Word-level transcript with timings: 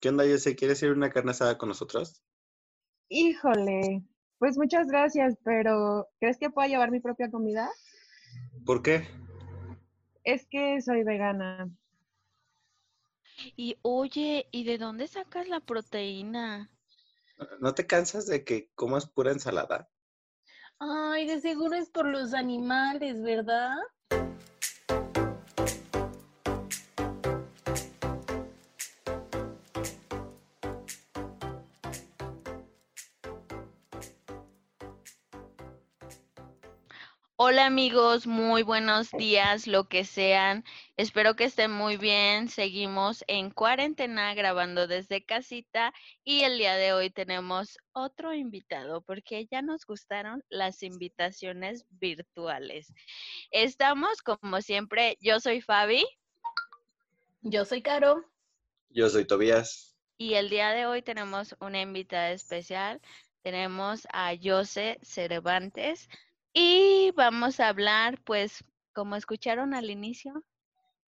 ¿Qué 0.00 0.10
onda, 0.10 0.24
Jose? 0.24 0.54
¿Quieres 0.56 0.82
ir 0.82 0.90
a 0.90 0.92
una 0.92 1.10
carne 1.10 1.30
asada 1.30 1.56
con 1.56 1.68
nosotros? 1.68 2.22
Híjole, 3.08 4.04
pues 4.38 4.58
muchas 4.58 4.88
gracias, 4.88 5.36
pero 5.42 6.08
¿crees 6.20 6.38
que 6.38 6.50
pueda 6.50 6.68
llevar 6.68 6.90
mi 6.90 7.00
propia 7.00 7.30
comida? 7.30 7.70
¿Por 8.64 8.82
qué? 8.82 9.08
Es 10.24 10.46
que 10.50 10.80
soy 10.82 11.02
vegana. 11.02 11.70
Y 13.56 13.78
oye, 13.82 14.48
¿y 14.50 14.64
de 14.64 14.78
dónde 14.78 15.08
sacas 15.08 15.48
la 15.48 15.60
proteína? 15.60 16.70
¿No 17.60 17.74
te 17.74 17.86
cansas 17.86 18.26
de 18.26 18.44
que 18.44 18.70
comas 18.74 19.08
pura 19.08 19.30
ensalada? 19.30 19.88
Ay, 20.78 21.26
de 21.26 21.40
seguro 21.40 21.74
es 21.76 21.90
por 21.90 22.06
los 22.06 22.34
animales, 22.34 23.22
¿verdad? 23.22 23.76
Hola 37.48 37.66
amigos, 37.66 38.26
muy 38.26 38.64
buenos 38.64 39.12
días, 39.12 39.68
lo 39.68 39.88
que 39.88 40.04
sean. 40.04 40.64
Espero 40.96 41.36
que 41.36 41.44
estén 41.44 41.70
muy 41.70 41.96
bien. 41.96 42.48
Seguimos 42.48 43.22
en 43.28 43.50
cuarentena 43.52 44.34
grabando 44.34 44.88
desde 44.88 45.24
casita 45.24 45.94
y 46.24 46.40
el 46.40 46.58
día 46.58 46.74
de 46.74 46.92
hoy 46.92 47.08
tenemos 47.08 47.78
otro 47.92 48.34
invitado 48.34 49.00
porque 49.00 49.46
ya 49.46 49.62
nos 49.62 49.86
gustaron 49.86 50.42
las 50.48 50.82
invitaciones 50.82 51.86
virtuales. 51.88 52.92
Estamos 53.52 54.22
como 54.22 54.60
siempre, 54.60 55.16
yo 55.20 55.38
soy 55.38 55.60
Fabi. 55.60 56.04
Yo 57.42 57.64
soy 57.64 57.80
Caro. 57.80 58.24
Yo 58.90 59.08
soy 59.08 59.24
Tobías. 59.24 59.96
Y 60.18 60.34
el 60.34 60.50
día 60.50 60.70
de 60.70 60.86
hoy 60.86 61.00
tenemos 61.00 61.54
una 61.60 61.80
invitada 61.80 62.32
especial. 62.32 63.00
Tenemos 63.42 64.08
a 64.10 64.32
Jose 64.42 64.98
Cervantes. 65.04 66.08
Y 66.58 67.10
vamos 67.14 67.60
a 67.60 67.68
hablar, 67.68 68.18
pues, 68.24 68.64
como 68.94 69.14
escucharon 69.16 69.74
al 69.74 69.90
inicio, 69.90 70.42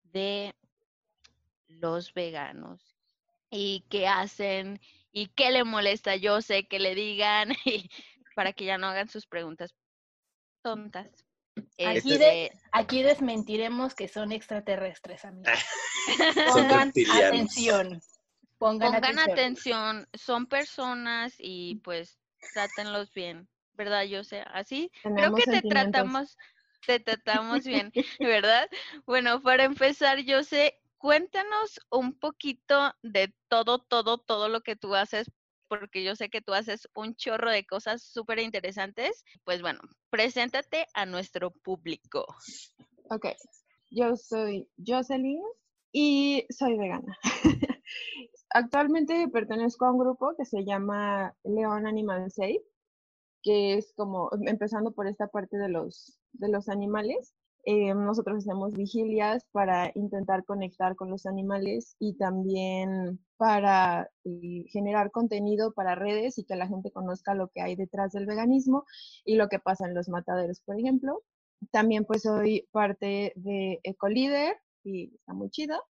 de 0.03 0.55
los 1.69 2.13
veganos 2.13 2.95
y 3.51 3.87
qué 3.89 4.07
hacen 4.09 4.79
y 5.11 5.29
qué 5.29 5.51
le 5.51 5.65
molesta. 5.65 6.17
Yo 6.17 6.43
sé 6.43 6.69
que 6.69 6.79
le 6.79 6.95
digan 6.95 7.53
y 7.65 7.89
para 8.35 8.53
que 8.53 8.67
ya 8.67 8.77
no 8.77 8.89
hagan 8.89 9.09
sus 9.09 9.27
preguntas 9.27 9.75
tontas. 10.63 11.09
Aquí, 11.57 11.67
Este, 11.79 12.19
de- 12.19 12.53
aquí 12.73 13.03
desmentiremos 13.03 13.95
que 13.95 14.07
son 14.09 14.33
extraterrestres, 14.33 15.25
amigos. 15.25 15.59
Pongan 16.47 16.93
atención. 17.11 18.03
Pongan, 18.59 18.93
pongan 18.93 19.19
atención. 19.19 19.31
atención, 19.31 20.09
son 20.13 20.47
personas 20.47 21.37
y 21.39 21.77
pues 21.77 22.19
trátenlos 22.53 23.15
bien, 23.15 23.49
¿verdad? 23.79 24.03
Yo 24.03 24.25
sé, 24.25 24.43
así 24.53 24.91
creo 25.03 25.33
que 25.33 25.47
te 25.47 25.63
tratamos, 25.63 26.37
te 26.87 27.01
tratamos 27.01 27.65
bien, 27.65 27.93
¿verdad? 28.19 28.69
Bueno, 29.07 29.41
para 29.41 29.65
empezar, 29.65 30.19
yo 30.19 30.43
sé, 30.43 30.79
cuéntanos 30.99 31.81
un 31.91 32.19
poquito 32.19 32.93
de 33.03 33.33
todo, 33.49 33.79
todo, 33.79 34.19
todo 34.19 34.49
lo 34.49 34.61
que 34.61 34.77
tú 34.77 34.95
haces, 34.95 35.31
porque 35.69 36.03
yo 36.03 36.17
sé 36.17 36.29
que 36.29 36.43
tú 36.43 36.53
haces 36.53 36.89
un 36.95 37.15
chorro 37.15 37.51
de 37.51 37.65
cosas 37.65 38.03
súper 38.03 38.41
interesantes. 38.41 39.25
Pues 39.45 39.63
bueno, 39.63 39.81
preséntate 40.11 40.87
a 40.95 41.07
nuestro 41.07 41.51
público. 41.51 42.27
Ok, 43.11 43.27
yo 43.91 44.17
soy 44.17 44.69
Jocelyn 44.85 45.43
y 45.93 46.47
soy 46.51 46.77
vegana. 46.77 47.17
Actualmente 48.51 49.29
pertenezco 49.29 49.85
a 49.85 49.93
un 49.93 49.99
grupo 49.99 50.35
que 50.37 50.47
se 50.47 50.65
llama 50.65 51.35
León 51.45 51.87
Animal 51.87 52.31
Safe, 52.31 52.63
que 53.49 53.79
es 53.79 53.95
como 53.97 54.29
empezando 54.47 54.93
por 54.93 55.07
esta 55.07 55.27
parte 55.29 55.57
de 55.57 55.71
los, 55.71 56.21
de 56.35 56.51
los 56.51 56.69
animales. 56.69 57.35
eh, 57.65 57.95
nosotros 57.95 58.39
hacemos 58.39 58.73
vigilias 58.73 59.47
para 59.53 59.91
intentar 59.95 60.45
conectar 60.45 60.97
con 60.97 61.11
los 61.11 61.25
animales 61.25 61.97
y 61.99 62.15
también 62.19 63.19
para 63.39 64.11
eh, 64.25 64.65
generar 64.69 65.11
contenido 65.11 65.73
para 65.73 65.95
redes 65.95 66.37
y 66.37 66.45
que 66.45 66.57
la 66.57 66.69
gente 66.69 66.91
conozca 66.91 67.35
lo 67.35 67.49
que 67.49 67.63
hay 67.63 67.75
detrás 67.75 68.13
del 68.13 68.27
veganismo 68.27 68.85
y 69.25 69.37
lo 69.37 69.49
que 69.49 69.61
pasa 69.61 69.87
en 69.87 69.95
los 69.95 70.11
mataderos, 70.11 70.61
por 70.61 70.79
ejemplo. 70.79 71.23
También 71.71 72.05
pues 72.05 72.23
soy 72.23 72.69
parte 72.71 73.33
de 73.37 73.81
Ecolíder 73.83 74.57
y 74.85 75.15
está 75.15 75.33
muy 75.33 75.49
chido. 75.49 75.83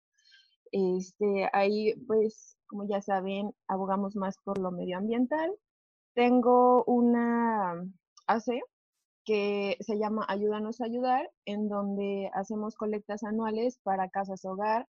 Este, 0.72 1.48
ahí 1.54 1.94
pues 2.06 2.58
como 2.66 2.86
ya 2.86 3.00
saben 3.00 3.50
abogamos 3.66 4.14
más 4.14 4.36
por 4.44 4.58
lo 4.58 4.72
medioambiental. 4.72 5.50
Tengo 6.16 6.82
una 6.84 7.72
AC 8.26 8.62
que 9.26 9.76
se 9.80 9.98
llama 9.98 10.24
Ayúdanos 10.26 10.80
a 10.80 10.86
Ayudar, 10.86 11.30
en 11.44 11.68
donde 11.68 12.30
hacemos 12.32 12.74
colectas 12.74 13.22
anuales 13.22 13.78
para 13.82 14.08
casas 14.08 14.46
hogar 14.46 14.88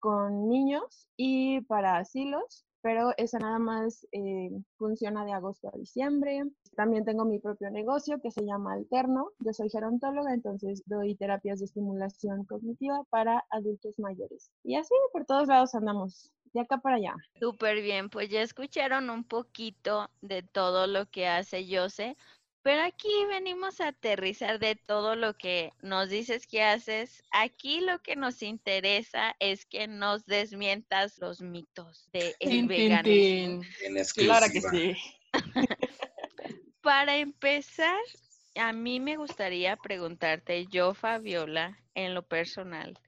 con 0.00 0.48
niños 0.48 1.06
y 1.16 1.60
para 1.60 1.98
asilos, 1.98 2.66
pero 2.82 3.12
esa 3.16 3.38
nada 3.38 3.60
más 3.60 4.08
eh, 4.10 4.50
funciona 4.76 5.24
de 5.24 5.34
agosto 5.34 5.68
a 5.68 5.78
diciembre. 5.78 6.42
También 6.74 7.04
tengo 7.04 7.24
mi 7.24 7.38
propio 7.38 7.70
negocio 7.70 8.20
que 8.20 8.32
se 8.32 8.44
llama 8.44 8.72
Alterno. 8.72 9.30
Yo 9.38 9.52
soy 9.52 9.70
gerontóloga, 9.70 10.34
entonces 10.34 10.82
doy 10.86 11.14
terapias 11.14 11.60
de 11.60 11.66
estimulación 11.66 12.44
cognitiva 12.44 13.04
para 13.10 13.44
adultos 13.50 14.00
mayores. 14.00 14.50
Y 14.64 14.74
así 14.74 14.94
por 15.12 15.26
todos 15.26 15.46
lados 15.46 15.76
andamos, 15.76 16.32
de 16.56 16.62
acá 16.62 16.78
para 16.78 16.96
allá. 16.96 17.14
Súper 17.38 17.82
bien, 17.82 18.08
pues 18.08 18.30
ya 18.30 18.42
escucharon 18.42 19.10
un 19.10 19.24
poquito 19.24 20.10
de 20.22 20.42
todo 20.42 20.86
lo 20.86 21.06
que 21.10 21.28
hace 21.28 21.66
Jose, 21.68 22.16
pero 22.62 22.82
aquí 22.82 23.12
venimos 23.28 23.80
a 23.80 23.88
aterrizar 23.88 24.58
de 24.58 24.74
todo 24.74 25.14
lo 25.14 25.34
que 25.34 25.70
nos 25.82 26.08
dices 26.08 26.46
que 26.46 26.62
haces. 26.62 27.22
Aquí 27.30 27.80
lo 27.80 28.00
que 28.00 28.16
nos 28.16 28.42
interesa 28.42 29.36
es 29.38 29.66
que 29.66 29.86
nos 29.86 30.26
desmientas 30.26 31.18
los 31.18 31.40
mitos 31.40 32.08
del 32.12 32.34
Tin, 32.40 32.50
tin, 32.50 32.66
veganismo. 32.68 33.62
tin. 33.62 33.62
En 33.84 33.98
exclusiva. 33.98 34.70
Para 36.80 37.18
empezar, 37.18 38.00
a 38.56 38.72
mí 38.72 38.98
me 38.98 39.16
gustaría 39.16 39.76
preguntarte, 39.76 40.66
yo, 40.66 40.94
Fabiola, 40.94 41.78
en 41.94 42.14
lo 42.14 42.22
personal, 42.22 42.98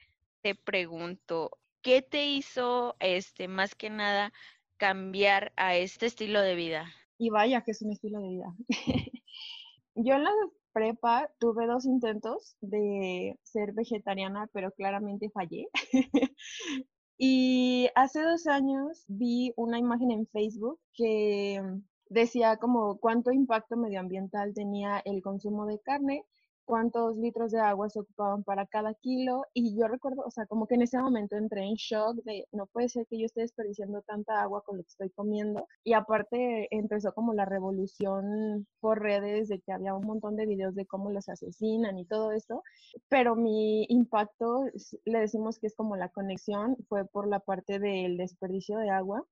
te 0.42 0.54
pregunto, 0.54 1.58
¿qué 1.82 2.02
te 2.02 2.26
hizo, 2.26 2.96
este, 3.00 3.48
más 3.48 3.74
que 3.74 3.90
nada, 3.90 4.32
cambiar 4.76 5.52
a 5.56 5.76
este 5.76 6.06
estilo 6.06 6.40
de 6.42 6.54
vida? 6.54 6.86
Y 7.18 7.30
vaya 7.30 7.62
que 7.62 7.72
es 7.72 7.82
un 7.82 7.92
estilo 7.92 8.20
de 8.20 8.28
vida. 8.28 8.54
Yo 9.94 10.14
en 10.14 10.24
la 10.24 10.30
prepa 10.72 11.28
tuve 11.38 11.66
dos 11.66 11.84
intentos 11.84 12.56
de 12.60 13.36
ser 13.42 13.72
vegetariana, 13.72 14.48
pero 14.52 14.70
claramente 14.72 15.30
fallé. 15.30 15.68
y 17.18 17.88
hace 17.94 18.22
dos 18.22 18.46
años 18.46 19.04
vi 19.08 19.52
una 19.56 19.78
imagen 19.78 20.12
en 20.12 20.26
Facebook 20.28 20.78
que 20.94 21.60
decía 22.08 22.56
como 22.56 22.98
cuánto 22.98 23.32
impacto 23.32 23.76
medioambiental 23.76 24.54
tenía 24.54 25.00
el 25.04 25.20
consumo 25.22 25.66
de 25.66 25.80
carne, 25.80 26.24
cuántos 26.68 27.16
litros 27.16 27.50
de 27.50 27.60
agua 27.60 27.88
se 27.88 28.00
ocupaban 28.00 28.44
para 28.44 28.66
cada 28.66 28.92
kilo. 28.92 29.44
Y 29.54 29.74
yo 29.74 29.88
recuerdo, 29.88 30.22
o 30.26 30.30
sea, 30.30 30.44
como 30.46 30.66
que 30.66 30.74
en 30.74 30.82
ese 30.82 30.98
momento 30.98 31.34
entré 31.34 31.62
en 31.62 31.76
shock 31.76 32.16
de 32.24 32.46
no 32.52 32.66
puede 32.66 32.90
ser 32.90 33.06
que 33.06 33.18
yo 33.18 33.24
esté 33.24 33.40
desperdiciando 33.40 34.02
tanta 34.02 34.42
agua 34.42 34.62
con 34.64 34.76
lo 34.76 34.82
que 34.82 34.90
estoy 34.90 35.10
comiendo. 35.10 35.66
Y 35.82 35.94
aparte 35.94 36.68
empezó 36.70 37.14
como 37.14 37.32
la 37.32 37.46
revolución 37.46 38.66
por 38.80 39.00
redes 39.00 39.48
de 39.48 39.60
que 39.60 39.72
había 39.72 39.94
un 39.94 40.06
montón 40.06 40.36
de 40.36 40.44
videos 40.44 40.74
de 40.74 40.84
cómo 40.84 41.10
los 41.10 41.30
asesinan 41.30 41.98
y 41.98 42.04
todo 42.04 42.32
esto. 42.32 42.62
Pero 43.08 43.34
mi 43.34 43.86
impacto, 43.88 44.66
le 45.06 45.20
decimos 45.20 45.58
que 45.58 45.68
es 45.68 45.74
como 45.74 45.96
la 45.96 46.10
conexión, 46.10 46.76
fue 46.88 47.06
por 47.06 47.28
la 47.28 47.40
parte 47.40 47.78
del 47.78 48.18
desperdicio 48.18 48.76
de 48.78 48.90
agua. 48.90 49.24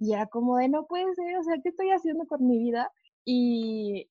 Y 0.00 0.14
era 0.14 0.26
como 0.28 0.56
de 0.56 0.68
no 0.68 0.86
puede 0.86 1.14
ser, 1.14 1.36
o 1.36 1.42
sea, 1.42 1.56
¿qué 1.62 1.68
estoy 1.70 1.90
haciendo 1.90 2.26
con 2.26 2.46
mi 2.46 2.58
vida? 2.58 2.90
Y, 3.24 4.08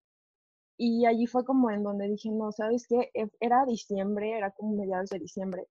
y 0.77 1.06
allí 1.06 1.27
fue 1.27 1.45
como 1.45 1.71
en 1.71 1.83
donde 1.83 2.07
dije, 2.09 2.29
no, 2.31 2.51
¿sabes 2.51 2.85
qué? 2.88 3.09
E- 3.13 3.29
Era 3.39 3.65
diciembre, 3.65 4.38
era 4.38 4.51
como 4.51 4.75
mediados 4.75 5.09
de 5.09 5.19
diciembre. 5.19 5.68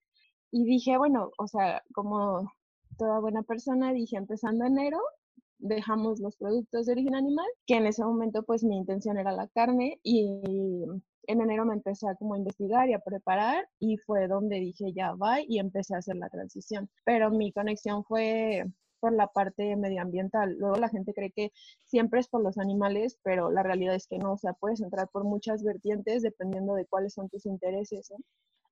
Y 0.53 0.65
dije, 0.65 0.99
bueno, 0.99 1.31
o 1.39 1.47
sea, 1.49 1.83
como 1.95 2.51
toda 2.99 3.21
buena 3.21 3.43
persona, 3.43 3.93
dije, 3.93 4.17
empezando 4.17 4.65
enero, 4.67 4.99
dejamos 5.59 6.21
los 6.21 6.37
productos 6.37 6.87
de 6.87 6.93
origen 6.93 7.15
animal, 7.15 7.47
que 7.67 7.77
en 7.77 7.87
ese 7.87 8.05
momento 8.05 8.43
pues 8.45 8.65
mi 8.65 8.77
intención 8.77 9.19
era 9.19 9.33
la 9.33 9.49
carne 9.49 10.01
y 10.03 10.85
en 11.29 11.41
enero 11.41 11.65
me 11.67 11.75
empecé 11.75 12.09
a 12.09 12.15
como 12.15 12.37
investigar 12.37 12.89
y 12.89 12.95
a 12.95 13.01
preparar 13.01 13.69
y 13.79 13.97
fue 13.99 14.29
donde 14.29 14.57
dije 14.61 14.93
ya 14.95 15.15
va 15.15 15.41
y 15.41 15.59
empecé 15.59 15.95
a 15.95 15.99
hacer 15.99 16.17
la 16.17 16.29
transición. 16.31 16.89
Pero 17.05 17.31
mi 17.31 17.53
conexión 17.53 18.05
fue 18.05 18.65
la 19.13 19.29
parte 19.29 19.77
medioambiental. 19.77 20.57
Luego 20.59 20.77
la 20.77 20.89
gente 20.89 21.15
cree 21.15 21.31
que 21.31 21.53
siempre 21.85 22.21
es 22.21 22.29
por 22.29 22.43
los 22.43 22.59
animales, 22.59 23.19
pero 23.23 23.51
la 23.51 23.63
realidad 23.63 23.95
es 23.95 24.07
que 24.07 24.19
no, 24.19 24.33
o 24.33 24.39
sea, 24.39 24.53
puedes 24.53 24.81
entrar 24.81 25.09
por 25.09 25.25
muchas 25.25 25.63
vertientes 25.63 26.23
dependiendo 26.23 26.75
de 26.75 26.87
cuáles 26.87 27.15
son 27.15 27.29
tus 27.29 27.47
intereses. 27.47 28.11
¿eh? 28.11 28.17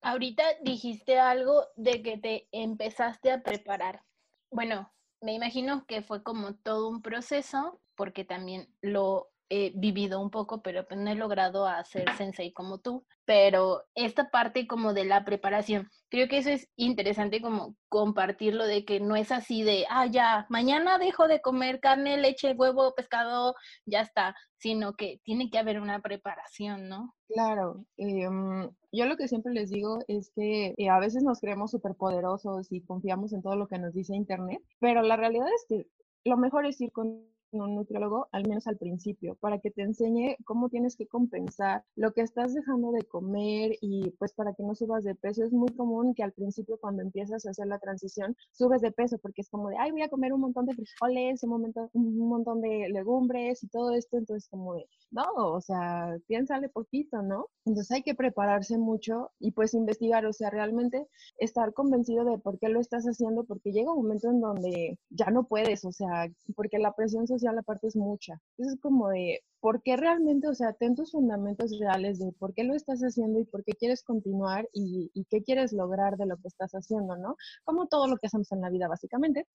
Ahorita 0.01 0.43
dijiste 0.63 1.19
algo 1.19 1.63
de 1.75 2.01
que 2.01 2.17
te 2.17 2.47
empezaste 2.51 3.31
a 3.31 3.41
preparar. 3.43 4.03
Bueno, 4.51 4.91
me 5.21 5.33
imagino 5.33 5.85
que 5.87 6.01
fue 6.01 6.23
como 6.23 6.55
todo 6.55 6.87
un 6.89 7.01
proceso, 7.01 7.81
porque 7.95 8.25
también 8.25 8.67
lo 8.81 9.31
he 9.49 9.71
vivido 9.75 10.21
un 10.21 10.29
poco, 10.29 10.61
pero 10.61 10.85
pues 10.87 10.99
no 10.99 11.11
he 11.11 11.15
logrado 11.15 11.67
hacer 11.67 12.05
sensei 12.17 12.51
como 12.51 12.79
tú. 12.79 13.05
Pero 13.25 13.83
esta 13.95 14.29
parte 14.29 14.67
como 14.67 14.93
de 14.93 15.05
la 15.05 15.25
preparación, 15.25 15.89
creo 16.09 16.27
que 16.27 16.37
eso 16.37 16.49
es 16.49 16.69
interesante 16.75 17.41
como 17.41 17.75
compartirlo 17.89 18.65
de 18.65 18.85
que 18.85 18.99
no 18.99 19.15
es 19.15 19.31
así 19.31 19.63
de, 19.63 19.85
ah, 19.89 20.05
ya, 20.05 20.45
mañana 20.49 20.97
dejo 20.97 21.27
de 21.27 21.41
comer 21.41 21.79
carne, 21.79 22.17
leche, 22.17 22.53
huevo, 22.53 22.93
pescado, 22.95 23.55
ya 23.85 24.01
está, 24.01 24.35
sino 24.57 24.93
que 24.93 25.19
tiene 25.23 25.49
que 25.49 25.57
haber 25.57 25.79
una 25.79 26.01
preparación, 26.01 26.87
¿no? 26.87 27.15
Claro, 27.27 27.85
em, 27.97 28.69
yo 28.91 29.05
lo 29.05 29.17
que 29.17 29.27
siempre 29.27 29.53
les 29.53 29.69
digo 29.69 29.99
es 30.07 30.31
que 30.35 30.73
eh, 30.77 30.89
a 30.89 30.99
veces 30.99 31.23
nos 31.23 31.39
creemos 31.39 31.71
superpoderosos 31.71 32.71
y 32.71 32.81
confiamos 32.81 33.33
en 33.33 33.41
todo 33.41 33.55
lo 33.55 33.67
que 33.67 33.79
nos 33.79 33.93
dice 33.93 34.15
Internet, 34.15 34.61
pero 34.79 35.01
la 35.01 35.17
realidad 35.17 35.47
es 35.55 35.65
que 35.67 35.87
lo 36.23 36.37
mejor 36.37 36.65
es 36.65 36.79
ir 36.81 36.91
con 36.91 37.34
un 37.61 37.75
nutriólogo, 37.75 38.27
al 38.31 38.47
menos 38.47 38.67
al 38.67 38.77
principio, 38.77 39.35
para 39.35 39.59
que 39.59 39.71
te 39.71 39.81
enseñe 39.83 40.37
cómo 40.45 40.69
tienes 40.69 40.95
que 40.95 41.07
compensar 41.07 41.83
lo 41.95 42.13
que 42.13 42.21
estás 42.21 42.53
dejando 42.53 42.91
de 42.91 43.03
comer 43.03 43.77
y 43.81 44.11
pues 44.19 44.33
para 44.33 44.53
que 44.53 44.63
no 44.63 44.75
subas 44.75 45.03
de 45.03 45.15
peso. 45.15 45.43
Es 45.43 45.51
muy 45.51 45.69
común 45.75 46.13
que 46.15 46.23
al 46.23 46.31
principio 46.33 46.77
cuando 46.79 47.01
empiezas 47.01 47.45
a 47.45 47.51
hacer 47.51 47.67
la 47.67 47.79
transición 47.79 48.35
subes 48.51 48.81
de 48.81 48.91
peso 48.91 49.17
porque 49.19 49.41
es 49.41 49.49
como 49.49 49.69
de, 49.69 49.77
ay, 49.77 49.91
voy 49.91 50.01
a 50.01 50.09
comer 50.09 50.33
un 50.33 50.41
montón 50.41 50.65
de 50.65 50.73
frijoles, 50.73 51.43
un, 51.43 51.49
momento, 51.49 51.89
un 51.93 52.17
montón 52.29 52.61
de 52.61 52.89
legumbres 52.89 53.63
y 53.63 53.67
todo 53.67 53.91
esto. 53.91 54.17
Entonces 54.17 54.47
como 54.49 54.75
de, 54.75 54.87
no, 55.11 55.25
o 55.35 55.61
sea, 55.61 56.17
piénsale 56.27 56.69
poquito, 56.69 57.21
¿no? 57.21 57.47
Entonces 57.65 57.91
hay 57.91 58.03
que 58.03 58.15
prepararse 58.15 58.77
mucho 58.77 59.31
y 59.39 59.51
pues 59.51 59.73
investigar, 59.73 60.25
o 60.25 60.33
sea, 60.33 60.49
realmente 60.49 61.07
estar 61.37 61.73
convencido 61.73 62.25
de 62.25 62.37
por 62.37 62.59
qué 62.59 62.69
lo 62.69 62.79
estás 62.79 63.05
haciendo, 63.05 63.43
porque 63.43 63.71
llega 63.71 63.93
un 63.93 64.03
momento 64.03 64.29
en 64.29 64.41
donde 64.41 64.99
ya 65.09 65.31
no 65.31 65.45
puedes, 65.47 65.85
o 65.85 65.91
sea, 65.91 66.31
porque 66.55 66.79
la 66.79 66.93
presión 66.93 67.27
social 67.27 67.44
la 67.53 67.63
parte 67.63 67.87
es 67.87 67.95
mucha. 67.95 68.41
es 68.57 68.77
como 68.81 69.09
de, 69.09 69.41
¿por 69.59 69.81
qué 69.83 69.97
realmente, 69.97 70.47
o 70.47 70.53
sea, 70.53 70.73
ten 70.73 70.95
tus 70.95 71.11
fundamentos 71.11 71.77
reales 71.79 72.19
de 72.19 72.31
por 72.33 72.53
qué 72.53 72.63
lo 72.63 72.75
estás 72.75 73.01
haciendo 73.01 73.39
y 73.39 73.45
por 73.45 73.63
qué 73.63 73.73
quieres 73.73 74.03
continuar 74.03 74.69
y, 74.73 75.11
y 75.13 75.25
qué 75.25 75.43
quieres 75.43 75.73
lograr 75.73 76.17
de 76.17 76.25
lo 76.27 76.37
que 76.37 76.47
estás 76.47 76.71
haciendo, 76.73 77.17
¿no? 77.17 77.35
Como 77.63 77.87
todo 77.87 78.07
lo 78.07 78.17
que 78.17 78.27
hacemos 78.27 78.51
en 78.51 78.61
la 78.61 78.69
vida, 78.69 78.87
básicamente. 78.87 79.47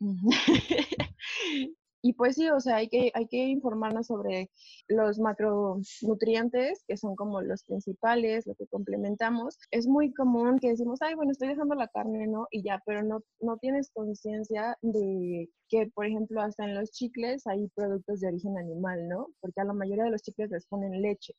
Y 2.04 2.14
pues 2.14 2.34
sí, 2.34 2.48
o 2.50 2.58
sea, 2.58 2.76
hay 2.76 2.88
que, 2.88 3.12
hay 3.14 3.28
que 3.28 3.36
informarnos 3.46 4.08
sobre 4.08 4.50
los 4.88 5.20
macronutrientes, 5.20 6.82
que 6.88 6.96
son 6.96 7.14
como 7.14 7.40
los 7.42 7.62
principales, 7.62 8.44
lo 8.46 8.56
que 8.56 8.66
complementamos. 8.66 9.56
Es 9.70 9.86
muy 9.86 10.12
común 10.12 10.58
que 10.58 10.70
decimos, 10.70 11.00
ay, 11.00 11.14
bueno, 11.14 11.30
estoy 11.30 11.48
dejando 11.48 11.76
la 11.76 11.86
carne, 11.86 12.26
¿no? 12.26 12.48
Y 12.50 12.64
ya, 12.64 12.82
pero 12.84 13.04
no, 13.04 13.20
no 13.40 13.56
tienes 13.58 13.90
conciencia 13.92 14.76
de 14.82 15.48
que, 15.68 15.86
por 15.94 16.06
ejemplo, 16.06 16.42
hasta 16.42 16.64
en 16.64 16.74
los 16.74 16.90
chicles 16.90 17.46
hay 17.46 17.68
productos 17.68 18.20
de 18.20 18.28
origen 18.28 18.58
animal, 18.58 19.08
¿no? 19.08 19.28
Porque 19.40 19.60
a 19.60 19.64
la 19.64 19.72
mayoría 19.72 20.04
de 20.04 20.10
los 20.10 20.22
chicles 20.22 20.50
les 20.50 20.66
ponen 20.66 21.00
leche. 21.02 21.34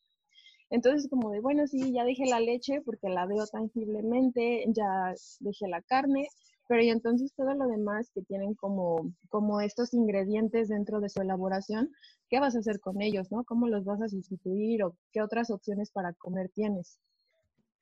Entonces, 0.70 1.10
como 1.10 1.30
de, 1.32 1.42
bueno, 1.42 1.68
sí, 1.68 1.92
ya 1.94 2.06
dejé 2.06 2.26
la 2.26 2.40
leche 2.40 2.82
porque 2.82 3.10
la 3.10 3.26
veo 3.26 3.46
tangiblemente, 3.48 4.64
ya 4.70 5.14
dejé 5.42 5.68
la 5.68 5.82
carne, 5.82 6.30
pero 6.68 6.82
y 6.82 6.90
entonces 6.90 7.34
todo 7.36 7.54
lo 7.54 7.68
demás 7.68 8.10
que 8.14 8.22
tienen 8.22 8.54
como, 8.56 9.14
como 9.30 9.62
estos 9.62 9.94
ingredientes 9.94 10.70
dentro 10.70 11.02
de 11.02 11.10
su 11.10 11.22
elaboración, 11.22 11.92
¿qué 12.30 12.40
vas 12.40 12.56
a 12.56 12.60
hacer 12.60 12.80
con 12.80 13.02
ellos, 13.02 13.32
no? 13.32 13.44
¿Cómo 13.44 13.68
los 13.68 13.86
vas 13.86 14.02
a 14.02 14.10
sustituir 14.10 14.84
o 14.84 14.98
qué 15.12 15.22
otras 15.22 15.50
opciones 15.50 15.92
para 15.92 16.14
comer 16.14 16.50
tienes? 16.50 17.00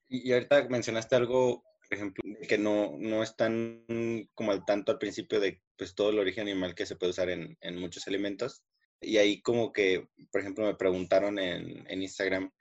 Y, 0.07 0.33
ahorita 0.33 0.68
mencionaste 0.68 1.16
algo, 1.16 1.63
por 1.88 1.98
ejemplo, 1.98 2.24
que 2.48 2.57
no, 2.57 2.98
no 2.98 3.24
están 3.24 3.86
como 4.33 4.51
al 4.51 4.66
tanto 4.66 4.92
al 4.92 4.98
principio 4.98 5.39
de 5.39 5.62
pues 5.78 5.95
todo 5.95 6.10
el 6.10 6.19
origen 6.19 6.48
animal 6.48 6.75
que 6.75 6.86
se 6.86 6.95
puede 6.95 7.12
usar 7.12 7.30
en, 7.30 7.57
en 7.62 7.80
muchos 7.80 8.07
alimentos. 8.07 8.63
Y 9.00 9.18
ahí 9.18 9.42
como 9.42 9.72
que, 9.72 10.07
por 10.31 10.42
ejemplo, 10.42 10.66
me 10.66 10.75
preguntaron 10.75 11.39
en, 11.39 11.89
en 11.89 12.01
Instagram 12.01 12.51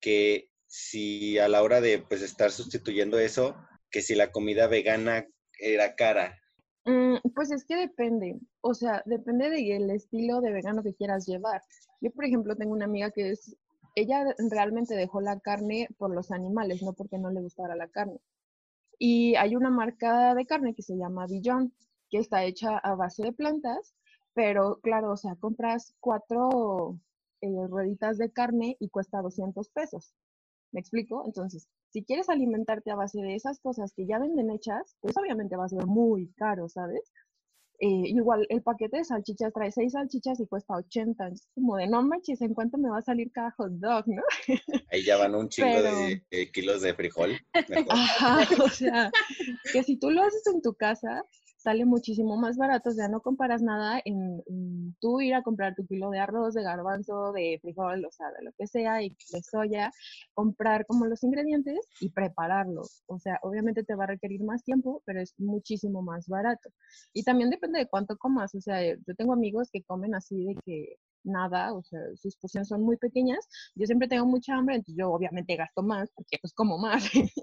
que 0.00 0.48
si 0.66 1.38
a 1.38 1.48
la 1.48 1.62
hora 1.62 1.80
de 1.80 1.98
pues 1.98 2.22
estar 2.22 2.50
sustituyendo 2.50 3.18
eso, 3.18 3.56
que 3.90 4.02
si 4.02 4.14
la 4.14 4.30
comida 4.30 4.66
vegana 4.66 5.26
era 5.58 5.94
cara? 5.94 6.38
Mm, 6.84 7.16
pues 7.34 7.50
es 7.50 7.64
que 7.64 7.76
depende, 7.76 8.38
o 8.60 8.72
sea, 8.72 9.02
depende 9.06 9.50
del 9.50 9.90
estilo 9.90 10.40
de 10.40 10.52
vegano 10.52 10.82
que 10.82 10.94
quieras 10.94 11.26
llevar. 11.26 11.62
Yo, 12.00 12.12
por 12.12 12.24
ejemplo, 12.24 12.54
tengo 12.56 12.72
una 12.72 12.84
amiga 12.84 13.10
que 13.10 13.30
es, 13.30 13.56
ella 13.96 14.24
realmente 14.50 14.94
dejó 14.94 15.20
la 15.20 15.40
carne 15.40 15.88
por 15.98 16.14
los 16.14 16.30
animales, 16.30 16.82
no 16.82 16.92
porque 16.92 17.18
no 17.18 17.30
le 17.30 17.40
gustara 17.40 17.74
la 17.74 17.88
carne. 17.88 18.20
Y 18.98 19.34
hay 19.34 19.56
una 19.56 19.70
marca 19.70 20.34
de 20.34 20.46
carne 20.46 20.74
que 20.74 20.82
se 20.82 20.96
llama 20.96 21.26
Billon, 21.26 21.72
que 22.08 22.18
está 22.18 22.44
hecha 22.44 22.78
a 22.78 22.94
base 22.94 23.24
de 23.24 23.32
plantas, 23.32 23.94
pero 24.32 24.78
claro, 24.80 25.12
o 25.12 25.16
sea, 25.16 25.34
compras 25.36 25.94
cuatro 25.98 26.98
eh, 27.40 27.66
rueditas 27.68 28.16
de 28.18 28.30
carne 28.30 28.76
y 28.78 28.90
cuesta 28.90 29.22
200 29.22 29.68
pesos. 29.70 30.14
¿Me 30.72 30.80
explico? 30.80 31.24
Entonces, 31.26 31.68
si 31.96 32.04
quieres 32.04 32.28
alimentarte 32.28 32.90
a 32.90 32.94
base 32.94 33.22
de 33.22 33.34
esas 33.34 33.58
cosas 33.58 33.94
que 33.96 34.06
ya 34.06 34.18
venden 34.18 34.50
hechas, 34.50 34.98
pues 35.00 35.16
obviamente 35.16 35.56
va 35.56 35.64
a 35.64 35.68
ser 35.70 35.86
muy 35.86 36.30
caro, 36.36 36.68
¿sabes? 36.68 37.10
Eh, 37.78 38.08
igual 38.08 38.46
el 38.50 38.62
paquete 38.62 38.98
de 38.98 39.04
salchichas 39.04 39.50
trae 39.54 39.72
seis 39.72 39.92
salchichas 39.92 40.38
y 40.40 40.46
cuesta 40.46 40.74
80. 40.74 41.28
Es 41.28 41.48
como 41.54 41.78
de 41.78 41.86
no 41.86 42.02
manches, 42.02 42.42
¿en 42.42 42.52
cuánto 42.52 42.76
me 42.76 42.90
va 42.90 42.98
a 42.98 43.02
salir 43.02 43.32
cada 43.32 43.50
hot 43.52 43.72
dog, 43.72 44.04
no? 44.08 44.22
Ahí 44.92 45.04
ya 45.04 45.16
van 45.16 45.34
un 45.36 45.48
chingo 45.48 45.80
de, 45.80 46.22
kilos 46.52 46.82
de 46.82 46.92
frijol. 46.92 47.40
Ajá, 47.88 48.46
o 48.62 48.68
sea, 48.68 49.10
que 49.72 49.82
si 49.82 49.96
tú 49.96 50.10
lo 50.10 50.20
haces 50.20 50.46
en 50.52 50.60
tu 50.60 50.74
casa, 50.74 51.24
sale 51.66 51.84
muchísimo 51.84 52.36
más 52.36 52.56
barato, 52.56 52.90
o 52.90 52.92
sea, 52.92 53.08
no 53.08 53.20
comparas 53.20 53.60
nada 53.60 54.00
en, 54.04 54.40
tú 55.00 55.20
ir 55.20 55.34
a 55.34 55.42
comprar 55.42 55.74
tu 55.74 55.84
kilo 55.84 56.10
de 56.10 56.20
arroz, 56.20 56.54
de 56.54 56.62
garbanzo, 56.62 57.32
de 57.32 57.58
frijol, 57.60 58.04
o 58.04 58.12
sea, 58.12 58.28
de 58.38 58.44
lo 58.44 58.52
que 58.56 58.68
sea, 58.68 59.02
y 59.02 59.16
de 59.32 59.42
soya, 59.42 59.90
comprar 60.32 60.86
como 60.86 61.06
los 61.06 61.24
ingredientes 61.24 61.88
y 62.00 62.10
prepararlo. 62.10 62.82
O 63.06 63.18
sea, 63.18 63.40
obviamente 63.42 63.82
te 63.82 63.96
va 63.96 64.04
a 64.04 64.06
requerir 64.06 64.44
más 64.44 64.62
tiempo, 64.62 65.02
pero 65.04 65.20
es 65.20 65.34
muchísimo 65.38 66.02
más 66.02 66.28
barato. 66.28 66.70
Y 67.12 67.24
también 67.24 67.50
depende 67.50 67.80
de 67.80 67.88
cuánto 67.88 68.16
comas, 68.16 68.54
o 68.54 68.60
sea, 68.60 68.80
yo 68.84 69.14
tengo 69.16 69.32
amigos 69.32 69.68
que 69.72 69.82
comen 69.82 70.14
así 70.14 70.44
de 70.44 70.54
que 70.64 70.98
nada, 71.26 71.74
o 71.74 71.82
sea, 71.82 72.00
sus 72.16 72.36
porciones 72.36 72.68
son 72.68 72.82
muy 72.82 72.96
pequeñas. 72.96 73.46
Yo 73.74 73.86
siempre 73.86 74.08
tengo 74.08 74.26
mucha 74.26 74.54
hambre, 74.54 74.76
entonces 74.76 74.96
yo 74.98 75.10
obviamente 75.10 75.56
gasto 75.56 75.82
más 75.82 76.10
porque 76.14 76.38
pues 76.40 76.52
como 76.54 76.78
más. 76.78 77.04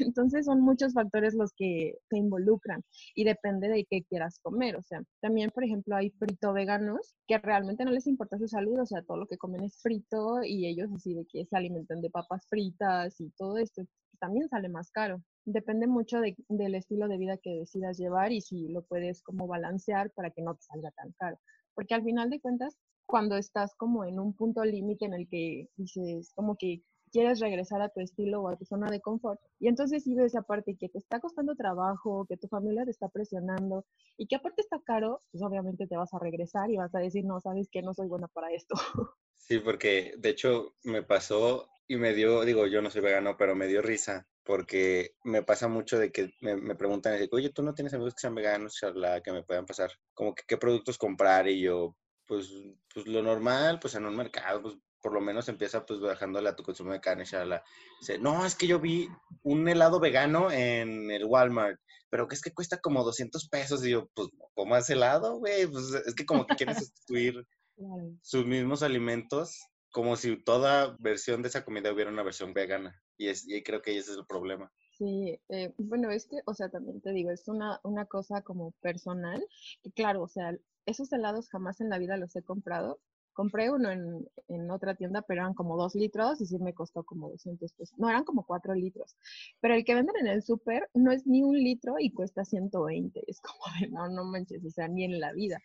entonces 0.00 0.46
son 0.46 0.60
muchos 0.60 0.92
factores 0.94 1.34
los 1.34 1.52
que 1.56 1.94
se 2.10 2.18
involucran 2.18 2.82
y 3.14 3.24
depende 3.24 3.68
de 3.68 3.86
qué 3.88 4.02
quieras 4.04 4.38
comer. 4.42 4.76
O 4.76 4.82
sea, 4.82 5.02
también, 5.20 5.50
por 5.50 5.64
ejemplo, 5.64 5.96
hay 5.96 6.10
frito 6.10 6.52
veganos 6.52 7.14
que 7.26 7.38
realmente 7.38 7.84
no 7.84 7.92
les 7.92 8.06
importa 8.06 8.38
su 8.38 8.48
salud, 8.48 8.80
o 8.80 8.86
sea, 8.86 9.02
todo 9.02 9.16
lo 9.16 9.26
que 9.26 9.38
comen 9.38 9.64
es 9.64 9.80
frito 9.80 10.42
y 10.44 10.66
ellos 10.66 10.90
así 10.94 11.14
de 11.14 11.26
que 11.26 11.46
se 11.46 11.56
alimentan 11.56 12.00
de 12.00 12.10
papas 12.10 12.46
fritas 12.48 13.20
y 13.20 13.30
todo 13.30 13.58
esto 13.58 13.82
también 14.22 14.48
sale 14.48 14.68
más 14.68 14.90
caro. 14.92 15.20
Depende 15.44 15.88
mucho 15.88 16.20
del 16.20 16.74
estilo 16.76 17.08
de 17.08 17.18
vida 17.18 17.38
que 17.38 17.58
decidas 17.58 17.98
llevar 17.98 18.30
y 18.30 18.40
si 18.40 18.68
lo 18.68 18.82
puedes 18.82 19.20
como 19.20 19.48
balancear 19.48 20.12
para 20.12 20.30
que 20.30 20.42
no 20.42 20.54
te 20.54 20.62
salga 20.62 20.92
tan 20.92 21.12
caro. 21.18 21.38
Porque 21.74 21.94
al 21.94 22.04
final 22.04 22.30
de 22.30 22.40
cuentas, 22.40 22.78
cuando 23.06 23.36
estás 23.36 23.74
como 23.76 24.04
en 24.04 24.18
un 24.18 24.34
punto 24.34 24.64
límite 24.64 25.04
en 25.04 25.14
el 25.14 25.28
que 25.28 25.68
dices 25.76 26.32
como 26.34 26.56
que 26.56 26.82
quieres 27.12 27.40
regresar 27.40 27.82
a 27.82 27.90
tu 27.90 28.00
estilo 28.00 28.42
o 28.42 28.48
a 28.48 28.56
tu 28.56 28.64
zona 28.64 28.90
de 28.90 29.00
confort. 29.00 29.38
Y 29.60 29.68
entonces 29.68 30.02
si 30.02 30.14
ves 30.14 30.26
esa 30.26 30.42
parte 30.42 30.76
que 30.76 30.88
te 30.88 30.98
está 30.98 31.20
costando 31.20 31.54
trabajo, 31.54 32.26
que 32.28 32.38
tu 32.38 32.48
familia 32.48 32.84
te 32.84 32.90
está 32.90 33.08
presionando 33.08 33.84
y 34.16 34.26
que 34.26 34.36
aparte 34.36 34.62
está 34.62 34.80
caro, 34.84 35.22
pues 35.30 35.42
obviamente 35.44 35.86
te 35.86 35.96
vas 35.96 36.12
a 36.14 36.18
regresar 36.18 36.70
y 36.70 36.78
vas 36.78 36.94
a 36.94 37.00
decir, 37.00 37.24
no, 37.24 37.40
sabes 37.40 37.68
que 37.70 37.82
no 37.82 37.92
soy 37.94 38.08
buena 38.08 38.28
para 38.28 38.52
esto. 38.52 38.74
Sí, 39.44 39.58
porque 39.58 40.14
de 40.18 40.30
hecho 40.30 40.76
me 40.84 41.02
pasó 41.02 41.68
y 41.88 41.96
me 41.96 42.14
dio, 42.14 42.42
digo, 42.44 42.68
yo 42.68 42.80
no 42.80 42.90
soy 42.90 43.02
vegano, 43.02 43.36
pero 43.36 43.56
me 43.56 43.66
dio 43.66 43.82
risa 43.82 44.24
porque 44.44 45.14
me 45.24 45.42
pasa 45.42 45.66
mucho 45.68 45.98
de 45.98 46.10
que 46.12 46.32
me, 46.40 46.56
me 46.56 46.76
preguntan, 46.76 47.18
oye, 47.30 47.50
¿tú 47.50 47.62
no 47.62 47.74
tienes 47.74 47.92
amigos 47.92 48.14
que 48.14 48.20
sean 48.20 48.36
veganos, 48.36 48.74
charla, 48.74 49.20
que 49.20 49.32
me 49.32 49.42
puedan 49.42 49.66
pasar? 49.66 49.90
Como 50.14 50.34
que 50.34 50.44
qué 50.46 50.56
productos 50.56 50.96
comprar 50.96 51.48
y 51.48 51.60
yo, 51.60 51.96
pues, 52.32 52.50
pues 52.94 53.06
lo 53.06 53.22
normal, 53.22 53.78
pues 53.78 53.94
en 53.94 54.06
un 54.06 54.16
mercado, 54.16 54.62
pues 54.62 54.74
por 55.02 55.12
lo 55.12 55.20
menos 55.20 55.50
empieza 55.50 55.84
pues 55.84 56.00
bajándole 56.00 56.48
a 56.48 56.56
tu 56.56 56.62
consumo 56.62 56.90
de 56.90 57.00
carne, 57.00 57.26
la 57.30 57.62
Dice, 58.00 58.18
no, 58.18 58.46
es 58.46 58.54
que 58.54 58.66
yo 58.66 58.80
vi 58.80 59.06
un 59.42 59.68
helado 59.68 60.00
vegano 60.00 60.50
en 60.50 61.10
el 61.10 61.26
Walmart, 61.26 61.78
pero 62.08 62.26
que 62.26 62.34
es 62.34 62.40
que 62.40 62.54
cuesta 62.54 62.80
como 62.80 63.04
200 63.04 63.50
pesos. 63.50 63.84
Y 63.84 63.90
yo, 63.90 64.08
pues, 64.14 64.28
¿cómo 64.54 64.74
es 64.78 64.88
helado, 64.88 65.40
güey? 65.40 65.66
Pues 65.66 65.92
es 66.06 66.14
que 66.14 66.24
como 66.24 66.46
que 66.46 66.56
quieren 66.56 66.74
sustituir 66.74 67.46
sus 68.22 68.46
mismos 68.46 68.82
alimentos, 68.82 69.60
como 69.90 70.16
si 70.16 70.42
toda 70.42 70.96
versión 71.00 71.42
de 71.42 71.48
esa 71.48 71.66
comida 71.66 71.92
hubiera 71.92 72.10
una 72.10 72.22
versión 72.22 72.54
vegana. 72.54 72.98
Y, 73.18 73.28
es, 73.28 73.46
y 73.46 73.62
creo 73.62 73.82
que 73.82 73.98
ese 73.98 74.12
es 74.12 74.16
el 74.16 74.24
problema. 74.24 74.72
Sí, 75.02 75.40
eh, 75.48 75.74
bueno, 75.78 76.10
es 76.12 76.26
que, 76.28 76.42
o 76.46 76.54
sea, 76.54 76.68
también 76.70 77.00
te 77.00 77.10
digo, 77.10 77.30
es 77.32 77.48
una, 77.48 77.80
una 77.82 78.06
cosa 78.06 78.42
como 78.42 78.70
personal, 78.80 79.44
y 79.82 79.90
claro, 79.90 80.22
o 80.22 80.28
sea, 80.28 80.56
esos 80.86 81.12
helados 81.12 81.48
jamás 81.48 81.80
en 81.80 81.88
la 81.88 81.98
vida 81.98 82.16
los 82.16 82.36
he 82.36 82.42
comprado, 82.44 83.00
compré 83.32 83.70
uno 83.70 83.90
en, 83.90 84.26
en, 84.48 84.70
otra 84.70 84.94
tienda, 84.94 85.22
pero 85.22 85.42
eran 85.42 85.54
como 85.54 85.76
dos 85.76 85.94
litros 85.94 86.40
y 86.40 86.46
sí 86.46 86.58
me 86.58 86.74
costó 86.74 87.04
como 87.04 87.28
200 87.30 87.72
pesos. 87.72 87.98
No, 87.98 88.08
eran 88.08 88.24
como 88.24 88.44
cuatro 88.44 88.74
litros. 88.74 89.16
Pero 89.60 89.74
el 89.74 89.84
que 89.84 89.94
venden 89.94 90.16
en 90.20 90.26
el 90.26 90.42
súper 90.42 90.88
no 90.94 91.12
es 91.12 91.26
ni 91.26 91.42
un 91.42 91.56
litro 91.56 91.94
y 91.98 92.12
cuesta 92.12 92.44
120. 92.44 93.22
Es 93.26 93.40
como 93.40 93.62
de, 93.80 93.88
no, 93.88 94.08
no 94.08 94.24
manches, 94.24 94.64
o 94.64 94.70
sea, 94.70 94.88
ni 94.88 95.04
en 95.04 95.20
la 95.20 95.32
vida. 95.32 95.58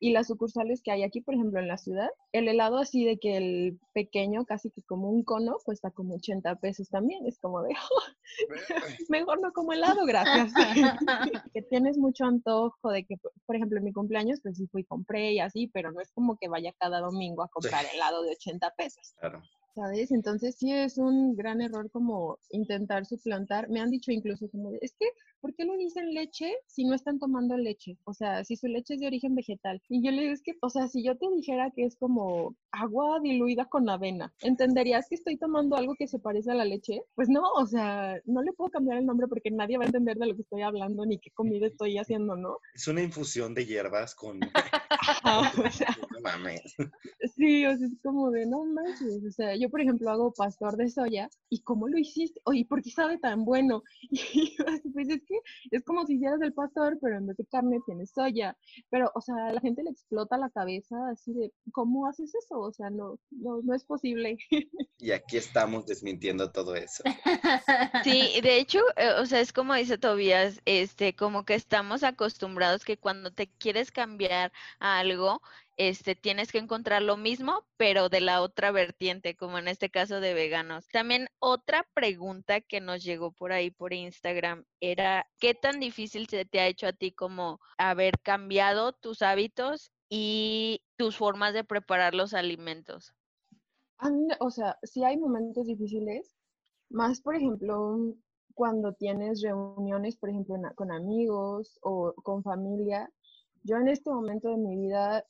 Y 0.00 0.12
las 0.12 0.26
sucursales 0.26 0.82
que 0.82 0.90
hay 0.90 1.02
aquí, 1.02 1.20
por 1.20 1.34
ejemplo, 1.34 1.60
en 1.60 1.68
la 1.68 1.78
ciudad, 1.78 2.10
el 2.32 2.48
helado 2.48 2.78
así 2.78 3.04
de 3.04 3.18
que 3.18 3.36
el 3.36 3.78
pequeño, 3.94 4.44
casi 4.44 4.70
que 4.70 4.82
como 4.82 5.08
un 5.08 5.22
cono, 5.22 5.56
cuesta 5.64 5.90
como 5.90 6.16
80 6.16 6.56
pesos 6.56 6.90
también. 6.90 7.24
Es 7.26 7.38
como 7.38 7.62
de, 7.62 7.70
mejor 9.08 9.40
no 9.40 9.52
como 9.52 9.72
helado, 9.72 10.04
gracias. 10.04 10.52
que 11.54 11.62
tienes 11.62 11.96
mucho 11.96 12.24
antojo 12.24 12.90
de 12.90 13.04
que, 13.04 13.16
por 13.46 13.56
ejemplo, 13.56 13.78
en 13.78 13.84
mi 13.84 13.92
cumpleaños, 13.92 14.40
pues 14.42 14.56
sí 14.56 14.66
fui 14.66 14.84
compré 14.84 15.32
y 15.32 15.40
así, 15.40 15.68
pero 15.68 15.92
no 15.92 16.00
es 16.00 16.10
como 16.12 16.36
que 16.36 16.48
vaya 16.48 16.74
cada 16.78 17.00
domingo 17.04 17.42
a 17.42 17.48
comprar 17.48 17.84
helado 17.92 18.22
de 18.22 18.30
80 18.30 18.70
pesos. 18.76 19.14
Claro. 19.18 19.42
¿Sabes? 19.74 20.12
Entonces 20.12 20.54
sí 20.56 20.72
es 20.72 20.98
un 20.98 21.34
gran 21.34 21.60
error 21.60 21.90
como 21.90 22.38
intentar 22.50 23.06
suplantar. 23.06 23.68
Me 23.68 23.80
han 23.80 23.90
dicho 23.90 24.12
incluso 24.12 24.48
como, 24.48 24.70
es 24.80 24.94
que, 24.96 25.06
¿por 25.40 25.52
qué 25.54 25.64
le 25.64 25.76
dicen 25.76 26.14
leche 26.14 26.54
si 26.66 26.84
no 26.84 26.94
están 26.94 27.18
tomando 27.18 27.56
leche? 27.56 27.98
O 28.04 28.14
sea, 28.14 28.44
si 28.44 28.54
su 28.54 28.68
leche 28.68 28.94
es 28.94 29.00
de 29.00 29.08
origen 29.08 29.34
vegetal. 29.34 29.82
Y 29.88 30.04
yo 30.04 30.12
le 30.12 30.22
digo, 30.22 30.32
es 30.32 30.42
que, 30.42 30.52
o 30.60 30.70
sea, 30.70 30.86
si 30.86 31.02
yo 31.02 31.16
te 31.16 31.26
dijera 31.34 31.72
que 31.74 31.84
es 31.84 31.96
como 31.96 32.54
agua 32.70 33.18
diluida 33.20 33.64
con 33.64 33.88
avena, 33.88 34.32
¿entenderías 34.42 35.08
que 35.08 35.16
estoy 35.16 35.36
tomando 35.38 35.76
algo 35.76 35.96
que 35.96 36.06
se 36.06 36.20
parece 36.20 36.52
a 36.52 36.54
la 36.54 36.64
leche? 36.64 37.02
Pues 37.16 37.28
no, 37.28 37.42
o 37.42 37.66
sea, 37.66 38.16
no 38.26 38.42
le 38.42 38.52
puedo 38.52 38.70
cambiar 38.70 38.98
el 38.98 39.06
nombre 39.06 39.26
porque 39.26 39.50
nadie 39.50 39.76
va 39.76 39.84
a 39.84 39.88
entender 39.88 40.16
de 40.16 40.28
lo 40.28 40.36
que 40.36 40.42
estoy 40.42 40.62
hablando 40.62 41.04
ni 41.04 41.18
qué 41.18 41.32
comida 41.32 41.66
estoy 41.66 41.98
haciendo, 41.98 42.36
¿no? 42.36 42.58
Es 42.74 42.86
una 42.86 43.02
infusión 43.02 43.54
de 43.54 43.66
hierbas 43.66 44.14
con... 44.14 44.40
o 45.24 45.70
sea, 45.70 45.96
no 46.12 46.20
mames. 46.20 46.76
Sí, 47.36 47.66
o 47.66 47.76
sea, 47.76 47.86
es 47.86 47.92
como 48.02 48.30
de 48.30 48.46
no 48.46 48.64
manches. 48.64 49.24
O 49.26 49.30
sea, 49.32 49.56
yo, 49.56 49.63
por 49.68 49.80
ejemplo, 49.80 50.10
hago 50.10 50.32
pastor 50.32 50.76
de 50.76 50.90
soya. 50.90 51.28
¿Y 51.48 51.62
cómo 51.62 51.88
lo 51.88 51.98
hiciste? 51.98 52.40
Oye, 52.44 52.66
¿por 52.68 52.82
qué 52.82 52.90
sabe 52.90 53.18
tan 53.18 53.44
bueno? 53.44 53.82
Y 54.34 54.56
pues 54.92 55.08
es 55.08 55.22
que 55.26 55.38
es 55.70 55.84
como 55.84 56.06
si 56.06 56.14
hicieras 56.14 56.40
el 56.42 56.52
pastor, 56.52 56.98
pero 57.00 57.16
en 57.16 57.26
vez 57.26 57.36
de 57.36 57.46
carne 57.46 57.78
tienes 57.86 58.10
soya. 58.10 58.56
Pero, 58.90 59.10
o 59.14 59.20
sea, 59.20 59.34
a 59.46 59.52
la 59.52 59.60
gente 59.60 59.82
le 59.82 59.90
explota 59.90 60.36
la 60.36 60.50
cabeza 60.50 60.96
así 61.10 61.32
de, 61.32 61.52
¿cómo 61.72 62.06
haces 62.06 62.34
eso? 62.34 62.58
O 62.58 62.72
sea, 62.72 62.90
no, 62.90 63.18
no, 63.30 63.60
no 63.62 63.74
es 63.74 63.84
posible. 63.84 64.38
Y 64.96 65.10
aquí 65.10 65.36
estamos 65.36 65.86
desmintiendo 65.86 66.50
todo 66.50 66.74
eso. 66.74 67.02
Sí, 68.04 68.40
de 68.42 68.58
hecho, 68.58 68.80
eh, 68.96 69.10
o 69.18 69.26
sea, 69.26 69.40
es 69.40 69.52
como 69.52 69.74
dice 69.74 69.98
Tobías, 69.98 70.60
este, 70.64 71.14
como 71.14 71.44
que 71.44 71.54
estamos 71.54 72.02
acostumbrados 72.02 72.84
que 72.84 72.96
cuando 72.96 73.32
te 73.32 73.48
quieres 73.48 73.90
cambiar 73.90 74.52
a 74.78 74.98
algo, 74.98 75.40
este, 75.76 76.14
tienes 76.14 76.52
que 76.52 76.58
encontrar 76.58 77.02
lo 77.02 77.16
mismo, 77.16 77.64
pero 77.76 78.08
de 78.08 78.20
la 78.20 78.42
otra 78.42 78.70
vertiente, 78.70 79.36
como 79.36 79.58
en 79.58 79.68
este 79.68 79.90
caso 79.90 80.20
de 80.20 80.34
veganos. 80.34 80.86
También 80.88 81.28
otra 81.38 81.86
pregunta 81.94 82.60
que 82.60 82.80
nos 82.80 83.02
llegó 83.02 83.32
por 83.32 83.52
ahí 83.52 83.70
por 83.70 83.92
Instagram 83.92 84.64
era, 84.80 85.26
¿qué 85.38 85.54
tan 85.54 85.80
difícil 85.80 86.28
se 86.28 86.44
te 86.44 86.60
ha 86.60 86.66
hecho 86.66 86.86
a 86.86 86.92
ti 86.92 87.12
como 87.12 87.60
haber 87.78 88.18
cambiado 88.20 88.92
tus 88.92 89.22
hábitos 89.22 89.92
y 90.08 90.82
tus 90.96 91.16
formas 91.16 91.54
de 91.54 91.64
preparar 91.64 92.14
los 92.14 92.34
alimentos? 92.34 93.14
O 94.40 94.50
sea, 94.50 94.78
sí 94.82 95.02
hay 95.04 95.16
momentos 95.16 95.66
difíciles, 95.66 96.36
más 96.90 97.20
por 97.20 97.36
ejemplo 97.36 98.14
cuando 98.54 98.92
tienes 98.92 99.42
reuniones, 99.42 100.16
por 100.16 100.30
ejemplo, 100.30 100.54
con 100.76 100.92
amigos 100.92 101.78
o 101.82 102.14
con 102.22 102.42
familia. 102.42 103.10
Yo 103.62 103.76
en 103.76 103.88
este 103.88 104.10
momento 104.10 104.48
de 104.48 104.56
mi 104.56 104.76
vida 104.76 105.24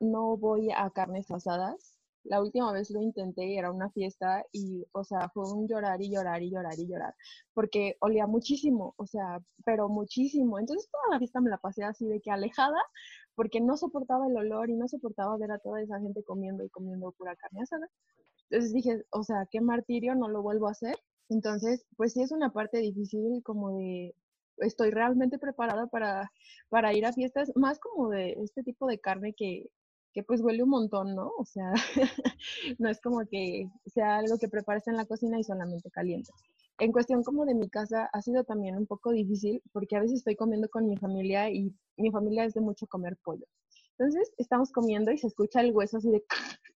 no 0.00 0.36
voy 0.36 0.70
a 0.70 0.90
carnes 0.90 1.30
asadas. 1.30 1.96
La 2.24 2.42
última 2.42 2.72
vez 2.72 2.90
lo 2.90 3.00
intenté, 3.00 3.56
era 3.56 3.70
una 3.70 3.90
fiesta 3.90 4.44
y, 4.52 4.86
o 4.92 5.04
sea, 5.04 5.30
fue 5.30 5.50
un 5.50 5.66
llorar 5.68 6.02
y 6.02 6.10
llorar 6.10 6.42
y 6.42 6.50
llorar 6.50 6.78
y 6.78 6.86
llorar, 6.86 7.14
porque 7.54 7.96
olía 8.00 8.26
muchísimo, 8.26 8.94
o 8.98 9.06
sea, 9.06 9.40
pero 9.64 9.88
muchísimo. 9.88 10.58
Entonces 10.58 10.90
toda 10.90 11.14
la 11.14 11.18
fiesta 11.18 11.40
me 11.40 11.50
la 11.50 11.58
pasé 11.58 11.84
así 11.84 12.06
de 12.06 12.20
que 12.20 12.30
alejada, 12.30 12.78
porque 13.34 13.60
no 13.60 13.76
soportaba 13.78 14.26
el 14.26 14.36
olor 14.36 14.68
y 14.70 14.76
no 14.76 14.86
soportaba 14.88 15.36
ver 15.38 15.52
a 15.52 15.58
toda 15.58 15.80
esa 15.80 15.98
gente 16.00 16.22
comiendo 16.24 16.64
y 16.64 16.68
comiendo 16.70 17.12
pura 17.12 17.36
carne 17.36 17.62
asada. 17.62 17.88
Entonces 18.50 18.74
dije, 18.74 19.02
o 19.12 19.22
sea, 19.22 19.46
qué 19.50 19.60
martirio, 19.60 20.14
no 20.14 20.28
lo 20.28 20.42
vuelvo 20.42 20.68
a 20.68 20.72
hacer. 20.72 20.96
Entonces, 21.30 21.86
pues 21.96 22.12
sí 22.12 22.22
es 22.22 22.32
una 22.32 22.52
parte 22.52 22.78
difícil 22.78 23.42
como 23.44 23.78
de, 23.78 24.14
estoy 24.58 24.90
realmente 24.90 25.38
preparada 25.38 25.86
para, 25.86 26.30
para 26.68 26.92
ir 26.94 27.06
a 27.06 27.12
fiestas, 27.12 27.52
más 27.54 27.78
como 27.78 28.10
de 28.10 28.32
este 28.42 28.62
tipo 28.62 28.86
de 28.86 28.98
carne 29.00 29.34
que, 29.34 29.70
que 30.12 30.22
pues 30.22 30.40
huele 30.40 30.62
un 30.62 30.70
montón, 30.70 31.14
¿no? 31.14 31.32
O 31.38 31.44
sea, 31.44 31.72
no 32.78 32.88
es 32.88 33.00
como 33.00 33.20
que 33.26 33.68
sea 33.86 34.16
algo 34.16 34.38
que 34.38 34.48
prepares 34.48 34.86
en 34.88 34.96
la 34.96 35.06
cocina 35.06 35.38
y 35.38 35.44
solamente 35.44 35.90
caliente. 35.90 36.32
En 36.78 36.92
cuestión 36.92 37.22
como 37.22 37.44
de 37.44 37.54
mi 37.54 37.68
casa 37.68 38.08
ha 38.12 38.22
sido 38.22 38.44
también 38.44 38.76
un 38.76 38.86
poco 38.86 39.12
difícil 39.12 39.62
porque 39.72 39.96
a 39.96 40.00
veces 40.00 40.18
estoy 40.18 40.36
comiendo 40.36 40.68
con 40.68 40.86
mi 40.86 40.96
familia 40.96 41.50
y 41.50 41.74
mi 41.96 42.10
familia 42.10 42.44
es 42.44 42.54
de 42.54 42.60
mucho 42.60 42.86
comer 42.86 43.18
pollo. 43.22 43.46
Entonces 43.98 44.32
estamos 44.38 44.72
comiendo 44.72 45.12
y 45.12 45.18
se 45.18 45.26
escucha 45.26 45.60
el 45.60 45.72
hueso 45.72 45.98
así 45.98 46.10
de... 46.10 46.24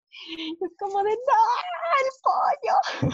Es 0.61 0.75
como 0.77 1.01
de, 1.03 1.09
no, 1.11 1.41
el 2.01 2.09
pollo. 3.01 3.13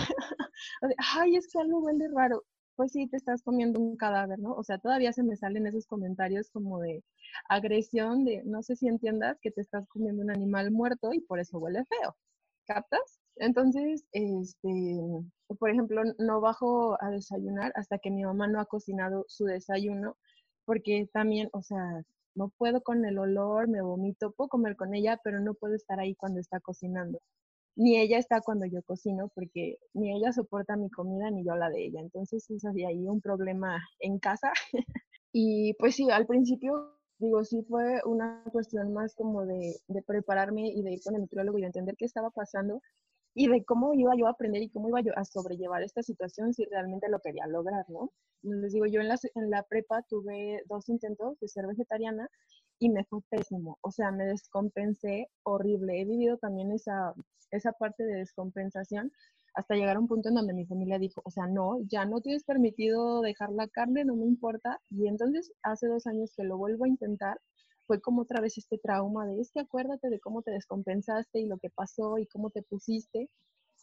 Ay, 1.13 1.35
es 1.35 1.47
que 1.47 1.59
algo 1.59 1.79
huele 1.79 2.07
raro 2.13 2.43
pues 2.77 2.93
sí, 2.93 3.07
te 3.07 3.17
estás 3.17 3.43
comiendo 3.43 3.79
un 3.81 3.97
cadáver, 3.97 4.39
¿no? 4.39 4.53
O 4.53 4.63
sea, 4.63 4.77
todavía 4.77 5.11
se 5.13 5.23
me 5.23 5.35
salen 5.35 5.67
esos 5.67 5.87
comentarios 5.87 6.49
como 6.51 6.79
de 6.79 7.03
agresión, 7.49 8.23
de 8.25 8.43
no 8.45 8.63
sé 8.63 8.75
si 8.77 8.87
entiendas 8.87 9.39
que 9.41 9.51
te 9.51 9.61
estás 9.61 9.87
comiendo 9.89 10.23
un 10.23 10.31
animal 10.31 10.71
muerto 10.71 11.11
y 11.13 11.21
por 11.21 11.39
eso 11.39 11.59
huele 11.59 11.85
feo. 11.85 12.15
¿Captas? 12.67 13.19
Entonces, 13.37 14.05
este, 14.13 14.99
por 15.59 15.69
ejemplo, 15.71 16.03
no 16.19 16.41
bajo 16.41 16.97
a 17.03 17.09
desayunar 17.11 17.71
hasta 17.75 17.99
que 17.99 18.11
mi 18.11 18.23
mamá 18.23 18.47
no 18.47 18.59
ha 18.61 18.65
cocinado 18.65 19.25
su 19.27 19.45
desayuno, 19.45 20.17
porque 20.65 21.09
también, 21.13 21.49
o 21.53 21.63
sea, 21.63 22.03
no 22.35 22.49
puedo 22.57 22.81
con 22.83 23.05
el 23.05 23.17
olor, 23.19 23.67
me 23.69 23.81
vomito, 23.81 24.31
puedo 24.33 24.49
comer 24.49 24.75
con 24.75 24.93
ella, 24.93 25.19
pero 25.23 25.39
no 25.39 25.55
puedo 25.55 25.75
estar 25.75 25.99
ahí 25.99 26.15
cuando 26.15 26.39
está 26.39 26.59
cocinando 26.59 27.19
ni 27.77 27.95
ella 27.95 28.17
está 28.17 28.41
cuando 28.41 28.65
yo 28.65 28.81
cocino, 28.81 29.29
porque 29.35 29.77
ni 29.93 30.11
ella 30.11 30.33
soporta 30.33 30.75
mi 30.75 30.89
comida 30.89 31.29
ni 31.29 31.45
yo 31.45 31.55
la 31.55 31.69
de 31.69 31.85
ella. 31.85 32.01
Entonces 32.01 32.49
es 32.49 32.65
así 32.65 32.83
ahí 32.83 33.07
un 33.07 33.21
problema 33.21 33.79
en 33.99 34.17
casa. 34.17 34.51
y 35.31 35.73
pues 35.75 35.95
sí, 35.95 36.09
al 36.09 36.25
principio, 36.25 36.95
digo, 37.19 37.43
sí 37.45 37.63
fue 37.69 38.01
una 38.05 38.43
cuestión 38.51 38.93
más 38.93 39.13
como 39.13 39.45
de, 39.45 39.75
prepararme 40.07 40.67
y 40.69 40.81
de 40.81 40.93
ir 40.93 41.01
con 41.03 41.15
el 41.15 41.21
nutriólogo 41.21 41.59
y 41.59 41.61
de 41.61 41.67
entender 41.67 41.95
qué 41.97 42.05
estaba 42.05 42.31
pasando 42.31 42.81
y 43.35 43.47
de 43.47 43.63
cómo 43.63 43.93
iba 43.93 44.15
yo 44.17 44.25
a 44.25 44.31
aprender 44.31 44.63
y 44.63 44.69
cómo 44.69 44.89
iba 44.89 45.01
yo 45.01 45.13
a 45.15 45.23
sobrellevar 45.23 45.83
esta 45.83 46.01
situación 46.01 46.55
si 46.55 46.65
realmente 46.65 47.07
lo 47.09 47.19
quería 47.19 47.45
lograr, 47.45 47.85
¿no? 47.89 48.11
Les 48.41 48.73
digo, 48.73 48.87
yo 48.87 49.01
en 49.01 49.09
la, 49.09 49.19
en 49.35 49.51
la 49.51 49.61
prepa 49.61 50.01
tuve 50.09 50.63
dos 50.67 50.89
intentos 50.89 51.39
de 51.39 51.47
ser 51.47 51.67
vegetariana 51.67 52.27
y 52.79 52.89
me 52.89 53.03
fue 53.05 53.21
pésimo, 53.29 53.77
o 53.81 53.91
sea, 53.91 54.11
me 54.11 54.25
descompensé 54.25 55.29
horrible. 55.43 56.01
He 56.01 56.05
vivido 56.05 56.37
también 56.37 56.71
esa, 56.71 57.13
esa 57.51 57.71
parte 57.73 58.03
de 58.03 58.15
descompensación 58.15 59.11
hasta 59.55 59.75
llegar 59.75 59.95
a 59.95 59.99
un 59.99 60.07
punto 60.07 60.29
en 60.29 60.35
donde 60.35 60.53
mi 60.53 60.65
familia 60.65 60.99
dijo, 60.99 61.21
o 61.25 61.31
sea, 61.31 61.47
no, 61.47 61.79
ya 61.87 62.05
no 62.05 62.21
tienes 62.21 62.43
permitido 62.43 63.21
dejar 63.21 63.51
la 63.51 63.67
carne, 63.67 64.05
no 64.05 64.15
me 64.15 64.25
importa. 64.25 64.79
Y 64.91 65.07
entonces 65.07 65.51
hace 65.63 65.87
dos 65.87 66.05
años 66.05 66.31
que 66.35 66.43
lo 66.43 66.57
vuelvo 66.57 66.85
a 66.85 66.89
intentar 66.89 67.39
fue 67.87 67.99
como 67.99 68.21
otra 68.21 68.41
vez 68.41 68.57
este 68.57 68.77
trauma 68.77 69.25
de, 69.25 69.41
es 69.41 69.51
que 69.51 69.61
acuérdate 69.61 70.09
de 70.09 70.19
cómo 70.19 70.43
te 70.43 70.51
descompensaste 70.51 71.39
y 71.39 71.47
lo 71.47 71.57
que 71.57 71.71
pasó 71.71 72.19
y 72.19 72.27
cómo 72.27 72.51
te 72.51 72.61
pusiste 72.61 73.29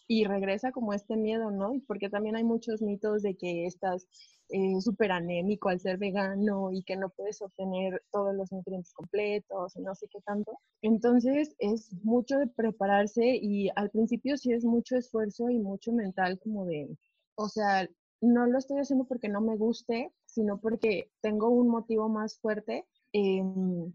y 0.07 0.25
regresa 0.25 0.73
como 0.73 0.93
este 0.93 1.17
miedo, 1.17 1.51
¿no? 1.51 1.73
Porque 1.87 2.09
también 2.09 2.37
hay 2.37 2.45
muchos 2.45 2.83
mitos 2.83 3.23
de 3.23 3.37
que 3.37 3.67
estás 3.67 4.07
eh, 4.51 4.81
súper 4.81 5.13
anémico 5.13 5.69
al 5.69 5.81
ser 5.81 5.99
vegano 5.99 6.71
y 6.73 6.83
que 6.83 6.97
no 6.97 7.09
puedes 7.11 7.41
obtener 7.43 8.03
todos 8.11 8.35
los 8.35 8.53
nutrientes 8.53 8.93
completos 8.93 9.77
y 9.77 9.83
no 9.83 9.95
sé 9.95 10.07
qué 10.11 10.21
tanto. 10.21 10.59
Entonces 10.83 11.55
es 11.59 11.93
mucho 12.03 12.39
de 12.39 12.47
prepararse 12.47 13.39
y 13.41 13.71
al 13.77 13.91
principio 13.91 14.37
sí 14.37 14.53
es 14.53 14.65
mucho 14.65 14.97
esfuerzo 14.97 15.49
y 15.51 15.59
mucho 15.59 15.93
mental 15.93 16.39
como 16.39 16.67
de, 16.67 16.89
o 17.37 17.49
sea, 17.49 17.89
no 18.21 18.47
lo 18.47 18.59
estoy 18.59 18.79
haciendo 18.79 19.05
porque 19.07 19.29
no 19.29 19.41
me 19.41 19.57
guste, 19.57 20.13
sino 20.27 20.59
porque 20.61 21.11
tengo 21.21 21.49
un 21.49 21.69
motivo 21.69 22.09
más 22.09 22.39
fuerte 22.39 22.87
Em, 23.15 23.93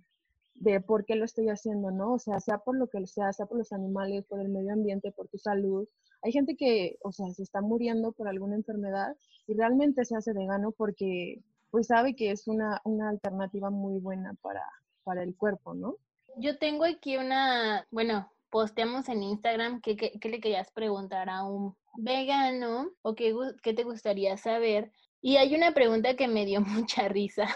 de 0.59 0.81
por 0.81 1.05
qué 1.05 1.15
lo 1.15 1.25
estoy 1.25 1.47
haciendo, 1.47 1.89
¿no? 1.89 2.13
O 2.13 2.19
sea, 2.19 2.39
sea 2.39 2.57
por 2.59 2.77
lo 2.77 2.87
que 2.87 3.05
sea, 3.07 3.31
sea 3.31 3.45
por 3.45 3.57
los 3.57 3.71
animales, 3.71 4.25
por 4.25 4.41
el 4.41 4.49
medio 4.49 4.73
ambiente, 4.73 5.11
por 5.11 5.27
tu 5.29 5.37
salud. 5.37 5.87
Hay 6.21 6.33
gente 6.33 6.55
que, 6.57 6.97
o 7.01 7.11
sea, 7.11 7.29
se 7.29 7.43
está 7.43 7.61
muriendo 7.61 8.11
por 8.11 8.27
alguna 8.27 8.55
enfermedad 8.55 9.15
y 9.47 9.53
realmente 9.53 10.03
se 10.03 10.17
hace 10.17 10.33
vegano 10.33 10.71
porque 10.71 11.41
pues 11.71 11.87
sabe 11.87 12.15
que 12.15 12.31
es 12.31 12.47
una, 12.47 12.81
una 12.83 13.09
alternativa 13.09 13.69
muy 13.69 13.99
buena 13.99 14.33
para, 14.41 14.63
para 15.03 15.23
el 15.23 15.35
cuerpo, 15.35 15.73
¿no? 15.73 15.95
Yo 16.37 16.57
tengo 16.57 16.83
aquí 16.83 17.15
una, 17.15 17.87
bueno, 17.89 18.29
posteamos 18.49 19.07
en 19.07 19.23
Instagram 19.23 19.81
qué, 19.81 19.95
qué, 19.95 20.29
le 20.29 20.41
querías 20.41 20.71
preguntar 20.71 21.29
a 21.29 21.43
un 21.43 21.75
vegano 21.97 22.91
o 23.01 23.15
qué, 23.15 23.33
qué 23.63 23.73
te 23.73 23.83
gustaría 23.83 24.35
saber. 24.35 24.91
Y 25.21 25.37
hay 25.37 25.55
una 25.55 25.73
pregunta 25.73 26.15
que 26.15 26.27
me 26.27 26.45
dio 26.45 26.59
mucha 26.61 27.07
risa 27.07 27.47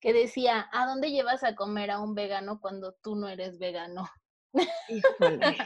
que 0.00 0.12
decía, 0.12 0.68
¿a 0.72 0.86
dónde 0.86 1.10
llevas 1.10 1.44
a 1.44 1.54
comer 1.54 1.90
a 1.90 2.00
un 2.00 2.14
vegano 2.14 2.60
cuando 2.60 2.94
tú 3.02 3.16
no 3.16 3.28
eres 3.28 3.58
vegano? 3.58 4.08
Híjole. 4.88 5.56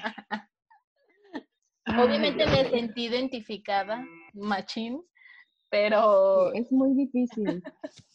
Obviamente 1.87 2.44
Ay, 2.44 2.64
me 2.64 2.70
sentí 2.70 3.06
identificada, 3.06 4.04
machín, 4.32 5.02
pero 5.70 6.52
es 6.52 6.70
muy 6.72 6.94
difícil. 6.94 7.62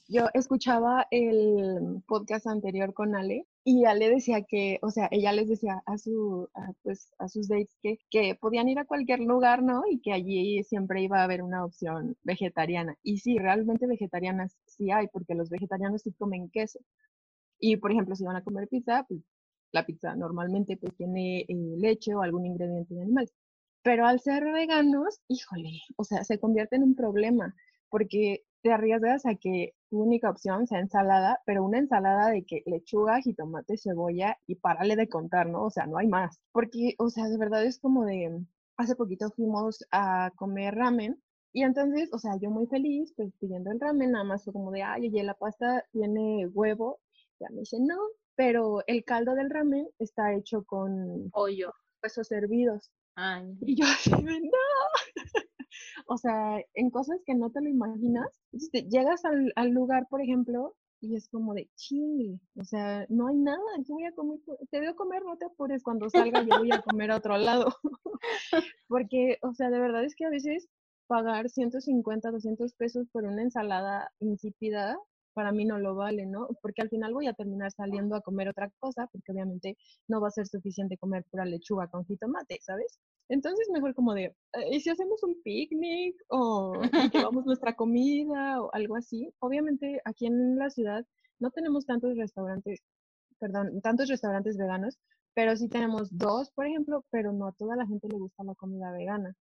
Yo 0.07 0.27
escuchaba 0.33 1.07
el 1.09 2.03
podcast 2.05 2.47
anterior 2.47 2.93
con 2.93 3.15
Ale 3.15 3.47
y 3.67 3.85
Ale 3.85 4.09
decía 4.11 4.43
que, 4.43 4.79
o 4.83 4.91
sea, 4.91 5.09
ella 5.11 5.31
les 5.33 5.49
decía 5.49 5.81
a, 5.87 5.97
su, 5.97 6.47
pues, 6.83 7.11
a 7.17 7.27
sus 7.27 7.47
dates 7.47 7.75
que, 7.81 7.97
que 8.11 8.35
podían 8.35 8.69
ir 8.69 8.77
a 8.77 8.85
cualquier 8.85 9.21
lugar, 9.21 9.63
¿no? 9.63 9.83
Y 9.89 9.99
que 10.01 10.13
allí 10.13 10.63
siempre 10.63 11.01
iba 11.01 11.19
a 11.19 11.23
haber 11.23 11.41
una 11.41 11.65
opción 11.65 12.15
vegetariana. 12.23 12.95
Y 13.01 13.17
sí, 13.17 13.39
realmente 13.39 13.87
vegetarianas 13.87 14.55
sí 14.67 14.91
hay, 14.91 15.07
porque 15.07 15.33
los 15.33 15.49
vegetarianos 15.49 16.03
sí 16.03 16.13
comen 16.13 16.49
queso. 16.51 16.79
Y, 17.59 17.77
por 17.77 17.91
ejemplo, 17.91 18.15
si 18.15 18.23
van 18.23 18.35
a 18.35 18.43
comer 18.43 18.67
pizza, 18.67 19.03
pues 19.07 19.21
la 19.71 19.85
pizza 19.85 20.15
normalmente 20.15 20.77
pues 20.77 20.95
tiene 20.95 21.41
eh, 21.41 21.47
leche 21.77 22.13
o 22.15 22.21
algún 22.21 22.45
ingrediente 22.45 23.01
animal. 23.01 23.29
Pero 23.81 24.05
al 24.05 24.19
ser 24.19 24.43
veganos, 24.45 25.21
híjole, 25.27 25.81
o 25.97 26.03
sea, 26.03 26.23
se 26.23 26.39
convierte 26.39 26.75
en 26.75 26.83
un 26.83 26.95
problema 26.95 27.55
porque 27.89 28.43
te 28.61 28.71
arriesgas 28.71 29.25
a 29.25 29.35
que 29.35 29.73
tu 29.95 30.01
única 30.01 30.29
opción 30.29 30.67
sea 30.67 30.79
ensalada, 30.79 31.39
pero 31.45 31.63
una 31.63 31.77
ensalada 31.77 32.29
de 32.29 32.43
que 32.43 32.63
lechuga, 32.65 33.21
jitomate, 33.21 33.77
cebolla 33.77 34.37
y 34.45 34.55
párale 34.55 34.97
de 34.97 35.07
contar, 35.07 35.47
¿no? 35.47 35.63
O 35.63 35.69
sea, 35.69 35.85
no 35.87 35.97
hay 35.97 36.07
más. 36.07 36.41
Porque, 36.51 36.95
o 36.97 37.09
sea, 37.09 37.29
de 37.29 37.37
verdad 37.37 37.63
es 37.63 37.79
como 37.79 38.03
de, 38.03 38.41
hace 38.75 38.97
poquito 38.97 39.31
fuimos 39.31 39.85
a 39.91 40.31
comer 40.35 40.75
ramen 40.75 41.23
y 41.53 41.63
entonces, 41.63 42.09
o 42.11 42.19
sea, 42.19 42.37
yo 42.41 42.49
muy 42.49 42.67
feliz, 42.67 43.13
pues 43.15 43.31
pidiendo 43.39 43.71
el 43.71 43.79
ramen, 43.79 44.11
nada 44.11 44.25
más 44.25 44.43
fue 44.43 44.51
como 44.51 44.69
de, 44.71 44.83
ay, 44.83 45.07
oye, 45.07 45.23
la 45.23 45.33
pasta 45.33 45.85
tiene 45.93 46.45
huevo. 46.47 46.99
Ya 47.39 47.47
me 47.51 47.61
dice, 47.61 47.77
no, 47.79 47.95
pero 48.35 48.83
el 48.87 49.05
caldo 49.05 49.33
del 49.33 49.49
ramen 49.49 49.87
está 49.97 50.33
hecho 50.33 50.65
con 50.65 51.29
pollo. 51.31 51.71
huesos 52.03 52.29
hervidos. 52.33 52.91
Ay, 53.15 53.57
Y 53.61 53.77
yo 53.77 53.85
así 53.85 54.11
de, 54.11 54.41
no. 54.41 55.44
O 56.07 56.17
sea, 56.17 56.59
en 56.73 56.89
cosas 56.89 57.19
que 57.25 57.35
no 57.35 57.49
te 57.51 57.61
lo 57.61 57.69
imaginas, 57.69 58.27
llegas 58.89 59.23
al, 59.25 59.69
lugar, 59.71 60.07
por 60.09 60.21
ejemplo, 60.21 60.75
y 61.01 61.15
es 61.15 61.27
como 61.29 61.53
de 61.53 61.69
chile, 61.75 62.39
o 62.57 62.63
sea, 62.63 63.05
no 63.09 63.27
hay 63.27 63.37
nada, 63.37 63.61
yo 63.87 63.95
voy 63.95 64.05
a 64.05 64.13
comer, 64.13 64.39
co- 64.45 64.57
te 64.71 64.79
veo 64.79 64.95
comer, 64.95 65.23
no 65.23 65.37
te 65.37 65.45
apures, 65.45 65.83
cuando 65.83 66.09
salga 66.09 66.41
yo 66.41 66.55
voy 66.57 66.71
a 66.71 66.81
comer 66.81 67.11
a 67.11 67.17
otro 67.17 67.37
lado. 67.37 67.67
Porque, 68.87 69.37
o 69.41 69.53
sea, 69.53 69.69
de 69.69 69.79
verdad 69.79 70.03
es 70.03 70.15
que 70.15 70.25
a 70.25 70.29
veces 70.29 70.67
pagar 71.07 71.49
150, 71.49 72.31
200 72.31 72.73
pesos 72.73 73.07
por 73.11 73.25
una 73.25 73.41
ensalada 73.43 74.11
insípida, 74.19 74.97
para 75.35 75.51
mí 75.51 75.65
no 75.65 75.77
lo 75.77 75.95
vale, 75.95 76.25
¿no? 76.25 76.47
Porque 76.61 76.81
al 76.81 76.89
final 76.89 77.13
voy 77.13 77.27
a 77.27 77.33
terminar 77.33 77.71
saliendo 77.71 78.15
a 78.15 78.21
comer 78.21 78.49
otra 78.49 78.71
cosa, 78.79 79.07
porque 79.11 79.33
obviamente 79.33 79.77
no 80.07 80.21
va 80.21 80.29
a 80.29 80.31
ser 80.31 80.47
suficiente 80.47 80.97
comer 80.97 81.25
pura 81.29 81.45
lechuga 81.45 81.87
con 81.89 82.05
jitomate, 82.05 82.57
¿sabes? 82.61 82.99
Entonces 83.29 83.67
mejor 83.71 83.93
como 83.93 84.13
de, 84.13 84.25
eh, 84.53 84.69
¿y 84.71 84.79
si 84.79 84.89
hacemos 84.89 85.21
un 85.23 85.41
picnic 85.43 86.15
o 86.29 86.81
llevamos 87.13 87.45
nuestra 87.45 87.75
comida 87.75 88.61
o 88.61 88.73
algo 88.73 88.95
así? 88.95 89.29
Obviamente 89.39 90.01
aquí 90.05 90.25
en 90.27 90.57
la 90.57 90.69
ciudad 90.69 91.05
no 91.39 91.51
tenemos 91.51 91.85
tantos 91.85 92.15
restaurantes, 92.17 92.81
perdón, 93.39 93.81
tantos 93.81 94.07
restaurantes 94.07 94.57
veganos, 94.57 94.97
pero 95.33 95.55
sí 95.57 95.67
tenemos 95.67 96.09
dos, 96.17 96.49
por 96.51 96.65
ejemplo, 96.65 97.03
pero 97.11 97.33
no 97.33 97.47
a 97.47 97.51
toda 97.51 97.75
la 97.75 97.85
gente 97.85 98.07
le 98.07 98.17
gusta 98.17 98.43
la 98.45 98.55
comida 98.55 98.91
vegana. 98.91 99.35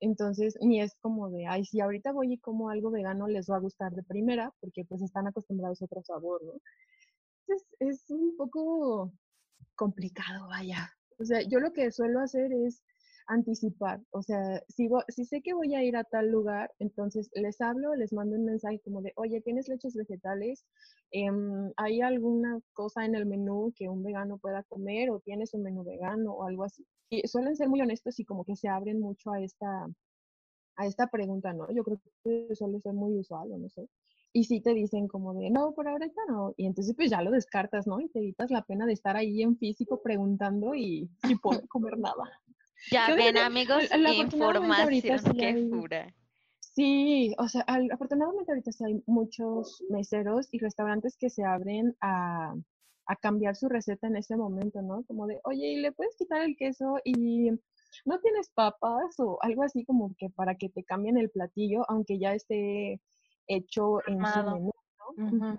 Entonces, 0.00 0.56
ni 0.60 0.80
es 0.80 0.94
como 1.00 1.30
de, 1.30 1.46
ay, 1.46 1.64
si 1.64 1.80
ahorita 1.80 2.12
voy 2.12 2.34
y 2.34 2.38
como 2.38 2.70
algo 2.70 2.90
vegano, 2.90 3.28
les 3.28 3.48
va 3.50 3.56
a 3.56 3.60
gustar 3.60 3.92
de 3.92 4.02
primera, 4.02 4.52
porque 4.60 4.84
pues 4.84 5.02
están 5.02 5.26
acostumbrados 5.26 5.80
a 5.80 5.86
otro 5.86 6.02
sabor, 6.02 6.42
¿no? 6.44 6.52
Entonces, 7.46 7.68
es 7.80 8.10
un 8.10 8.36
poco 8.36 9.12
complicado, 9.74 10.48
vaya. 10.48 10.90
O 11.18 11.24
sea, 11.24 11.40
yo 11.42 11.60
lo 11.60 11.72
que 11.72 11.90
suelo 11.92 12.20
hacer 12.20 12.52
es 12.52 12.82
anticipar. 13.26 14.00
O 14.10 14.22
sea, 14.22 14.62
si, 14.68 14.88
vo- 14.88 15.04
si 15.08 15.24
sé 15.24 15.42
que 15.42 15.54
voy 15.54 15.74
a 15.74 15.82
ir 15.84 15.96
a 15.96 16.04
tal 16.04 16.30
lugar, 16.30 16.72
entonces 16.78 17.30
les 17.34 17.60
hablo, 17.60 17.94
les 17.94 18.12
mando 18.12 18.36
un 18.36 18.44
mensaje 18.44 18.80
como 18.80 19.02
de, 19.02 19.12
oye, 19.16 19.40
¿tienes 19.40 19.68
leches 19.68 19.94
vegetales? 19.96 20.64
Em, 21.10 21.72
¿Hay 21.76 22.00
alguna 22.00 22.60
cosa 22.72 23.04
en 23.04 23.14
el 23.14 23.26
menú 23.26 23.72
que 23.76 23.88
un 23.88 24.02
vegano 24.02 24.38
pueda 24.38 24.62
comer 24.64 25.10
o 25.10 25.20
tienes 25.20 25.54
un 25.54 25.62
menú 25.62 25.84
vegano 25.84 26.32
o 26.34 26.44
algo 26.44 26.64
así? 26.64 26.86
Y 27.10 27.26
suelen 27.28 27.56
ser 27.56 27.68
muy 27.68 27.80
honestos 27.80 28.18
y 28.20 28.24
como 28.24 28.44
que 28.44 28.56
se 28.56 28.68
abren 28.68 29.00
mucho 29.00 29.30
a 29.32 29.40
esta, 29.40 29.86
a 30.76 30.86
esta 30.86 31.06
pregunta, 31.08 31.52
¿no? 31.52 31.70
Yo 31.72 31.84
creo 31.84 32.00
que 32.24 32.54
suele 32.54 32.80
ser 32.80 32.92
muy 32.94 33.18
usual 33.18 33.50
o 33.52 33.58
no 33.58 33.68
sé. 33.68 33.88
Y 34.32 34.44
sí 34.44 34.60
te 34.60 34.74
dicen 34.74 35.08
como 35.08 35.32
de, 35.34 35.50
no, 35.50 35.72
por 35.74 35.88
ahorita 35.88 36.20
no. 36.28 36.52
Y 36.56 36.66
entonces 36.66 36.94
pues 36.96 37.10
ya 37.10 37.22
lo 37.22 37.30
descartas, 37.30 37.86
¿no? 37.86 38.00
Y 38.00 38.08
te 38.08 38.18
evitas 38.20 38.50
la 38.50 38.62
pena 38.62 38.86
de 38.86 38.92
estar 38.92 39.16
ahí 39.16 39.42
en 39.42 39.56
físico 39.56 40.02
preguntando 40.02 40.74
y 40.74 41.08
sin 41.26 41.38
poder 41.38 41.66
comer 41.68 41.98
nada. 41.98 42.24
Ya 42.90 43.08
Yo 43.08 43.16
ven, 43.16 43.34
digo, 43.34 43.44
amigos, 43.46 43.84
información, 45.04 45.18
sí 45.32 45.38
qué 45.38 45.46
hay- 45.46 45.70
fura. 45.70 46.14
Sí, 46.60 47.34
o 47.38 47.48
sea, 47.48 47.62
al- 47.62 47.90
afortunadamente 47.90 48.52
ahorita 48.52 48.70
sí 48.70 48.84
hay 48.84 49.02
muchos 49.06 49.82
meseros 49.88 50.48
y 50.52 50.58
restaurantes 50.58 51.16
que 51.16 51.30
se 51.30 51.42
abren 51.42 51.96
a, 52.02 52.54
a 53.06 53.16
cambiar 53.16 53.56
su 53.56 53.68
receta 53.68 54.06
en 54.08 54.16
ese 54.16 54.36
momento, 54.36 54.82
¿no? 54.82 55.02
Como 55.04 55.26
de, 55.26 55.40
oye, 55.44 55.68
¿y 55.68 55.76
le 55.80 55.92
puedes 55.92 56.14
quitar 56.16 56.42
el 56.42 56.54
queso 56.56 56.96
y 57.04 57.50
no 58.04 58.20
tienes 58.20 58.50
papas 58.50 59.18
o 59.18 59.38
algo 59.42 59.62
así 59.62 59.84
como 59.86 60.14
que 60.18 60.28
para 60.28 60.56
que 60.56 60.68
te 60.68 60.84
cambien 60.84 61.16
el 61.16 61.30
platillo, 61.30 61.82
aunque 61.88 62.18
ya 62.18 62.34
esté 62.34 63.00
hecho 63.46 64.06
en 64.06 64.18
su 64.26 64.42
menú, 64.52 64.70
¿no? 64.98 65.58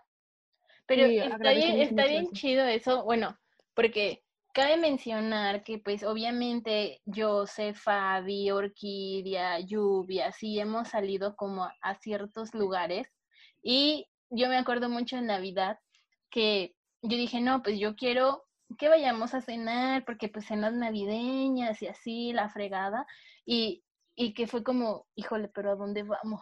Pero 0.86 1.08
Sí, 1.08 1.17
está 1.17 1.51
bien, 1.53 1.82
está 1.82 2.06
bien 2.06 2.27
chido 2.32 2.63
eso, 2.65 3.03
bueno, 3.03 3.38
porque 3.73 4.23
cabe 4.57 4.75
mencionar 4.75 5.63
que 5.63 5.77
pues 5.77 6.03
obviamente 6.03 6.99
yo 7.05 7.45
sé 7.45 7.75
Fabi, 7.75 8.49
Orquídea, 8.49 9.59
Lluvia, 9.59 10.31
sí 10.31 10.59
hemos 10.59 10.87
salido 10.87 11.35
como 11.35 11.69
a 11.79 11.95
ciertos 12.01 12.55
lugares 12.55 13.07
y 13.61 14.07
yo 14.31 14.49
me 14.49 14.57
acuerdo 14.57 14.89
mucho 14.89 15.15
en 15.15 15.27
Navidad 15.27 15.77
que 16.31 16.73
yo 17.03 17.17
dije, 17.17 17.39
no, 17.39 17.61
pues 17.61 17.77
yo 17.77 17.95
quiero 17.95 18.45
que 18.79 18.89
vayamos 18.89 19.35
a 19.35 19.41
cenar 19.41 20.03
porque 20.05 20.27
pues 20.27 20.47
cenas 20.47 20.73
navideñas 20.73 21.79
y 21.83 21.87
así, 21.87 22.33
la 22.33 22.49
fregada, 22.49 23.05
y, 23.45 23.83
y 24.15 24.33
que 24.33 24.47
fue 24.47 24.63
como, 24.63 25.05
híjole, 25.13 25.49
pero 25.49 25.69
¿a 25.69 25.75
dónde 25.75 26.01
vamos? 26.01 26.41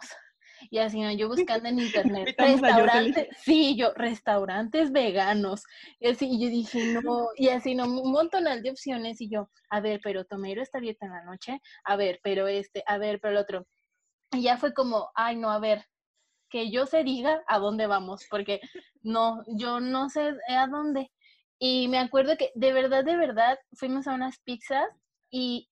Y 0.70 0.78
así, 0.78 1.00
¿no? 1.00 1.12
Yo 1.12 1.28
buscando 1.58 1.68
en 1.68 1.80
internet, 1.80 2.34
restaurantes, 2.38 3.28
sí, 3.42 3.76
yo, 3.76 3.92
restaurantes 3.94 4.92
veganos. 4.92 5.64
Y 6.00 6.08
así, 6.08 6.28
y 6.30 6.40
yo 6.40 6.48
dije, 6.48 7.00
no, 7.02 7.28
y 7.36 7.48
así, 7.48 7.74
no, 7.74 7.84
un 7.84 8.12
montón 8.12 8.44
de 8.44 8.70
opciones. 8.70 9.20
Y 9.20 9.28
yo, 9.28 9.48
a 9.70 9.80
ver, 9.80 10.00
pero 10.02 10.24
Tomero 10.24 10.62
está 10.62 10.78
abierto 10.78 11.06
en 11.06 11.12
la 11.12 11.24
noche, 11.24 11.60
a 11.84 11.96
ver, 11.96 12.20
pero 12.22 12.46
este, 12.48 12.82
a 12.86 12.98
ver, 12.98 13.20
pero 13.20 13.32
el 13.32 13.38
otro. 13.38 13.66
Y 14.32 14.42
ya 14.42 14.58
fue 14.58 14.74
como, 14.74 15.10
ay, 15.14 15.36
no, 15.36 15.50
a 15.50 15.58
ver, 15.58 15.86
que 16.50 16.70
yo 16.70 16.86
se 16.86 17.04
diga 17.04 17.42
a 17.46 17.58
dónde 17.58 17.86
vamos, 17.86 18.26
porque 18.30 18.60
no, 19.02 19.42
yo 19.46 19.80
no 19.80 20.08
sé 20.08 20.34
a 20.48 20.66
dónde. 20.66 21.10
Y 21.58 21.88
me 21.88 21.98
acuerdo 21.98 22.36
que 22.36 22.52
de 22.54 22.72
verdad, 22.72 23.04
de 23.04 23.16
verdad, 23.16 23.58
fuimos 23.72 24.06
a 24.06 24.14
unas 24.14 24.38
pizzas 24.40 24.86
y 25.30 25.68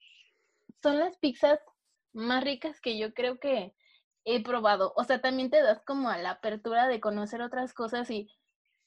son 0.82 0.98
las 0.98 1.16
pizzas 1.18 1.58
más 2.12 2.42
ricas 2.44 2.80
que 2.80 2.98
yo 2.98 3.12
creo 3.12 3.38
que 3.38 3.74
he 4.24 4.42
probado. 4.42 4.92
O 4.96 5.04
sea, 5.04 5.20
también 5.20 5.50
te 5.50 5.62
das 5.62 5.82
como 5.84 6.08
a 6.08 6.18
la 6.18 6.30
apertura 6.32 6.88
de 6.88 7.00
conocer 7.00 7.42
otras 7.42 7.74
cosas 7.74 8.10
y 8.10 8.28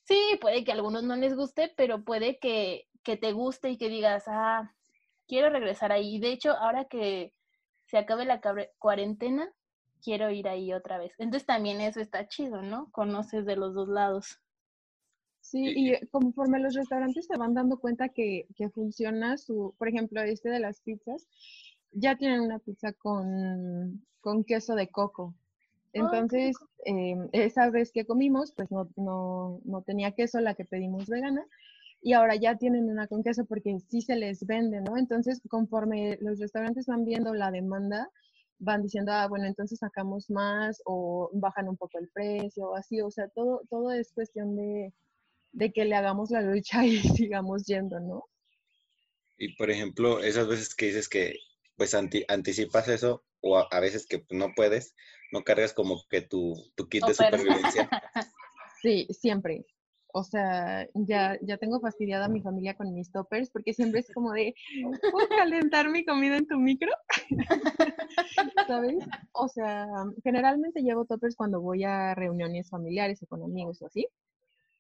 sí, 0.04 0.20
puede 0.42 0.64
que 0.64 0.72
a 0.72 0.76
algunos 0.76 1.04
no 1.04 1.16
les 1.16 1.36
guste, 1.36 1.74
pero 1.78 2.04
puede 2.04 2.40
que, 2.40 2.88
que 3.04 3.18
te 3.18 3.34
guste 3.34 3.70
y 3.72 3.78
que 3.78 3.90
digas, 3.90 4.26
ah, 4.28 4.74
quiero 5.28 5.50
regresar 5.50 5.92
ahí. 5.92 6.20
De 6.20 6.32
hecho, 6.32 6.52
ahora 6.54 6.86
que 6.86 7.34
se 7.86 7.98
acabe 7.98 8.26
la 8.26 8.42
cuarentena, 8.80 9.52
quiero 10.04 10.30
ir 10.32 10.48
ahí 10.48 10.74
otra 10.74 10.98
vez. 10.98 11.14
Entonces 11.20 11.46
también 11.46 11.82
eso 11.82 12.00
está 12.00 12.28
chido, 12.28 12.62
¿no? 12.62 12.92
Conoces 12.92 13.46
de 13.46 13.56
los 13.56 13.74
dos 13.74 13.90
lados. 13.90 14.40
Sí, 15.42 15.74
Y- 15.76 16.08
conforme 16.08 16.60
los 16.60 16.74
restaurantes 16.76 17.26
se 17.28 17.38
van 17.38 17.54
dando 17.54 17.80
cuenta 17.80 18.10
que, 18.10 18.48
que 18.56 18.70
funciona 18.70 19.38
su, 19.38 19.74
por 19.78 19.88
ejemplo, 19.88 20.22
este 20.22 20.50
de 20.50 20.60
las 20.60 20.82
pizzas, 20.82 21.26
ya 21.92 22.18
tienen 22.18 22.42
una 22.42 22.60
pizza 22.60 22.94
con, 22.94 24.06
con 24.22 24.44
queso 24.44 24.76
de 24.76 24.90
coco. 24.90 25.34
qué 25.92 26.00
Entonces, 26.00 26.56
em, 26.86 27.30
esa 27.32 27.70
vez 27.70 27.92
que 27.92 28.06
comimos, 28.06 28.52
pues 28.54 28.72
no, 28.72 28.90
no, 28.96 29.62
no 29.66 29.82
tenía 29.82 30.12
queso 30.12 30.40
la 30.40 30.54
que 30.54 30.66
pedimos 30.66 31.08
vegana, 31.08 31.46
y 32.02 32.14
ahora 32.14 32.36
ya 32.36 32.56
tienen 32.56 32.90
una 32.90 33.08
con 33.08 33.24
queso 33.24 33.46
porque 33.46 33.78
sí 33.90 34.02
se 34.02 34.16
les 34.16 34.46
vende, 34.46 34.82
¿no? 34.82 34.98
Entonces, 34.98 35.42
conforme 35.50 36.18
los 36.22 36.40
restaurantes 36.40 36.86
van 36.86 37.06
viendo 37.06 37.34
la 37.34 37.52
demanda, 37.52 38.10
van 38.60 38.84
diciendo, 38.84 39.12
ah, 39.12 39.28
bueno, 39.28 39.46
entonces 39.46 39.80
sacamos 39.80 40.30
más 40.30 40.82
o 40.86 41.30
bajan 41.34 41.68
un 41.68 41.78
poco 41.78 42.00
el 42.00 42.10
precio, 42.10 42.76
así, 42.76 43.02
o 43.02 43.12
sea, 43.12 43.28
todo, 43.30 43.62
todo 43.70 43.92
es 43.92 44.12
cuestión 44.14 44.56
de, 44.56 44.94
de 45.52 45.72
que 45.72 45.86
le 45.86 45.96
hagamos 45.96 46.32
la 46.32 46.42
lucha 46.42 46.86
y 46.86 46.98
sigamos 47.28 47.66
yendo, 47.66 48.00
¿no? 48.00 48.26
Y 49.38 49.56
por 49.56 49.70
ejemplo, 49.70 50.22
esas 50.22 50.48
veces 50.48 50.74
que 50.74 50.88
dices 50.88 51.08
que 51.08 51.36
pues 51.78 51.94
anti- 51.94 52.26
anticipas 52.28 52.88
eso 52.88 53.24
o 53.42 53.58
a, 53.58 53.68
a 53.72 53.80
veces 53.80 54.06
que 54.08 54.26
no 54.32 54.54
puedes, 54.56 54.96
no 55.32 55.44
cargas 55.44 55.74
como 55.74 56.04
que 56.10 56.22
tu, 56.22 56.56
tu 56.76 56.90
kit 56.90 57.06
de 57.06 57.14
supervivencia. 57.14 57.90
Sí, 58.82 59.08
siempre. 59.10 59.66
o 60.14 60.24
sea, 60.24 60.88
ya, 60.94 61.38
ya 61.42 61.58
tengo 61.58 61.80
fastidiada 61.80 62.26
a 62.26 62.30
mi 62.30 62.42
familia 62.42 62.76
con 62.76 62.94
mis 62.94 63.12
toppers 63.12 63.50
porque 63.50 63.74
siempre 63.74 64.02
es 64.02 64.12
como 64.14 64.32
de, 64.34 64.54
¿puedo 65.12 65.28
calentar 65.30 65.90
mi 65.90 66.06
comida 66.06 66.38
en 66.38 66.48
tu 66.48 66.58
micro? 66.60 66.92
¿Sabes? 68.68 68.98
O 69.34 69.48
sea, 69.48 69.88
generalmente 70.24 70.82
llevo 70.82 71.06
toppers 71.06 71.36
cuando 71.36 71.60
voy 71.60 71.84
a 71.84 72.14
reuniones 72.14 72.70
familiares 72.70 73.22
o 73.24 73.26
con 73.26 73.44
amigos 73.44 73.82
o 73.82 73.88
así, 73.88 74.08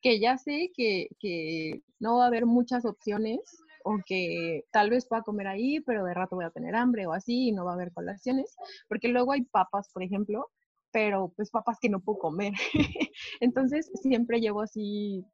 que 0.01 0.19
ya 0.19 0.37
sé 0.37 0.71
que, 0.75 1.09
que 1.19 1.81
no 1.99 2.17
va 2.17 2.25
a 2.25 2.27
haber 2.27 2.45
muchas 2.45 2.85
opciones 2.85 3.39
o 3.87 3.99
que 4.05 4.65
tal 4.71 4.89
vez 4.89 5.07
pueda 5.07 5.21
comer 5.21 5.47
ahí, 5.47 5.79
pero 5.79 6.03
de 6.03 6.13
rato 6.13 6.35
voy 6.35 6.45
a 6.45 6.51
tener 6.51 6.75
hambre 6.75 7.07
o 7.07 7.13
así 7.13 7.47
y 7.47 7.51
no 7.53 7.63
va 7.63 7.71
a 7.71 7.75
haber 7.75 7.93
colaciones, 7.93 8.53
porque 8.89 9.07
luego 9.07 9.31
hay 9.31 9.43
papas, 9.43 9.89
por 9.93 10.03
ejemplo, 10.03 10.49
pero 10.91 11.31
pues 11.35 11.49
papas 11.51 11.77
que 11.81 11.89
no 11.89 12.01
puedo 12.01 12.19
comer. 12.19 12.53
Entonces 13.39 13.89
siempre 14.01 14.41
llevo 14.41 14.61
así 14.61 15.25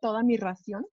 toda 0.00 0.24
mi 0.24 0.36
ración 0.36 0.84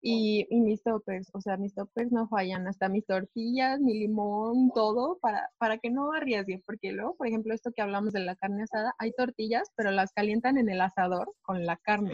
y, 0.00 0.46
mis 0.50 0.82
toppers, 0.82 1.30
o 1.32 1.40
sea, 1.40 1.56
mis 1.56 1.74
toppers 1.74 2.12
no 2.12 2.28
fallan, 2.28 2.66
hasta 2.66 2.88
mis 2.88 3.06
tortillas, 3.06 3.80
mi 3.80 3.98
limón, 3.98 4.70
todo 4.74 5.18
para, 5.20 5.50
para 5.58 5.78
que 5.78 5.90
no 5.90 6.12
arriesgue, 6.12 6.62
porque 6.66 6.92
luego, 6.92 7.16
por 7.16 7.26
ejemplo, 7.26 7.54
esto 7.54 7.72
que 7.74 7.80
hablamos 7.82 8.12
de 8.12 8.20
la 8.20 8.36
carne 8.36 8.64
asada, 8.64 8.94
hay 8.98 9.12
tortillas, 9.12 9.70
pero 9.76 9.90
las 9.90 10.12
calientan 10.12 10.58
en 10.58 10.68
el 10.68 10.80
asador 10.82 11.34
con 11.42 11.64
la 11.64 11.76
carne. 11.78 12.12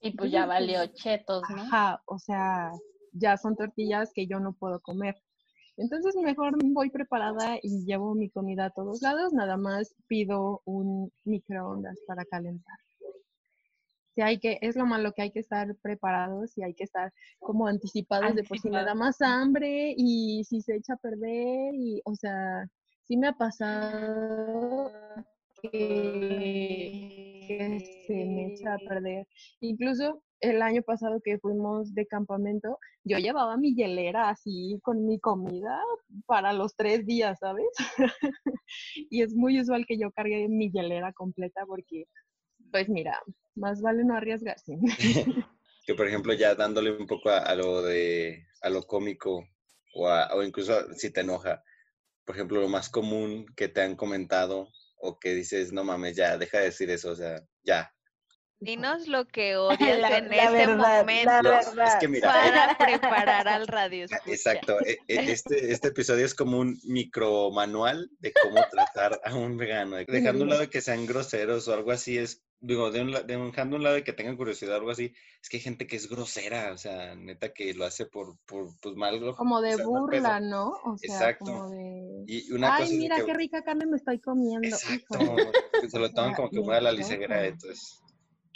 Y 0.00 0.12
pues 0.12 0.30
ya 0.30 0.46
valió 0.46 0.86
chetos, 0.86 1.42
¿no? 1.50 1.62
Ajá, 1.62 2.00
o 2.06 2.18
sea, 2.18 2.70
ya 3.18 3.36
son 3.36 3.56
tortillas 3.56 4.12
que 4.14 4.26
yo 4.26 4.40
no 4.40 4.52
puedo 4.52 4.80
comer. 4.80 5.16
Entonces 5.76 6.16
mejor 6.16 6.56
voy 6.72 6.90
preparada 6.90 7.58
y 7.62 7.84
llevo 7.84 8.14
mi 8.14 8.30
comida 8.30 8.66
a 8.66 8.70
todos 8.70 9.02
lados, 9.02 9.32
nada 9.32 9.56
más 9.56 9.94
pido 10.06 10.62
un 10.64 11.12
microondas 11.24 11.98
para 12.06 12.24
calentar. 12.24 12.78
Si 14.14 14.22
hay 14.22 14.38
que, 14.38 14.58
es 14.62 14.76
lo 14.76 14.86
malo 14.86 15.12
que 15.12 15.20
hay 15.22 15.30
que 15.30 15.40
estar 15.40 15.76
preparados 15.82 16.56
y 16.56 16.62
hay 16.62 16.72
que 16.72 16.84
estar 16.84 17.12
como 17.38 17.66
anticipados 17.66 18.34
de 18.34 18.44
por 18.44 18.58
si 18.58 18.70
me 18.70 18.82
da 18.82 18.94
más 18.94 19.20
hambre 19.20 19.94
y 19.94 20.42
si 20.44 20.62
se 20.62 20.76
echa 20.76 20.94
a 20.94 20.96
perder 20.96 21.74
y, 21.74 22.00
o 22.06 22.14
sea, 22.14 22.66
sí 23.02 23.18
me 23.18 23.28
ha 23.28 23.34
pasado 23.34 24.90
que, 25.60 25.68
se 28.06 28.14
me 28.14 28.54
echa 28.54 28.74
a 28.74 28.78
perder. 28.78 29.26
Incluso 29.60 30.22
el 30.40 30.62
año 30.62 30.82
pasado 30.82 31.20
que 31.22 31.38
fuimos 31.38 31.94
de 31.94 32.06
campamento, 32.06 32.78
yo 33.04 33.18
llevaba 33.18 33.56
mi 33.56 33.74
hielera 33.74 34.28
así 34.28 34.78
con 34.82 35.06
mi 35.06 35.18
comida 35.18 35.80
para 36.26 36.52
los 36.52 36.74
tres 36.76 37.06
días, 37.06 37.38
¿sabes? 37.40 37.66
y 39.10 39.22
es 39.22 39.34
muy 39.34 39.60
usual 39.60 39.86
que 39.86 39.98
yo 39.98 40.10
cargue 40.10 40.48
mi 40.48 40.70
hielera 40.70 41.12
completa 41.12 41.64
porque, 41.66 42.06
pues 42.70 42.88
mira, 42.88 43.20
más 43.54 43.80
vale 43.80 44.04
no 44.04 44.16
arriesgarse. 44.16 44.78
que 45.86 45.94
por 45.94 46.08
ejemplo 46.08 46.32
ya 46.34 46.54
dándole 46.54 46.90
un 46.90 47.06
poco 47.06 47.30
a, 47.30 47.54
lo 47.54 47.82
de, 47.82 48.46
a 48.60 48.70
lo 48.70 48.82
cómico 48.82 49.46
o, 49.94 50.08
o 50.08 50.42
incluso 50.42 50.92
si 50.94 51.10
te 51.10 51.20
enoja, 51.20 51.62
por 52.26 52.34
ejemplo, 52.34 52.60
lo 52.60 52.68
más 52.68 52.90
común 52.90 53.46
que 53.56 53.68
te 53.68 53.80
han 53.82 53.94
comentado 53.94 54.68
o 54.98 55.18
que 55.18 55.32
dices, 55.34 55.72
no 55.72 55.84
mames, 55.84 56.16
ya, 56.16 56.36
deja 56.36 56.58
de 56.58 56.64
decir 56.64 56.90
eso, 56.90 57.12
o 57.12 57.16
sea, 57.16 57.40
ya, 57.62 57.94
Dinos 58.58 59.06
lo 59.06 59.26
que 59.26 59.56
odias 59.56 60.12
en 60.12 60.32
este 60.32 60.66
momento 60.68 61.30
para 62.22 62.76
preparar 62.78 63.48
al 63.48 63.66
radio. 63.66 64.06
Exacto. 64.26 64.78
E, 64.80 64.98
e, 65.08 65.32
este, 65.32 65.72
este 65.72 65.88
episodio 65.88 66.24
es 66.24 66.34
como 66.34 66.58
un 66.58 66.78
micro 66.84 67.50
manual 67.50 68.10
de 68.18 68.32
cómo 68.32 68.60
tratar 68.70 69.20
a 69.24 69.34
un 69.34 69.58
vegano. 69.58 69.96
Dejando 69.96 70.44
un 70.44 70.48
lado 70.48 70.62
de 70.62 70.70
que 70.70 70.80
sean 70.80 71.06
groseros 71.06 71.68
o 71.68 71.74
algo 71.74 71.90
así, 71.90 72.16
es, 72.16 72.44
digo, 72.60 72.90
de 72.90 73.02
un, 73.02 73.12
dejando 73.26 73.76
un 73.76 73.82
lado 73.82 73.96
de 73.96 74.04
que 74.04 74.14
tengan 74.14 74.38
curiosidad 74.38 74.76
o 74.76 74.78
algo 74.78 74.90
así, 74.90 75.12
es 75.42 75.50
que 75.50 75.58
hay 75.58 75.62
gente 75.62 75.86
que 75.86 75.96
es 75.96 76.08
grosera, 76.08 76.72
o 76.72 76.78
sea, 76.78 77.14
neta 77.14 77.52
que 77.52 77.74
lo 77.74 77.84
hace 77.84 78.06
por, 78.06 78.38
por 78.46 78.70
pues 78.80 78.96
mal. 78.96 79.20
Como 79.36 79.60
de 79.60 79.76
burla, 79.84 80.40
¿no? 80.40 80.70
O 80.82 80.96
sea, 80.96 81.14
Exacto. 81.14 81.44
Como 81.44 81.70
de... 81.70 82.24
Y 82.26 82.50
una 82.52 82.76
Ay, 82.76 82.96
mira 82.96 83.22
qué 83.22 83.34
rica 83.34 83.62
carne 83.62 83.84
me 83.84 83.98
estoy 83.98 84.18
comiendo. 84.18 84.66
Exacto. 84.66 85.18
Se 85.90 85.98
lo 85.98 86.10
toman 86.10 86.32
como 86.34 86.48
que 86.48 86.60
muy 86.60 86.74
a 86.74 86.80
la 86.80 86.92
ligera, 86.92 87.46
entonces 87.46 88.00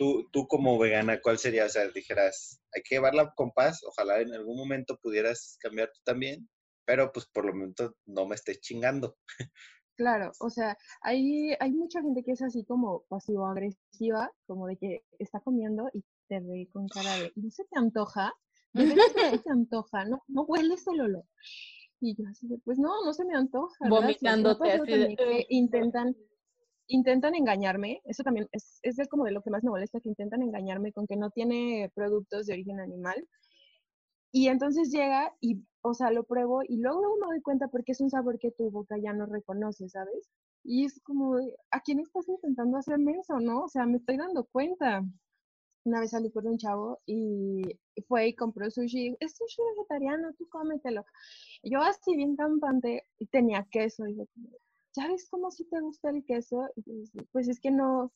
tú, 0.00 0.26
tú 0.32 0.46
como 0.48 0.78
vegana, 0.78 1.20
¿cuál 1.20 1.36
sería? 1.36 1.66
O 1.66 1.68
sea, 1.68 1.86
dijeras, 1.88 2.62
hay 2.74 2.80
que 2.82 2.94
llevarla 2.94 3.34
con 3.36 3.50
paz, 3.50 3.82
ojalá 3.86 4.22
en 4.22 4.32
algún 4.32 4.56
momento 4.56 4.98
pudieras 5.02 5.58
cambiar 5.60 5.90
tú 5.92 6.00
también, 6.04 6.48
pero 6.86 7.12
pues 7.12 7.26
por 7.26 7.44
lo 7.44 7.52
momento 7.52 7.94
no 8.06 8.26
me 8.26 8.34
estés 8.34 8.60
chingando. 8.60 9.18
Claro, 9.96 10.32
o 10.40 10.48
sea, 10.48 10.78
hay, 11.02 11.52
hay 11.60 11.72
mucha 11.72 12.00
gente 12.00 12.24
que 12.24 12.32
es 12.32 12.40
así 12.40 12.64
como 12.64 13.04
pasivo-agresiva, 13.10 14.32
como 14.46 14.66
de 14.66 14.78
que 14.78 15.04
está 15.18 15.40
comiendo 15.40 15.90
y 15.92 16.02
te 16.26 16.40
ve 16.40 16.70
con 16.72 16.88
cara 16.88 17.18
de, 17.18 17.30
¿no 17.36 17.50
se 17.50 17.64
te 17.64 17.78
antoja? 17.78 18.32
¿De 18.72 18.86
no 18.86 19.02
se 19.08 19.38
te 19.38 19.50
antoja? 19.50 20.06
¿No, 20.06 20.22
no 20.28 20.44
hueles 20.44 20.86
el 20.86 21.02
olor? 21.02 21.26
Y 22.00 22.16
yo 22.16 22.26
así 22.30 22.48
de, 22.48 22.56
pues 22.64 22.78
no, 22.78 23.04
no 23.04 23.12
se 23.12 23.26
me 23.26 23.36
antoja. 23.36 23.86
Vomitándote 23.90 24.72
así 24.72 24.90
de... 24.90 25.44
intentan 25.50 26.16
intentan 26.90 27.34
engañarme, 27.34 28.00
eso 28.04 28.22
también 28.22 28.48
es, 28.52 28.80
es 28.82 29.08
como 29.08 29.24
de 29.24 29.32
lo 29.32 29.42
que 29.42 29.50
más 29.50 29.62
me 29.64 29.70
molesta, 29.70 30.00
que 30.00 30.08
intentan 30.08 30.42
engañarme 30.42 30.92
con 30.92 31.06
que 31.06 31.16
no 31.16 31.30
tiene 31.30 31.90
productos 31.94 32.46
de 32.46 32.54
origen 32.54 32.80
animal. 32.80 33.26
Y 34.32 34.48
entonces 34.48 34.90
llega 34.90 35.34
y, 35.40 35.64
o 35.82 35.94
sea, 35.94 36.10
lo 36.12 36.24
pruebo 36.24 36.62
y 36.62 36.78
luego, 36.78 37.00
luego 37.00 37.16
me 37.20 37.26
doy 37.28 37.42
cuenta 37.42 37.68
porque 37.68 37.92
es 37.92 38.00
un 38.00 38.10
sabor 38.10 38.38
que 38.38 38.52
tu 38.52 38.70
boca 38.70 38.96
ya 38.98 39.12
no 39.12 39.26
reconoce, 39.26 39.88
¿sabes? 39.88 40.30
Y 40.64 40.84
es 40.84 41.00
como, 41.02 41.36
¿a 41.70 41.80
quién 41.80 42.00
estás 42.00 42.28
intentando 42.28 42.76
hacerme 42.78 43.12
eso, 43.12 43.40
no? 43.40 43.64
O 43.64 43.68
sea, 43.68 43.86
me 43.86 43.96
estoy 43.98 44.16
dando 44.18 44.44
cuenta. 44.44 45.02
Una 45.84 46.00
vez 46.00 46.10
salí 46.10 46.30
con 46.30 46.46
un 46.46 46.58
chavo 46.58 47.00
y 47.06 47.62
fue 48.06 48.28
y 48.28 48.34
compró 48.34 48.70
sushi. 48.70 49.16
Es 49.20 49.32
sushi 49.36 49.62
vegetariano, 49.76 50.32
tú 50.34 50.46
cómetelo. 50.50 51.04
Yo 51.62 51.80
así 51.80 52.16
bien 52.16 52.36
campante 52.36 53.04
y 53.18 53.26
tenía 53.26 53.66
queso. 53.70 54.06
Y 54.06 54.16
yo 54.18 54.24
¿ya 54.94 55.08
ves 55.08 55.28
cómo 55.30 55.50
si 55.50 55.64
te 55.64 55.80
gusta 55.80 56.10
el 56.10 56.24
queso? 56.24 56.68
Pues 57.32 57.48
es 57.48 57.60
que 57.60 57.70
no, 57.70 58.12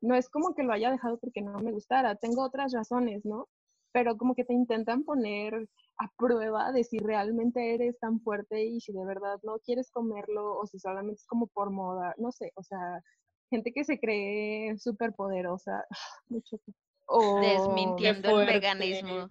no 0.00 0.14
es 0.14 0.28
como 0.28 0.54
que 0.54 0.62
lo 0.62 0.72
haya 0.72 0.90
dejado 0.90 1.18
porque 1.18 1.42
no 1.42 1.58
me 1.58 1.72
gustara, 1.72 2.16
tengo 2.16 2.42
otras 2.42 2.72
razones, 2.72 3.24
¿no? 3.24 3.48
Pero 3.92 4.16
como 4.16 4.34
que 4.34 4.44
te 4.44 4.54
intentan 4.54 5.04
poner 5.04 5.68
a 5.98 6.10
prueba 6.16 6.72
de 6.72 6.84
si 6.84 6.98
realmente 6.98 7.74
eres 7.74 7.98
tan 7.98 8.20
fuerte 8.20 8.64
y 8.64 8.80
si 8.80 8.92
de 8.92 9.04
verdad 9.04 9.40
no 9.42 9.58
quieres 9.58 9.90
comerlo 9.90 10.58
o 10.58 10.66
si 10.66 10.78
solamente 10.78 11.20
es 11.20 11.26
como 11.26 11.46
por 11.48 11.70
moda, 11.70 12.14
no 12.18 12.30
sé, 12.30 12.52
o 12.54 12.62
sea, 12.62 13.02
gente 13.50 13.72
que 13.72 13.84
se 13.84 13.98
cree 13.98 14.78
súper 14.78 15.14
poderosa, 15.14 15.84
mucho. 16.28 16.58
O, 17.06 17.40
Desmintiendo 17.40 18.40
el 18.40 18.46
veganismo. 18.46 19.30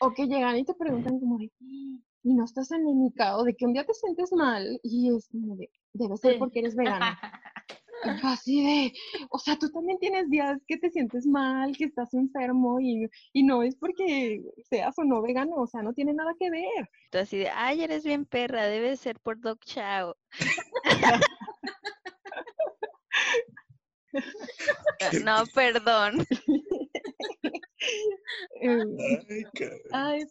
O 0.00 0.12
que 0.12 0.26
llegan 0.26 0.56
y 0.56 0.64
te 0.64 0.74
preguntan 0.74 1.20
como 1.20 1.38
de, 1.38 1.50
y 1.60 2.34
no 2.34 2.44
estás 2.44 2.72
anémica 2.72 3.36
o 3.36 3.44
de 3.44 3.54
que 3.54 3.66
un 3.66 3.74
día 3.74 3.84
te 3.84 3.94
sientes 3.94 4.32
mal 4.32 4.80
y 4.82 5.14
es 5.14 5.28
como 5.28 5.56
de, 5.56 5.70
debe 5.92 6.16
ser 6.16 6.38
porque 6.38 6.60
eres 6.60 6.74
vegana. 6.76 7.18
así 8.22 8.64
de, 8.64 8.92
o 9.30 9.38
sea, 9.38 9.56
tú 9.58 9.68
también 9.70 9.98
tienes 9.98 10.30
días 10.30 10.58
que 10.66 10.78
te 10.78 10.90
sientes 10.90 11.26
mal, 11.26 11.76
que 11.76 11.84
estás 11.84 12.14
enfermo 12.14 12.78
y, 12.80 13.08
y, 13.32 13.42
no 13.42 13.62
es 13.62 13.74
porque 13.76 14.40
seas 14.68 14.96
o 14.98 15.04
no 15.04 15.20
vegano, 15.20 15.56
o 15.56 15.66
sea, 15.66 15.82
no 15.82 15.92
tiene 15.92 16.14
nada 16.14 16.32
que 16.38 16.50
ver. 16.50 16.88
Tú 17.10 17.18
así 17.18 17.38
de, 17.38 17.50
ay, 17.50 17.82
eres 17.82 18.04
bien 18.04 18.24
perra, 18.24 18.66
debe 18.66 18.96
ser 18.96 19.18
por 19.18 19.40
Doc 19.40 19.64
Chao. 19.64 20.16
no, 25.24 25.44
perdón. 25.54 26.26
Em, 28.60 28.96
ay, 29.92 30.26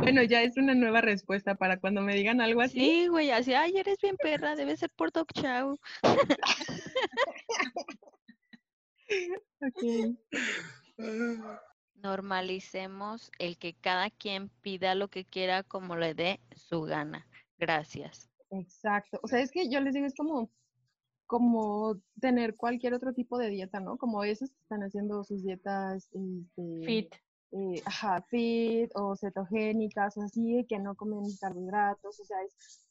bueno, 0.00 0.22
ya 0.22 0.42
es 0.42 0.56
una 0.56 0.74
nueva 0.74 1.00
respuesta 1.00 1.54
para 1.54 1.78
cuando 1.78 2.02
me 2.02 2.14
digan 2.14 2.40
algo 2.40 2.60
así. 2.60 2.78
Sí, 2.78 3.06
güey, 3.08 3.30
así, 3.30 3.54
ay, 3.54 3.76
eres 3.76 3.98
bien 4.00 4.16
perra, 4.16 4.56
debe 4.56 4.76
ser 4.76 4.90
por 4.90 5.12
Doc 5.12 5.32
Chow. 5.32 5.78
Normalicemos 11.94 13.30
el 13.38 13.58
que 13.58 13.74
cada 13.74 14.10
quien 14.10 14.48
pida 14.48 14.94
lo 14.94 15.08
que 15.08 15.24
quiera 15.24 15.62
como 15.62 15.96
le 15.96 16.14
dé 16.14 16.40
su 16.56 16.82
gana. 16.82 17.26
Gracias. 17.58 18.30
Exacto. 18.50 19.20
O 19.22 19.28
sea, 19.28 19.40
es 19.40 19.50
que 19.50 19.70
yo 19.70 19.80
les 19.80 19.94
digo, 19.94 20.06
es 20.06 20.14
como 20.14 20.50
como 21.32 21.96
tener 22.20 22.56
cualquier 22.56 22.92
otro 22.92 23.14
tipo 23.14 23.38
de 23.38 23.48
dieta, 23.48 23.80
¿no? 23.80 23.96
Como 23.96 24.22
esos 24.22 24.50
que 24.50 24.60
están 24.60 24.82
haciendo 24.82 25.24
sus 25.24 25.42
dietas 25.42 26.10
este, 26.12 26.84
fit. 26.84 27.14
Eh, 27.52 27.80
ajá, 27.86 28.20
fit 28.28 28.90
o 28.94 29.16
cetogénicas 29.16 30.18
o 30.18 30.22
así, 30.24 30.66
que 30.68 30.78
no 30.78 30.94
comen 30.94 31.24
carbohidratos, 31.40 32.20
o 32.20 32.24
sea, 32.26 32.36
es, 32.42 32.84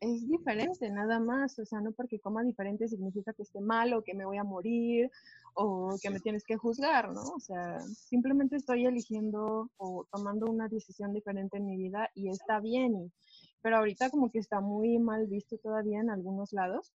es 0.00 0.28
diferente 0.28 0.88
nada 0.90 1.18
más, 1.18 1.58
o 1.58 1.64
sea, 1.64 1.80
no 1.80 1.90
porque 1.90 2.20
coma 2.20 2.44
diferente 2.44 2.86
significa 2.86 3.32
que 3.32 3.42
esté 3.42 3.60
mal 3.60 3.92
o 3.94 4.02
que 4.04 4.14
me 4.14 4.24
voy 4.24 4.36
a 4.36 4.44
morir 4.44 5.10
o 5.54 5.96
que 6.00 6.10
me 6.10 6.20
tienes 6.20 6.44
que 6.44 6.56
juzgar, 6.56 7.12
¿no? 7.12 7.22
O 7.22 7.40
sea, 7.40 7.80
simplemente 7.80 8.54
estoy 8.54 8.86
eligiendo 8.86 9.72
o 9.76 10.06
tomando 10.12 10.46
una 10.46 10.68
decisión 10.68 11.12
diferente 11.12 11.56
en 11.56 11.66
mi 11.66 11.76
vida 11.76 12.10
y 12.14 12.28
está 12.28 12.60
bien, 12.60 13.10
pero 13.60 13.78
ahorita 13.78 14.08
como 14.10 14.30
que 14.30 14.38
está 14.38 14.60
muy 14.60 15.00
mal 15.00 15.26
visto 15.26 15.58
todavía 15.58 15.98
en 15.98 16.10
algunos 16.10 16.52
lados 16.52 16.92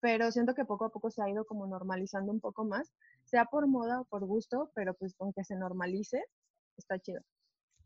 pero 0.00 0.30
siento 0.30 0.54
que 0.54 0.64
poco 0.64 0.84
a 0.84 0.90
poco 0.90 1.10
se 1.10 1.22
ha 1.22 1.28
ido 1.28 1.44
como 1.44 1.66
normalizando 1.66 2.32
un 2.32 2.40
poco 2.40 2.64
más, 2.64 2.92
sea 3.24 3.46
por 3.46 3.66
moda 3.66 4.00
o 4.00 4.04
por 4.04 4.24
gusto, 4.24 4.70
pero 4.74 4.94
pues 4.94 5.14
con 5.14 5.32
que 5.32 5.44
se 5.44 5.56
normalice, 5.56 6.24
está 6.76 6.98
chido. 6.98 7.20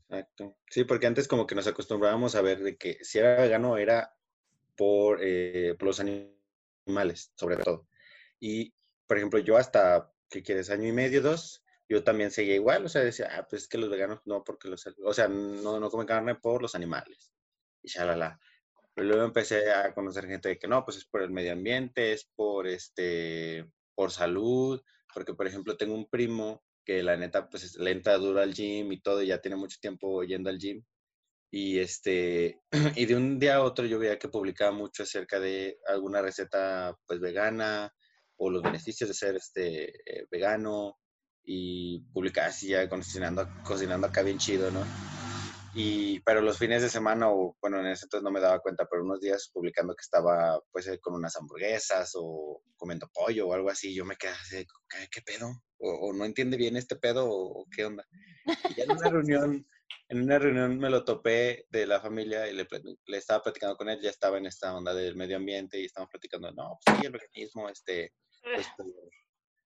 Exacto. 0.09 0.57
Sí, 0.69 0.85
porque 0.85 1.07
antes 1.07 1.27
como 1.27 1.47
que 1.47 1.55
nos 1.55 1.67
acostumbrábamos 1.67 2.35
a 2.35 2.43
ver 2.43 2.63
de 2.63 2.77
que 2.77 2.99
si 3.03 3.19
era 3.19 3.41
vegano 3.41 3.79
era 3.79 4.15
por, 4.77 5.21
eh, 5.23 5.75
por 5.79 5.89
los 5.89 6.01
animales, 6.01 7.33
sobre 7.35 7.57
todo. 7.57 7.87
Y, 8.39 8.75
por 9.07 9.17
ejemplo, 9.17 9.39
yo 9.39 9.57
hasta, 9.57 10.13
¿qué 10.29 10.43
quieres? 10.43 10.71
Año 10.71 10.89
y 10.89 10.93
medio, 10.93 11.23
dos, 11.23 11.65
yo 11.89 12.05
también 12.05 12.31
seguía 12.31 12.55
igual, 12.55 12.85
o 12.85 12.89
sea, 12.89 13.03
decía, 13.03 13.29
ah, 13.33 13.47
pues 13.49 13.63
es 13.63 13.69
que 13.69 13.79
los 13.79 13.91
veganos 13.91 14.21
no, 14.25 14.45
porque 14.45 14.69
los, 14.69 14.87
o 14.87 15.13
sea, 15.15 15.29
no, 15.29 15.79
no 15.79 15.91
comen 15.91 16.07
carne 16.07 16.35
por 16.35 16.61
los 16.61 16.75
animales. 16.75 17.33
Y 17.83 17.89
shalala. 17.89 18.39
Luego 18.97 19.25
empecé 19.25 19.71
a 19.73 19.95
conocer 19.95 20.27
gente 20.27 20.51
de 20.51 20.59
que 20.59 20.69
no, 20.69 20.85
pues 20.85 20.99
es 20.99 21.07
por 21.07 21.23
el 21.23 21.31
medio 21.31 21.53
ambiente, 21.53 22.13
es 22.13 22.29
por 22.35 22.67
este, 22.67 23.67
por 23.95 24.11
salud, 24.11 24.83
porque 25.15 25.35
por 25.35 25.47
ejemplo 25.47 25.77
tengo 25.77 25.95
un 25.95 26.09
primo 26.09 26.63
que 26.85 27.03
la 27.03 27.17
neta 27.17 27.49
pues 27.49 27.77
le 27.77 27.91
entra 27.93 28.19
duro 28.19 28.41
al 28.41 28.53
gym 28.53 28.93
y 28.93 29.01
todo, 29.01 29.23
y 29.23 29.29
ya 29.29 29.41
tiene 29.41 29.57
mucho 29.57 29.79
tiempo 29.81 30.23
yendo 30.25 30.51
al 30.51 30.59
gym. 30.59 30.85
Y 31.51 31.79
este, 31.79 32.61
y 32.97 33.07
de 33.07 33.17
un 33.17 33.39
día 33.39 33.57
a 33.57 33.63
otro 33.63 33.87
yo 33.87 33.99
veía 33.99 34.19
que 34.19 34.29
publicaba 34.29 34.73
mucho 34.73 35.03
acerca 35.05 35.39
de 35.39 35.79
alguna 35.87 36.23
receta 36.23 36.97
pues 37.07 37.21
vegana 37.21 37.93
o 38.37 38.51
los 38.51 38.63
beneficios 38.63 39.09
de 39.09 39.15
ser 39.15 39.37
este 39.37 39.91
eh, 40.07 40.27
vegano 40.31 40.99
y 41.45 42.01
publicaba 42.13 42.49
así 42.49 42.69
ya 42.69 42.89
cocinando, 42.89 43.49
cocinando 43.65 44.07
acá 44.07 44.23
bien 44.23 44.39
chido, 44.39 44.71
¿no? 44.71 44.83
Y, 45.75 46.21
pero 46.21 46.43
los 46.43 46.59
fines 46.59 46.83
de 46.83 46.91
semana, 46.91 47.31
o 47.31 47.57
bueno, 47.61 47.81
en 47.81 47.87
ese 47.87 48.05
entonces 48.05 48.25
no 48.25 48.31
me 48.31 48.41
daba 48.41 48.61
cuenta, 48.61 48.87
pero 48.91 49.05
unos 49.05 49.21
días 49.21 49.51
publicando 49.53 49.95
que 49.95 50.03
estaba 50.03 50.61
pues 50.71 50.91
con 51.01 51.15
unas 51.15 51.35
hamburguesas 51.37 52.13
o 52.15 52.63
comiendo 52.77 53.09
pollo 53.13 53.49
o 53.49 53.55
algo 53.55 53.71
así, 53.71 53.95
yo 53.95 54.05
me 54.05 54.17
quedé 54.17 54.33
así, 54.33 54.67
¿qué, 55.11 55.23
pedo? 55.23 55.51
O, 55.79 56.13
no 56.13 56.25
entiende 56.25 56.57
bien 56.59 56.77
este 56.77 56.97
pedo 56.97 57.27
o, 57.27 57.67
qué 57.75 57.87
onda. 57.87 58.07
Y 58.71 58.75
ya 58.75 58.85
en 58.85 58.93
una 58.93 59.11
reunión, 59.11 59.67
en 60.09 60.23
una 60.23 60.39
reunión 60.39 60.79
me 60.79 60.91
lo 60.91 61.05
topé 61.05 61.67
de 61.71 61.87
la 61.87 62.01
familia 62.01 62.47
y 62.49 62.55
le, 62.55 62.69
le, 63.07 63.17
estaba 63.17 63.43
platicando 63.43 63.77
con 63.77 63.89
él, 63.89 63.99
ya 64.03 64.11
estaba 64.11 64.37
en 64.37 64.47
esta 64.47 64.77
onda 64.77 64.93
del 64.93 65.17
medio 65.17 65.39
ambiente 65.39 65.81
y 65.81 65.87
estábamos 65.87 66.11
platicando, 66.11 66.53
no, 66.53 66.79
pues 66.85 66.99
sí, 66.99 67.07
el 67.07 67.13
veganismo, 67.13 67.71
este, 67.71 68.13
pues 68.43 68.67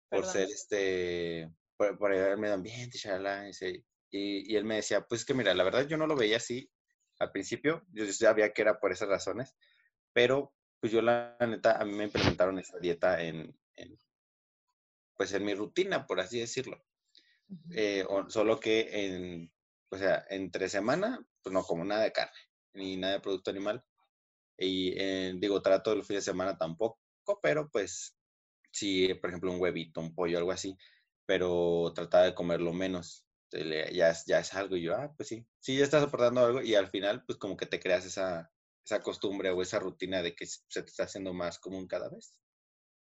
por, 0.10 0.26
ser 0.26 0.48
este, 0.50 1.50
por, 1.76 1.98
por 1.98 2.14
el 2.14 2.38
medio 2.38 2.54
ambiente, 2.54 2.98
y, 2.98 3.84
y, 4.12 4.56
él 4.56 4.66
me 4.66 4.76
decía, 4.76 5.02
pues 5.02 5.26
que 5.26 5.34
mira, 5.34 5.54
la 5.54 5.64
verdad 5.64 5.88
yo 5.88 5.98
no 5.98 6.08
lo 6.08 6.16
veía 6.16 6.38
así 6.38 6.70
al 7.20 7.32
principio, 7.32 7.86
yo 7.92 8.12
sabía 8.14 8.54
que 8.54 8.62
era 8.62 8.80
por 8.80 8.92
esas 8.92 9.10
razones, 9.10 9.56
pero 10.14 10.54
pues 10.80 10.92
yo 10.92 11.02
la 11.02 11.36
neta, 11.42 11.78
a 11.78 11.86
mí 11.86 11.94
me 11.94 12.06
implementaron 12.06 12.58
esa 12.60 12.80
dieta 12.80 13.22
en, 13.22 13.54
pues 15.18 15.34
en 15.34 15.44
mi 15.44 15.54
rutina, 15.54 16.08
por 16.08 16.22
así 16.22 16.40
decirlo. 16.40 16.82
Eh, 17.72 18.06
solo 18.30 18.60
que 18.60 18.88
en, 18.92 19.52
o 19.90 19.98
sea, 19.98 20.26
entre 20.30 20.70
semana, 20.70 21.20
pues 21.44 21.52
no 21.52 21.64
como 21.64 21.84
nada 21.84 22.04
de 22.04 22.14
carne, 22.14 22.40
ni 22.74 22.96
nada 22.96 23.14
de 23.14 23.20
producto 23.20 23.52
animal. 23.52 23.84
Y 24.58 24.94
eh, 24.98 25.34
digo, 25.36 25.62
trato 25.62 25.94
los 25.94 26.08
fines 26.08 26.24
de 26.26 26.32
semana 26.32 26.58
tampoco, 26.58 27.00
pero 27.42 27.70
pues 27.70 28.16
sí, 28.72 29.14
por 29.16 29.30
ejemplo, 29.30 29.52
un 29.52 29.60
huevito, 29.60 30.00
un 30.00 30.16
pollo, 30.16 30.38
algo 30.38 30.52
así, 30.52 30.78
pero 31.26 31.92
trataba 31.94 32.26
de 32.26 32.36
comerlo 32.36 32.72
menos 32.72 33.26
ya, 33.52 34.10
es, 34.10 34.26
ya 34.26 34.40
es 34.40 34.54
algo 34.54 34.76
y 34.76 34.84
yo, 34.84 34.96
ah, 34.96 35.14
pues 35.16 35.30
sí, 35.30 35.46
sí, 35.60 35.78
ya 35.78 35.84
estás 35.84 36.04
aportando 36.04 36.46
algo 36.46 36.62
y 36.62 36.76
al 36.76 36.90
final 36.90 37.24
pues 37.26 37.38
como 37.38 37.58
que 37.58 37.66
te 37.66 37.80
creas 37.80 38.06
esa, 38.06 38.52
esa 38.86 39.02
costumbre 39.02 39.50
o 39.52 39.62
esa 39.62 39.80
rutina 39.80 40.22
de 40.22 40.36
que 40.36 40.46
se 40.46 40.82
te 40.82 40.90
está 40.90 41.04
haciendo 41.04 41.34
más 41.34 41.60
común 41.60 41.88
cada 41.88 42.10
vez. 42.10 42.36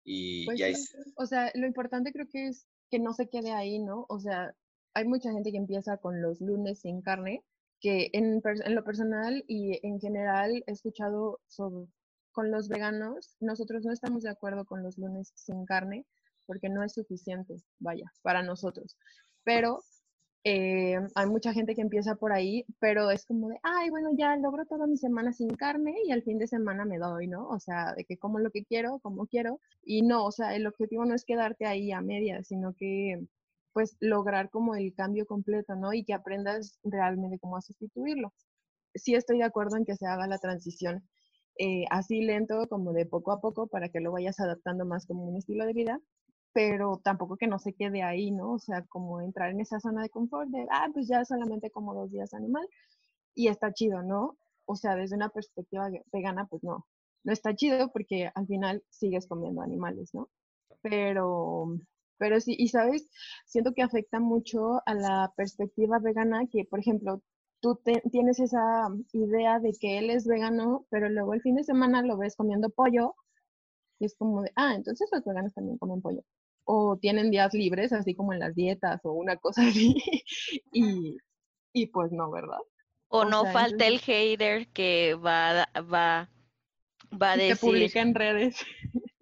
Y 0.03 0.45
pues 0.45 0.59
ya 0.59 0.67
O 1.15 1.25
sea, 1.25 1.51
lo 1.53 1.67
importante 1.67 2.11
creo 2.11 2.27
que 2.29 2.47
es 2.47 2.67
que 2.89 2.99
no 2.99 3.13
se 3.13 3.29
quede 3.29 3.51
ahí, 3.51 3.79
¿no? 3.79 4.05
O 4.09 4.19
sea, 4.19 4.55
hay 4.93 5.05
mucha 5.05 5.31
gente 5.31 5.51
que 5.51 5.57
empieza 5.57 5.97
con 5.97 6.21
los 6.21 6.41
lunes 6.41 6.81
sin 6.81 7.01
carne, 7.01 7.43
que 7.79 8.09
en, 8.13 8.41
en 8.43 8.75
lo 8.75 8.83
personal 8.83 9.43
y 9.47 9.79
en 9.85 9.99
general 9.99 10.63
he 10.65 10.71
escuchado 10.71 11.39
sobre, 11.47 11.87
con 12.31 12.51
los 12.51 12.67
veganos, 12.67 13.35
nosotros 13.39 13.83
no 13.83 13.93
estamos 13.93 14.23
de 14.23 14.29
acuerdo 14.29 14.65
con 14.65 14.83
los 14.83 14.97
lunes 14.97 15.31
sin 15.35 15.65
carne 15.65 16.05
porque 16.45 16.69
no 16.69 16.83
es 16.83 16.93
suficiente, 16.93 17.55
vaya, 17.79 18.11
para 18.21 18.43
nosotros. 18.43 18.97
Pero 19.43 19.83
eh, 20.43 20.97
hay 21.15 21.27
mucha 21.27 21.53
gente 21.53 21.75
que 21.75 21.81
empieza 21.81 22.15
por 22.15 22.33
ahí, 22.33 22.65
pero 22.79 23.11
es 23.11 23.25
como 23.25 23.49
de, 23.49 23.59
ay, 23.63 23.89
bueno, 23.89 24.09
ya 24.17 24.35
logro 24.37 24.65
toda 24.65 24.87
mi 24.87 24.97
semana 24.97 25.33
sin 25.33 25.49
carne 25.49 25.95
y 26.05 26.11
al 26.11 26.23
fin 26.23 26.39
de 26.39 26.47
semana 26.47 26.85
me 26.85 26.97
doy, 26.97 27.27
¿no? 27.27 27.47
O 27.49 27.59
sea, 27.59 27.93
de 27.95 28.05
que 28.05 28.17
como 28.17 28.39
lo 28.39 28.51
que 28.51 28.65
quiero, 28.65 28.99
como 28.99 29.27
quiero. 29.27 29.59
Y 29.83 30.01
no, 30.03 30.25
o 30.25 30.31
sea, 30.31 30.55
el 30.55 30.67
objetivo 30.67 31.05
no 31.05 31.15
es 31.15 31.25
quedarte 31.25 31.65
ahí 31.65 31.91
a 31.91 32.01
medias, 32.01 32.47
sino 32.47 32.73
que 32.73 33.19
pues 33.73 33.95
lograr 34.01 34.49
como 34.49 34.75
el 34.75 34.93
cambio 34.93 35.25
completo, 35.25 35.75
¿no? 35.75 35.93
Y 35.93 36.03
que 36.03 36.13
aprendas 36.13 36.79
realmente 36.83 37.39
cómo 37.39 37.57
a 37.57 37.61
sustituirlo. 37.61 38.33
Sí 38.95 39.15
estoy 39.15 39.39
de 39.39 39.45
acuerdo 39.45 39.77
en 39.77 39.85
que 39.85 39.95
se 39.95 40.07
haga 40.07 40.27
la 40.27 40.39
transición 40.39 41.03
eh, 41.57 41.85
así 41.89 42.21
lento, 42.21 42.67
como 42.69 42.93
de 42.93 43.05
poco 43.05 43.31
a 43.31 43.41
poco, 43.41 43.67
para 43.67 43.89
que 43.89 43.99
lo 43.99 44.11
vayas 44.11 44.39
adaptando 44.39 44.85
más 44.85 45.05
como 45.05 45.25
un 45.25 45.37
estilo 45.37 45.65
de 45.65 45.73
vida, 45.73 45.99
pero 46.53 46.99
tampoco 47.03 47.37
que 47.37 47.47
no 47.47 47.59
se 47.59 47.73
quede 47.73 48.03
ahí, 48.03 48.31
¿no? 48.31 48.53
O 48.53 48.59
sea, 48.59 48.83
como 48.85 49.21
entrar 49.21 49.51
en 49.51 49.61
esa 49.61 49.79
zona 49.79 50.01
de 50.03 50.09
confort 50.09 50.49
de, 50.49 50.67
ah, 50.71 50.87
pues 50.93 51.07
ya 51.07 51.23
solamente 51.25 51.71
como 51.71 51.93
dos 51.93 52.11
días 52.11 52.33
animal 52.33 52.67
y 53.35 53.47
está 53.47 53.73
chido, 53.73 54.03
¿no? 54.03 54.37
O 54.65 54.75
sea, 54.75 54.95
desde 54.95 55.15
una 55.15 55.29
perspectiva 55.29 55.89
vegana, 56.11 56.45
pues 56.47 56.63
no, 56.63 56.87
no 57.23 57.33
está 57.33 57.55
chido 57.55 57.91
porque 57.91 58.31
al 58.35 58.47
final 58.47 58.83
sigues 58.89 59.27
comiendo 59.27 59.61
animales, 59.61 60.13
¿no? 60.13 60.29
Pero, 60.81 61.77
pero 62.17 62.39
sí, 62.41 62.55
y 62.57 62.69
sabes, 62.69 63.09
siento 63.45 63.73
que 63.73 63.83
afecta 63.83 64.19
mucho 64.19 64.81
a 64.85 64.93
la 64.93 65.33
perspectiva 65.35 65.99
vegana 65.99 66.47
que, 66.47 66.65
por 66.65 66.79
ejemplo, 66.79 67.21
tú 67.61 67.79
tienes 68.11 68.39
esa 68.39 68.89
idea 69.13 69.59
de 69.59 69.73
que 69.79 69.99
él 69.99 70.09
es 70.09 70.25
vegano, 70.27 70.85
pero 70.89 71.09
luego 71.09 71.33
el 71.33 71.41
fin 71.41 71.55
de 71.55 71.63
semana 71.63 72.01
lo 72.01 72.17
ves 72.17 72.35
comiendo 72.35 72.69
pollo 72.69 73.15
y 73.99 74.05
es 74.05 74.15
como 74.15 74.41
de, 74.41 74.51
ah, 74.55 74.73
entonces 74.75 75.09
los 75.11 75.23
veganos 75.23 75.53
también 75.53 75.77
comen 75.77 76.01
pollo 76.01 76.23
o 76.63 76.97
tienen 76.97 77.31
días 77.31 77.53
libres, 77.53 77.93
así 77.93 78.15
como 78.15 78.33
en 78.33 78.39
las 78.39 78.55
dietas 78.55 79.01
o 79.03 79.13
una 79.13 79.37
cosa 79.37 79.61
así, 79.67 79.95
y, 80.71 81.17
y 81.73 81.87
pues 81.87 82.11
no, 82.11 82.31
¿verdad? 82.31 82.59
O, 83.07 83.25
no 83.25 83.45
falta 83.45 83.87
el 83.87 83.99
hater 83.99 84.67
que 84.69 85.15
va, 85.15 85.67
va, 85.75 86.29
va 87.21 87.31
a 87.31 87.37
decir... 87.37 87.55
Que 87.55 87.59
publica 87.59 88.01
en 88.01 88.15
redes. 88.15 88.55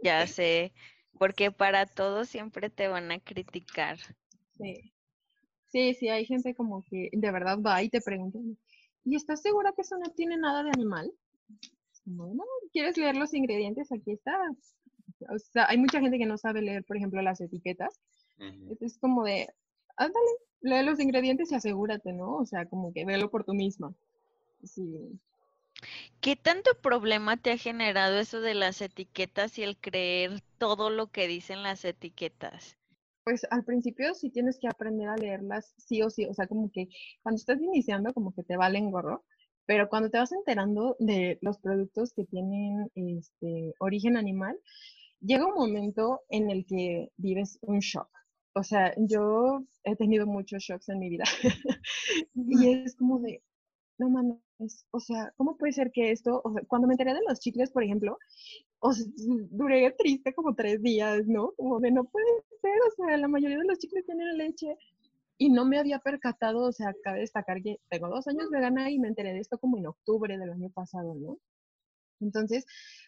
Ya 0.03 0.27
sé, 0.27 0.73
porque 1.17 1.51
para 1.51 1.87
todo 1.87 2.23
siempre 2.25 2.69
te 2.69 2.87
van 2.87 3.11
a 3.11 3.19
criticar. 3.19 3.97
Sí. 4.57 4.93
Sí, 5.71 5.93
sí, 5.93 6.09
hay 6.09 6.25
gente 6.25 6.55
como 6.55 6.83
que 6.89 7.09
de 7.11 7.31
verdad 7.31 7.59
va 7.59 7.83
y 7.83 7.89
te 7.89 8.01
pregunta, 8.01 8.39
¿y 9.05 9.15
estás 9.15 9.41
segura 9.41 9.71
que 9.75 9.83
eso 9.83 9.97
no 9.97 10.11
tiene 10.11 10.35
nada 10.37 10.63
de 10.63 10.71
animal? 10.71 11.11
No, 12.05 12.33
no, 12.33 12.43
¿quieres 12.71 12.97
leer 12.97 13.15
los 13.15 13.33
ingredientes? 13.35 13.91
Aquí 13.91 14.11
está 14.11 14.35
o 15.27 15.39
sea, 15.39 15.67
hay 15.67 15.77
mucha 15.77 15.99
gente 15.99 16.17
que 16.17 16.25
no 16.25 16.37
sabe 16.37 16.61
leer, 16.61 16.83
por 16.83 16.97
ejemplo, 16.97 17.21
las 17.21 17.41
etiquetas. 17.41 17.99
Es 18.79 18.97
como 18.99 19.23
de, 19.23 19.49
ándale, 19.97 20.29
lee 20.61 20.83
los 20.83 20.99
ingredientes 20.99 21.51
y 21.51 21.55
asegúrate, 21.55 22.13
¿no? 22.13 22.37
O 22.37 22.45
sea, 22.45 22.65
como 22.65 22.93
que 22.93 23.05
velo 23.05 23.29
por 23.29 23.43
tú 23.43 23.53
misma. 23.53 23.93
Sí. 24.63 25.19
¿Qué 26.21 26.35
tanto 26.35 26.71
problema 26.81 27.37
te 27.37 27.51
ha 27.51 27.57
generado 27.57 28.17
eso 28.17 28.41
de 28.41 28.53
las 28.53 28.81
etiquetas 28.81 29.57
y 29.57 29.63
el 29.63 29.77
creer 29.77 30.41
todo 30.57 30.89
lo 30.89 31.07
que 31.07 31.27
dicen 31.27 31.63
las 31.63 31.85
etiquetas? 31.85 32.77
Pues 33.23 33.45
al 33.51 33.63
principio 33.63 34.13
sí 34.13 34.29
tienes 34.29 34.57
que 34.59 34.67
aprender 34.67 35.07
a 35.07 35.15
leerlas 35.15 35.73
sí 35.77 36.01
o 36.01 36.09
sí, 36.09 36.25
o 36.25 36.33
sea, 36.33 36.47
como 36.47 36.71
que 36.71 36.87
cuando 37.21 37.37
estás 37.37 37.61
iniciando 37.61 38.13
como 38.13 38.33
que 38.33 38.43
te 38.43 38.57
valen 38.57 38.91
gorro, 38.91 39.23
pero 39.65 39.87
cuando 39.87 40.09
te 40.09 40.17
vas 40.17 40.31
enterando 40.31 40.95
de 40.99 41.37
los 41.41 41.59
productos 41.59 42.11
que 42.13 42.25
tienen 42.25 42.89
este 42.95 43.75
origen 43.79 44.17
animal, 44.17 44.57
llega 45.21 45.45
un 45.45 45.55
momento 45.55 46.21
en 46.29 46.49
el 46.49 46.65
que 46.65 47.11
vives 47.17 47.57
un 47.61 47.79
shock. 47.79 48.09
O 48.53 48.63
sea, 48.63 48.93
yo 48.97 49.63
he 49.83 49.95
tenido 49.95 50.25
muchos 50.25 50.63
shocks 50.63 50.89
en 50.89 50.99
mi 50.99 51.09
vida. 51.09 51.25
y 52.33 52.69
es 52.71 52.95
como 52.95 53.19
de, 53.19 53.41
no 53.97 54.09
mames, 54.09 54.85
o 54.91 54.99
sea, 54.99 55.33
¿cómo 55.37 55.57
puede 55.57 55.73
ser 55.73 55.91
que 55.91 56.11
esto, 56.11 56.41
o 56.43 56.53
sea, 56.53 56.63
cuando 56.67 56.87
me 56.87 56.93
enteré 56.93 57.13
de 57.13 57.21
los 57.27 57.39
chicles, 57.39 57.71
por 57.71 57.83
ejemplo, 57.83 58.17
o 58.79 58.91
duré 59.51 59.91
triste 59.91 60.33
como 60.33 60.55
tres 60.55 60.81
días, 60.81 61.27
¿no? 61.27 61.51
Como 61.57 61.79
de, 61.79 61.91
no 61.91 62.05
puede 62.05 62.27
ser, 62.61 62.77
o 62.87 62.91
sea, 62.95 63.17
la 63.17 63.27
mayoría 63.27 63.57
de 63.57 63.65
los 63.65 63.79
chicles 63.79 64.05
tienen 64.05 64.37
leche. 64.37 64.77
Y 65.41 65.49
no 65.49 65.63
me 65.63 65.79
había 65.79 65.99
percatado, 65.99 66.63
o 66.63 66.71
sea, 66.73 66.93
cabe 67.01 67.21
destacar 67.21 67.61
que 67.61 67.79
tengo 67.89 68.09
dos 68.09 68.27
años 68.27 68.49
vegana 68.49 68.91
y 68.91 68.99
me 68.99 69.07
enteré 69.07 69.31
de 69.31 69.39
esto 69.39 69.57
como 69.57 69.77
en 69.77 69.87
octubre 69.87 70.37
del 70.37 70.51
año 70.51 70.69
pasado, 70.69 71.15
¿no? 71.15 71.37
Entonces, 72.21 72.65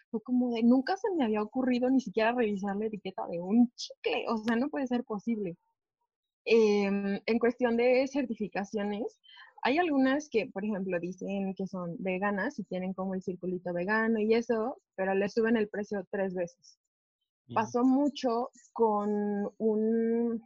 fue 0.10 0.22
como 0.22 0.54
de, 0.54 0.64
nunca 0.64 0.98
se 0.98 1.10
me 1.16 1.24
había 1.24 1.42
ocurrido 1.42 1.90
ni 1.90 2.02
siquiera 2.02 2.34
revisar 2.34 2.76
la 2.76 2.86
etiqueta 2.86 3.26
de 3.28 3.40
un 3.40 3.72
chicle, 3.76 4.26
o 4.28 4.38
sea, 4.40 4.56
no 4.56 4.70
puede 4.70 4.88
ser 4.88 5.04
posible. 5.04 5.58
Em, 6.46 7.20
en 7.26 7.40
cuestión 7.40 7.78
de 7.78 8.08
certificaciones, 8.08 9.20
hay 9.64 9.78
algunas 9.78 10.28
que, 10.30 10.48
por 10.48 10.66
ejemplo, 10.66 11.00
dicen 11.00 11.54
que 11.56 11.68
son 11.68 11.96
veganas 12.00 12.58
y 12.58 12.64
tienen 12.64 12.94
como 12.94 13.14
el 13.14 13.22
circulito 13.22 13.74
vegano 13.74 14.20
y 14.20 14.34
eso, 14.34 14.78
pero 14.96 15.14
le 15.14 15.30
suben 15.30 15.56
el 15.56 15.70
precio 15.70 16.06
tres 16.10 16.34
veces. 16.34 16.78
pasó 17.54 17.84
mucho 17.84 18.50
con 18.72 19.52
un 19.58 20.42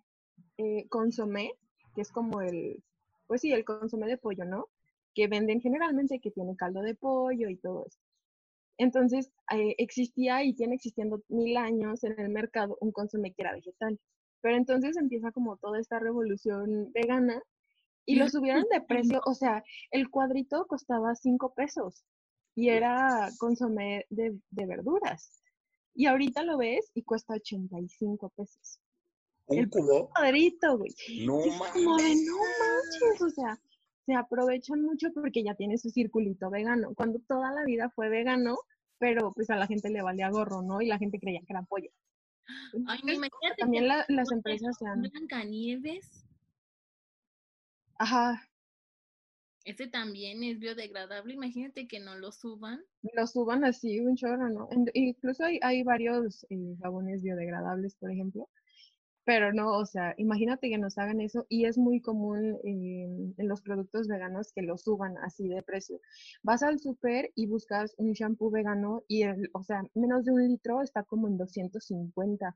eh, 0.57 0.87
consomé, 0.89 1.51
que 1.93 2.01
es 2.01 2.11
como 2.11 2.41
el, 2.41 2.83
pues 3.27 3.41
sí, 3.41 3.51
el 3.51 3.63
consomé 3.63 4.07
de 4.07 4.17
pollo, 4.17 4.43
¿no? 4.43 4.69
Que 5.13 5.27
venden 5.27 5.61
generalmente 5.61 6.19
que 6.19 6.31
tiene 6.31 6.55
caldo 6.55 6.81
de 6.81 6.95
pollo 6.95 7.47
y 7.49 7.57
todo 7.57 7.85
eso. 7.85 7.99
Entonces, 8.77 9.31
eh, 9.51 9.75
existía 9.77 10.43
y 10.43 10.53
tiene 10.53 10.75
existiendo 10.75 11.21
mil 11.29 11.55
años 11.57 12.03
en 12.03 12.19
el 12.19 12.29
mercado 12.29 12.77
un 12.81 12.91
consomé 12.91 13.33
que 13.33 13.43
era 13.43 13.53
vegetal. 13.53 13.99
Pero 14.41 14.57
entonces 14.57 14.97
empieza 14.97 15.31
como 15.31 15.57
toda 15.57 15.79
esta 15.79 15.99
revolución 15.99 16.91
vegana 16.93 17.41
y 18.05 18.15
lo 18.17 18.29
subieron 18.29 18.65
de 18.71 18.81
precio, 18.87 19.21
o 19.25 19.33
sea, 19.33 19.63
el 19.91 20.09
cuadrito 20.09 20.65
costaba 20.67 21.15
cinco 21.15 21.53
pesos 21.53 22.03
y 22.55 22.69
era 22.69 23.29
consomé 23.39 24.05
de, 24.09 24.37
de 24.49 24.65
verduras. 24.65 25.41
Y 25.93 26.07
ahorita 26.07 26.43
lo 26.43 26.57
ves 26.57 26.91
y 26.93 27.03
cuesta 27.03 27.35
85 27.35 28.29
pesos. 28.35 28.79
¿Un 29.47 29.59
el 29.59 29.69
cubo? 29.69 30.09
cuadrito, 30.09 30.77
güey. 30.77 30.93
No 31.25 31.39
como 31.73 31.97
de, 31.97 32.15
no 32.15 32.37
manches, 32.37 33.21
o 33.21 33.29
sea, 33.29 33.59
se 34.05 34.13
aprovechan 34.15 34.81
mucho 34.81 35.11
porque 35.13 35.43
ya 35.43 35.55
tiene 35.55 35.77
su 35.77 35.89
circulito 35.89 36.49
vegano. 36.49 36.93
Cuando 36.95 37.19
toda 37.27 37.51
la 37.51 37.63
vida 37.65 37.89
fue 37.89 38.09
vegano, 38.09 38.57
pero 38.99 39.31
pues 39.33 39.49
a 39.49 39.55
la 39.55 39.67
gente 39.67 39.89
le 39.89 40.01
valía 40.01 40.29
gorro, 40.29 40.61
¿no? 40.61 40.81
Y 40.81 40.87
la 40.87 40.97
gente 40.97 41.19
creía 41.19 41.39
que 41.41 41.53
era 41.53 41.63
pollo. 41.63 41.89
Ay, 42.47 42.99
no, 43.03 43.13
Entonces, 43.13 43.15
imagínate 43.15 43.55
también 43.59 43.83
que 43.83 43.87
la- 43.89 44.05
las 44.09 44.31
empresas 44.31 44.77
se 44.77 44.85
han... 44.87 45.01
Blancanieves, 45.01 46.25
Ajá, 47.99 48.41
ese 49.65 49.87
también 49.87 50.43
es 50.43 50.59
biodegradable. 50.59 51.33
Imagínate 51.33 51.87
que 51.87 51.99
no 51.99 52.15
lo 52.17 52.31
suban. 52.31 52.83
lo 53.13 53.25
suban 53.27 53.63
así 53.65 53.99
un 53.99 54.15
chorro, 54.15 54.49
¿no? 54.49 54.69
Incluso 54.93 55.43
hay, 55.43 55.59
hay 55.61 55.83
varios 55.83 56.45
eh, 56.49 56.75
jabones 56.81 57.23
biodegradables, 57.23 57.95
por 57.95 58.11
ejemplo, 58.11 58.47
pero 59.25 59.51
no, 59.53 59.77
o 59.77 59.85
sea, 59.85 60.13
imagínate 60.17 60.69
que 60.69 60.77
nos 60.77 60.97
hagan 60.97 61.19
eso 61.19 61.45
y 61.49 61.65
es 61.65 61.77
muy 61.77 61.99
común 62.01 62.57
en, 62.63 63.33
en 63.37 63.47
los 63.47 63.61
productos 63.61 64.07
veganos 64.07 64.51
que 64.53 64.61
lo 64.61 64.77
suban 64.77 65.17
así 65.17 65.47
de 65.47 65.63
precio. 65.63 65.99
Vas 66.43 66.63
al 66.63 66.79
súper 66.79 67.31
y 67.35 67.47
buscas 67.47 67.95
un 67.97 68.13
shampoo 68.13 68.51
vegano 68.51 69.03
y, 69.07 69.23
el, 69.23 69.49
o 69.53 69.63
sea, 69.63 69.83
menos 69.95 70.25
de 70.25 70.31
un 70.31 70.47
litro 70.47 70.81
está 70.83 71.03
como 71.03 71.27
en 71.27 71.37
250. 71.37 72.55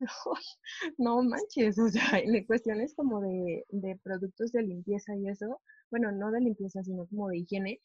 No 0.98 1.22
manches, 1.22 1.78
o 1.78 1.88
sea, 1.88 2.18
en 2.18 2.44
cuestiones 2.46 2.94
como 2.94 3.20
de, 3.20 3.64
de 3.70 3.96
productos 4.02 4.52
de 4.52 4.62
limpieza 4.62 5.16
y 5.16 5.28
eso, 5.28 5.60
bueno, 5.90 6.12
no 6.12 6.30
de 6.30 6.40
limpieza, 6.40 6.82
sino 6.82 7.06
como 7.06 7.28
de 7.28 7.38
higiene, 7.38 7.80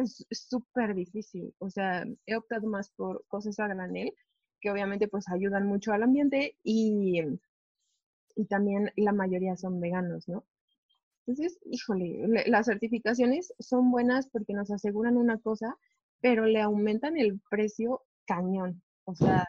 es 0.00 0.24
súper 0.30 0.94
difícil. 0.94 1.54
O 1.58 1.70
sea, 1.70 2.04
he 2.26 2.36
optado 2.36 2.66
más 2.68 2.90
por 2.90 3.24
cosas 3.28 3.58
a 3.60 3.68
granel, 3.68 4.12
que 4.62 4.72
obviamente 4.72 5.08
pues 5.08 5.28
ayudan 5.30 5.66
mucho 5.66 5.92
al 5.92 6.04
ambiente 6.04 6.56
y, 6.64 7.22
y 8.36 8.44
también 8.46 8.90
la 8.96 9.12
mayoría 9.12 9.56
son 9.56 9.80
veganos, 9.80 10.28
¿no? 10.28 10.44
Entonces, 11.26 11.58
híjole, 11.66 12.26
le- 12.28 12.46
las 12.48 12.66
certificaciones 12.66 13.54
son 13.60 13.90
buenas 13.92 14.28
porque 14.28 14.54
nos 14.54 14.70
aseguran 14.72 15.16
una 15.18 15.38
cosa, 15.40 15.76
pero 16.20 16.46
le 16.46 16.60
aumentan 16.62 17.18
el 17.18 17.40
precio 17.50 18.02
cañón. 18.26 18.82
O 19.04 19.14
sea, 19.14 19.48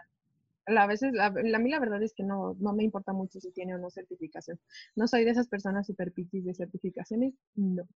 a 0.67 0.87
veces, 0.87 1.13
a 1.19 1.31
mí 1.31 1.71
la 1.71 1.79
verdad 1.79 2.03
es 2.03 2.13
que 2.15 2.23
no, 2.23 2.55
no 2.59 2.73
me 2.73 2.83
importa 2.85 3.13
mucho 3.13 3.39
si 3.41 3.51
tiene 3.51 3.75
o 3.75 3.79
no 3.79 3.89
certificación. 3.91 4.59
No 4.95 5.07
soy 5.07 5.25
de 5.25 5.31
esas 5.31 5.47
personas 5.49 5.87
super 5.87 6.11
piquis 6.13 6.45
de 6.45 6.55
certificaciones, 6.55 7.33
no. 7.55 7.87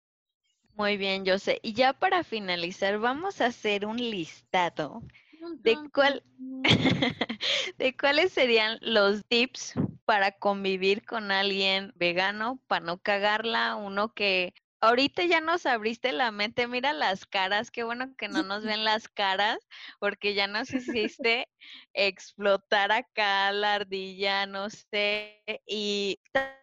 Muy 0.77 0.97
bien, 0.97 1.25
yo 1.25 1.41
sé. 1.41 1.59
Y 1.63 1.73
ya 1.73 1.93
para 1.93 2.23
finalizar, 2.23 2.99
vamos 3.01 3.41
a 3.41 3.47
hacer 3.47 3.85
un 3.85 3.97
listado 3.97 5.03
de 5.55 5.79
cuál 5.93 6.23
de 7.79 7.97
cuáles 7.97 8.33
serían 8.33 8.79
los 8.81 9.25
tips 9.27 9.75
para 10.05 10.33
convivir 10.33 11.05
con 11.05 11.31
alguien 11.31 11.93
vegano, 11.97 12.61
para 12.67 12.85
no 12.85 12.99
cagarla, 12.99 13.77
uno 13.77 14.15
que 14.15 14.55
ahorita 14.81 15.25
ya 15.25 15.41
nos 15.41 15.67
abriste 15.67 16.13
la 16.13 16.31
mente, 16.31 16.67
mira 16.69 16.93
las 16.93 17.27
caras, 17.27 17.71
qué 17.71 17.83
bueno 17.83 18.15
que 18.17 18.29
no 18.29 18.43
nos 18.43 18.65
ven 18.65 18.85
las 18.85 19.09
caras, 19.09 19.59
porque 19.99 20.35
ya 20.35 20.47
nos 20.47 20.73
hiciste 20.73 21.49
explotar 21.95 22.93
acá 22.93 23.51
la 23.53 23.75
ardilla, 23.75 24.47
no 24.47 24.71
sé, 24.71 25.43
y 25.67 26.21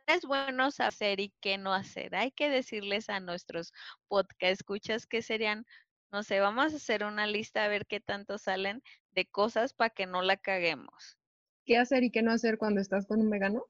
es 0.07 0.25
bueno 0.25 0.69
hacer 0.77 1.19
y 1.19 1.33
qué 1.41 1.57
no 1.57 1.73
hacer. 1.73 2.15
Hay 2.15 2.31
que 2.31 2.49
decirles 2.49 3.09
a 3.09 3.19
nuestros 3.19 3.73
podcast 4.07 4.53
escuchas 4.53 5.05
que 5.05 5.21
serían, 5.21 5.65
no 6.13 6.21
sé, 6.21 6.39
vamos 6.39 6.71
a 6.71 6.75
hacer 6.75 7.03
una 7.03 7.25
lista 7.25 7.65
a 7.65 7.67
ver 7.67 7.87
qué 7.87 7.99
tanto 7.99 8.37
salen 8.37 8.83
de 9.13 9.25
cosas 9.25 9.73
para 9.73 9.89
que 9.89 10.05
no 10.05 10.21
la 10.21 10.37
caguemos. 10.37 11.17
¿Qué 11.65 11.77
hacer 11.77 12.03
y 12.03 12.11
qué 12.11 12.21
no 12.21 12.31
hacer 12.31 12.59
cuando 12.59 12.81
estás 12.81 13.07
con 13.07 13.19
un 13.19 13.31
vegano? 13.31 13.65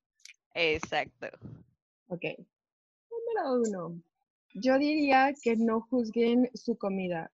Exacto. 0.54 1.28
Ok. 2.08 2.26
Número 3.10 3.62
uno. 3.62 4.04
Yo 4.56 4.78
diría 4.78 5.34
que 5.42 5.56
no 5.56 5.80
juzguen 5.82 6.50
su 6.54 6.78
comida 6.78 7.32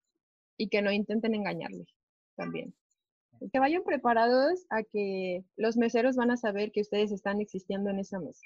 y 0.58 0.70
que 0.70 0.84
no 0.84 0.92
intenten 0.92 1.34
engañarle 1.34 1.88
también. 2.36 2.76
Que 3.52 3.60
vayan 3.60 3.84
preparados 3.84 4.66
a 4.70 4.84
que 4.84 5.44
los 5.56 5.78
meseros 5.78 6.16
van 6.16 6.32
a 6.32 6.38
saber 6.38 6.72
que 6.72 6.82
ustedes 6.82 7.12
están 7.12 7.42
existiendo 7.42 7.90
en 7.90 8.00
esa 8.00 8.20
mesa. 8.20 8.46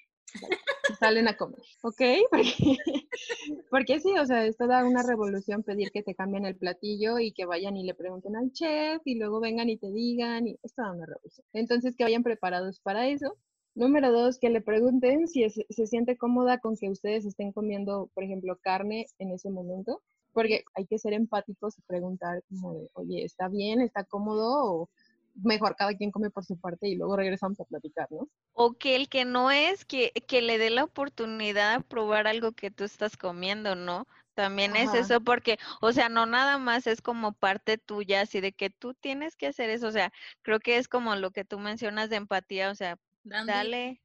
salen 0.99 1.27
a 1.27 1.38
comer, 1.38 1.62
¿ok? 1.84 2.01
Porque, 3.69 3.99
sí, 3.99 4.13
o 4.17 4.25
sea, 4.25 4.45
es 4.45 4.58
toda 4.58 4.86
una 4.86 5.03
revolución 5.03 5.63
pedir 5.63 5.91
que 5.91 6.03
te 6.03 6.15
cambien 6.15 6.45
el 6.45 6.56
platillo 6.56 7.19
y 7.19 7.32
que 7.32 7.45
vayan 7.45 7.77
y 7.77 7.84
le 7.84 7.93
pregunten 7.93 8.36
al 8.36 8.51
chef 8.51 9.01
y 9.06 9.15
luego 9.15 9.39
vengan 9.39 9.69
y 9.69 9.77
te 9.77 9.91
digan, 9.91 10.47
y 10.47 10.58
es 10.63 10.73
toda 10.73 10.91
una 10.91 11.06
revolución. 11.06 11.45
Entonces, 11.53 11.95
que 11.95 12.03
vayan 12.03 12.23
preparados 12.23 12.79
para 12.79 13.08
eso. 13.08 13.38
Número 13.75 14.12
dos, 14.12 14.38
que 14.38 14.49
le 14.49 14.62
pregunten 14.62 15.27
si 15.27 15.49
se 15.49 15.88
siente 15.88 16.15
cómoda 16.15 16.60
con 16.60 16.77
que 16.77 16.89
ustedes 16.89 17.25
estén 17.25 17.51
comiendo, 17.51 18.12
por 18.13 18.23
ejemplo, 18.23 18.60
carne 18.62 19.08
en 19.17 19.32
ese 19.32 19.49
momento, 19.49 20.03
porque 20.33 20.65
hay 20.75 20.85
que 20.85 20.99
ser 20.99 21.13
empáticos 21.13 21.77
y 21.77 21.81
preguntar 21.83 22.43
como 22.49 22.73
de, 22.73 22.89
oye, 22.93 23.23
¿está 23.23 23.47
bien? 23.47 23.81
¿Está 23.81 24.03
cómodo? 24.03 24.65
O 24.65 24.89
mejor 25.35 25.75
cada 25.75 25.95
quien 25.95 26.11
come 26.11 26.29
por 26.29 26.45
su 26.45 26.57
parte 26.57 26.87
y 26.87 26.95
luego 26.95 27.15
regresamos 27.15 27.59
a 27.59 27.65
platicar, 27.65 28.07
¿no? 28.11 28.27
O 28.53 28.73
que 28.73 28.95
el 28.95 29.09
que 29.09 29.25
no 29.25 29.51
es, 29.51 29.85
que, 29.85 30.11
que 30.27 30.41
le 30.41 30.57
dé 30.57 30.69
la 30.69 30.83
oportunidad 30.83 31.73
a 31.73 31.79
probar 31.79 32.27
algo 32.27 32.51
que 32.51 32.71
tú 32.71 32.83
estás 32.83 33.17
comiendo, 33.17 33.75
¿no? 33.75 34.05
También 34.35 34.75
es 34.75 34.93
eso 34.95 35.21
porque, 35.21 35.59
o 35.79 35.91
sea, 35.91 36.09
no 36.09 36.25
nada 36.25 36.57
más 36.57 36.87
es 36.87 37.01
como 37.01 37.33
parte 37.33 37.77
tuya, 37.77 38.21
así 38.21 38.41
de 38.41 38.51
que 38.51 38.71
tú 38.71 38.95
tienes 38.95 39.35
que 39.35 39.47
hacer 39.47 39.69
eso, 39.69 39.87
o 39.87 39.91
sea, 39.91 40.11
creo 40.41 40.59
que 40.59 40.77
es 40.77 40.87
como 40.87 41.15
lo 41.15 41.29
que 41.29 41.45
tú 41.45 41.59
mencionas 41.59 42.09
de 42.09 42.15
empatía, 42.15 42.71
o 42.71 42.75
sea, 42.75 42.97
dale, 43.23 44.01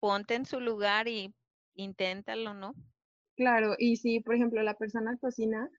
ponte 0.00 0.34
en 0.34 0.46
su 0.46 0.60
lugar 0.60 1.08
y 1.08 1.34
inténtalo, 1.74 2.54
¿no? 2.54 2.74
Claro, 3.36 3.74
y 3.78 3.96
si, 3.96 4.20
por 4.20 4.34
ejemplo, 4.34 4.62
la 4.62 4.74
persona 4.74 5.16
cocina, 5.18 5.70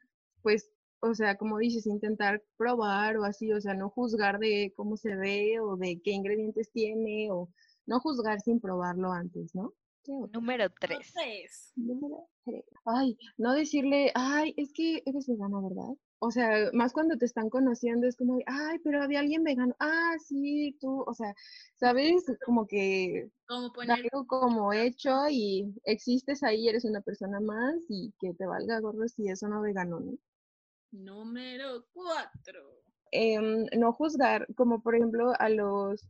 pues, 0.43 0.71
o 0.99 1.13
sea, 1.15 1.37
como 1.37 1.57
dices, 1.57 1.87
intentar 1.87 2.43
probar 2.55 3.17
o 3.17 3.23
así, 3.23 3.51
o 3.51 3.59
sea, 3.59 3.73
no 3.73 3.89
juzgar 3.89 4.39
de 4.39 4.73
cómo 4.75 4.95
se 4.95 5.15
ve 5.15 5.59
o 5.59 5.75
de 5.75 5.99
qué 6.03 6.11
ingredientes 6.11 6.71
tiene 6.71 7.29
o 7.31 7.49
no 7.87 7.99
juzgar 7.99 8.41
sin 8.41 8.59
probarlo 8.59 9.11
antes, 9.11 9.55
¿no? 9.55 9.73
Número 10.07 10.69
tres. 10.79 11.11
tres. 11.13 11.73
Número 11.75 12.27
tres. 12.45 12.63
Ay, 12.85 13.17
no 13.37 13.53
decirle, 13.53 14.11
ay, 14.15 14.53
es 14.55 14.71
que 14.71 15.03
eres 15.05 15.27
vegana, 15.27 15.59
¿verdad? 15.61 15.95
O 16.19 16.31
sea, 16.31 16.71
más 16.73 16.93
cuando 16.93 17.17
te 17.17 17.25
están 17.25 17.49
conociendo 17.49 18.07
es 18.07 18.15
como, 18.15 18.37
de, 18.37 18.43
ay, 18.47 18.79
pero 18.83 19.03
había 19.03 19.19
alguien 19.19 19.43
vegano. 19.43 19.75
Ah, 19.79 20.15
sí, 20.19 20.75
tú, 20.79 21.03
o 21.05 21.13
sea, 21.13 21.33
¿sabes? 21.75 22.25
Como 22.45 22.65
que 22.65 23.29
Como 23.47 23.71
poner 23.71 24.01
darlo 24.03 24.25
como 24.25 24.73
hecho 24.73 25.11
y 25.29 25.73
existes 25.83 26.41
ahí, 26.41 26.67
eres 26.67 26.85
una 26.85 27.01
persona 27.01 27.39
más 27.39 27.75
y 27.89 28.13
que 28.19 28.33
te 28.33 28.47
valga 28.47 28.79
gorro 28.79 29.07
si 29.07 29.29
eso 29.29 29.47
no 29.47 29.61
vegano, 29.61 29.99
¿no? 29.99 30.13
número 30.91 31.85
cuatro. 31.93 32.81
Em, 33.11 33.65
no 33.77 33.93
juzgar, 33.93 34.47
como 34.55 34.81
por 34.81 34.95
ejemplo 34.95 35.33
a 35.39 35.49
los 35.49 36.01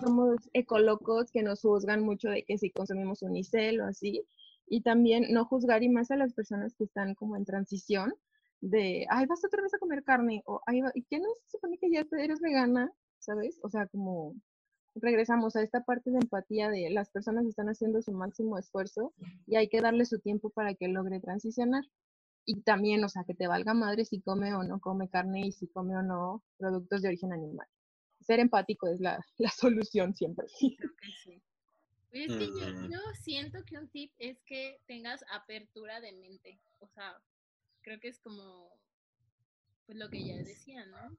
somos 0.00 0.36
ecolocos 0.52 1.30
que 1.30 1.42
nos 1.42 1.60
juzgan 1.60 2.02
mucho 2.02 2.28
de 2.28 2.44
que 2.44 2.58
si 2.58 2.70
consumimos 2.70 3.22
unicel 3.22 3.80
o 3.80 3.86
así, 3.86 4.26
y 4.66 4.80
también 4.82 5.32
no 5.32 5.44
juzgar 5.44 5.82
y 5.82 5.88
más 5.88 6.10
a 6.10 6.16
las 6.16 6.32
personas 6.32 6.74
que 6.74 6.84
están 6.84 7.14
como 7.14 7.36
en 7.36 7.44
transición 7.44 8.14
de, 8.64 9.06
ay, 9.10 9.26
vas 9.26 9.44
otra 9.44 9.62
vez 9.62 9.74
a 9.74 9.78
comer 9.78 10.02
carne, 10.04 10.42
o 10.46 10.60
ay, 10.66 10.80
va- 10.80 10.92
¿y 10.94 11.02
qué 11.04 11.18
no 11.18 11.28
se 11.34 11.48
supone 11.50 11.76
que 11.78 11.90
ya 11.90 12.06
eres 12.18 12.40
vegana? 12.40 12.90
¿Sabes? 13.18 13.58
O 13.62 13.68
sea, 13.68 13.86
como 13.88 14.34
regresamos 14.94 15.56
a 15.56 15.62
esta 15.62 15.82
parte 15.84 16.10
de 16.10 16.18
empatía 16.18 16.70
de 16.70 16.88
las 16.90 17.10
personas 17.10 17.44
están 17.46 17.68
haciendo 17.68 18.00
su 18.00 18.12
máximo 18.12 18.58
esfuerzo 18.58 19.12
y 19.46 19.56
hay 19.56 19.68
que 19.68 19.80
darle 19.80 20.04
su 20.06 20.18
tiempo 20.20 20.50
para 20.50 20.74
que 20.74 20.88
logre 20.88 21.20
transicionar. 21.20 21.84
Y 22.46 22.60
también, 22.62 23.02
o 23.04 23.08
sea, 23.08 23.24
que 23.24 23.34
te 23.34 23.46
valga 23.46 23.72
madre 23.74 24.04
si 24.04 24.20
come 24.20 24.54
o 24.54 24.62
no 24.62 24.78
come 24.80 25.08
carne 25.08 25.46
y 25.46 25.52
si 25.52 25.66
come 25.68 25.96
o 25.96 26.02
no 26.02 26.42
productos 26.58 27.00
de 27.02 27.08
origen 27.08 27.32
animal. 27.32 27.66
Ser 28.20 28.38
empático 28.40 28.86
es 28.88 29.00
la, 29.00 29.18
la 29.38 29.50
solución 29.50 30.14
siempre. 30.14 30.46
Creo 30.78 30.90
que 31.00 31.10
sí. 31.22 31.42
Pero 32.10 32.32
es 32.32 32.38
que 32.38 32.46
yo, 32.46 32.68
Mm. 32.72 32.90
yo 32.92 32.98
siento 33.20 33.64
que 33.64 33.76
un 33.78 33.88
tip 33.88 34.12
es 34.18 34.40
que 34.46 34.78
tengas 34.86 35.24
apertura 35.32 36.00
de 36.00 36.12
mente. 36.12 36.60
O 36.78 36.86
sea, 36.88 37.16
creo 37.84 38.00
que 38.00 38.08
es 38.08 38.18
como 38.18 38.70
pues 39.86 39.98
lo 39.98 40.08
que 40.08 40.24
ya 40.24 40.36
decía, 40.38 40.86
¿no? 40.86 41.16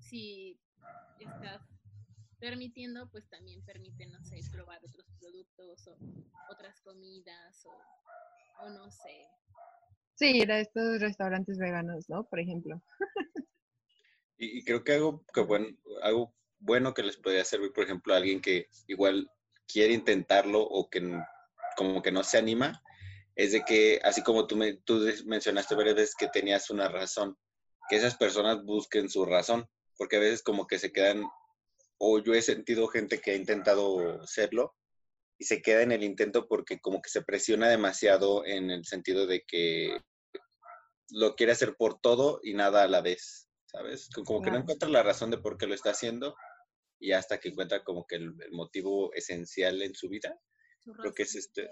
Si 0.00 0.58
estás 1.20 1.62
permitiendo, 2.40 3.10
pues 3.10 3.28
también 3.28 3.62
permite, 3.64 4.06
no 4.06 4.22
sé, 4.24 4.40
probar 4.50 4.80
otros 4.84 5.06
productos 5.20 5.86
o 5.88 5.98
otras 6.50 6.80
comidas 6.80 7.66
o, 7.66 8.64
o 8.64 8.70
no 8.70 8.90
sé. 8.90 9.28
Sí, 10.14 10.38
ir 10.38 10.50
a 10.50 10.60
estos 10.60 11.00
restaurantes 11.00 11.58
veganos, 11.58 12.08
¿no? 12.08 12.24
Por 12.24 12.40
ejemplo. 12.40 12.82
Y, 14.38 14.58
y 14.58 14.64
creo 14.64 14.82
que 14.82 14.94
algo, 14.94 15.24
que 15.32 15.42
bueno, 15.42 15.66
algo 16.02 16.34
bueno 16.58 16.94
que 16.94 17.02
les 17.02 17.18
podría 17.18 17.44
servir, 17.44 17.72
por 17.72 17.84
ejemplo, 17.84 18.14
a 18.14 18.16
alguien 18.16 18.40
que 18.40 18.68
igual 18.86 19.30
quiere 19.66 19.92
intentarlo 19.92 20.62
o 20.62 20.88
que 20.88 21.02
como 21.76 22.00
que 22.00 22.12
no 22.12 22.22
se 22.22 22.38
anima, 22.38 22.82
es 23.36 23.52
de 23.52 23.62
que, 23.64 24.00
así 24.02 24.22
como 24.22 24.46
tú, 24.46 24.56
me, 24.56 24.74
tú 24.78 25.00
mencionaste 25.26 25.74
varias 25.74 25.94
veces 25.94 26.14
que 26.18 26.28
tenías 26.28 26.70
una 26.70 26.88
razón, 26.88 27.36
que 27.88 27.96
esas 27.96 28.16
personas 28.16 28.64
busquen 28.64 29.08
su 29.10 29.24
razón, 29.24 29.68
porque 29.96 30.16
a 30.16 30.20
veces 30.20 30.42
como 30.42 30.66
que 30.66 30.78
se 30.78 30.90
quedan, 30.92 31.22
o 31.98 32.18
yo 32.18 32.34
he 32.34 32.42
sentido 32.42 32.88
gente 32.88 33.20
que 33.20 33.32
ha 33.32 33.36
intentado 33.36 34.26
serlo 34.26 34.74
y 35.38 35.44
se 35.44 35.60
queda 35.62 35.82
en 35.82 35.92
el 35.92 36.02
intento 36.02 36.48
porque 36.48 36.80
como 36.80 37.00
que 37.02 37.10
se 37.10 37.22
presiona 37.22 37.68
demasiado 37.68 38.44
en 38.46 38.70
el 38.70 38.84
sentido 38.86 39.26
de 39.26 39.44
que 39.46 39.98
lo 41.10 41.36
quiere 41.36 41.52
hacer 41.52 41.76
por 41.76 42.00
todo 42.00 42.40
y 42.42 42.54
nada 42.54 42.82
a 42.82 42.88
la 42.88 43.00
vez, 43.00 43.48
¿sabes? 43.66 44.08
Co- 44.14 44.24
Como 44.24 44.42
que 44.42 44.50
no 44.50 44.56
encuentra 44.62 44.88
la 44.88 45.02
razón 45.02 45.30
de 45.30 45.38
por 45.38 45.56
qué 45.56 45.66
lo 45.66 45.74
está 45.74 45.90
haciendo 45.90 46.34
y 46.98 47.12
hasta 47.12 47.38
que 47.38 47.50
encuentra 47.50 47.84
como 47.84 48.06
que 48.06 48.16
el, 48.16 48.34
el 48.40 48.52
motivo 48.52 49.12
esencial 49.14 49.82
en 49.82 49.94
su 49.94 50.08
vida, 50.08 50.38
creo 51.02 51.14
que 51.14 51.22
es 51.24 51.34
este. 51.34 51.68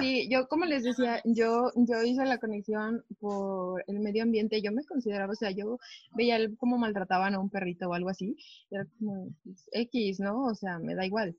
Sí, 0.00 0.28
yo 0.30 0.48
como 0.48 0.64
les 0.64 0.84
decía, 0.84 1.20
yo, 1.24 1.70
yo 1.74 2.02
hice 2.02 2.24
la 2.24 2.38
conexión 2.38 3.04
por 3.18 3.82
el 3.86 4.00
medio 4.00 4.22
ambiente, 4.22 4.62
yo 4.62 4.72
me 4.72 4.84
consideraba, 4.84 5.32
o 5.32 5.36
sea, 5.36 5.50
yo 5.50 5.78
veía 6.14 6.38
cómo 6.56 6.78
maltrataban 6.78 7.34
a 7.34 7.40
un 7.40 7.50
perrito 7.50 7.88
o 7.88 7.94
algo 7.94 8.08
así, 8.08 8.36
era 8.70 8.86
como 8.98 9.28
pues, 9.44 9.68
X, 9.72 10.20
¿no? 10.20 10.44
O 10.44 10.54
sea, 10.54 10.78
me 10.78 10.94
da 10.94 11.04
igual. 11.04 11.36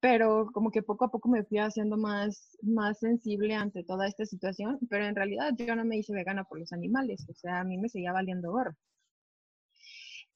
Pero 0.00 0.50
como 0.52 0.70
que 0.70 0.82
poco 0.82 1.04
a 1.06 1.10
poco 1.10 1.28
me 1.28 1.44
fui 1.44 1.58
haciendo 1.58 1.96
más, 1.96 2.56
más 2.62 3.00
sensible 3.00 3.54
ante 3.54 3.82
toda 3.84 4.06
esta 4.06 4.24
situación, 4.26 4.78
pero 4.88 5.04
en 5.04 5.16
realidad 5.16 5.52
yo 5.56 5.74
no 5.74 5.84
me 5.84 5.98
hice 5.98 6.14
vegana 6.14 6.44
por 6.44 6.60
los 6.60 6.72
animales, 6.72 7.26
o 7.28 7.34
sea, 7.34 7.60
a 7.60 7.64
mí 7.64 7.78
me 7.78 7.88
seguía 7.88 8.12
valiendo 8.12 8.52
gorro. 8.52 8.76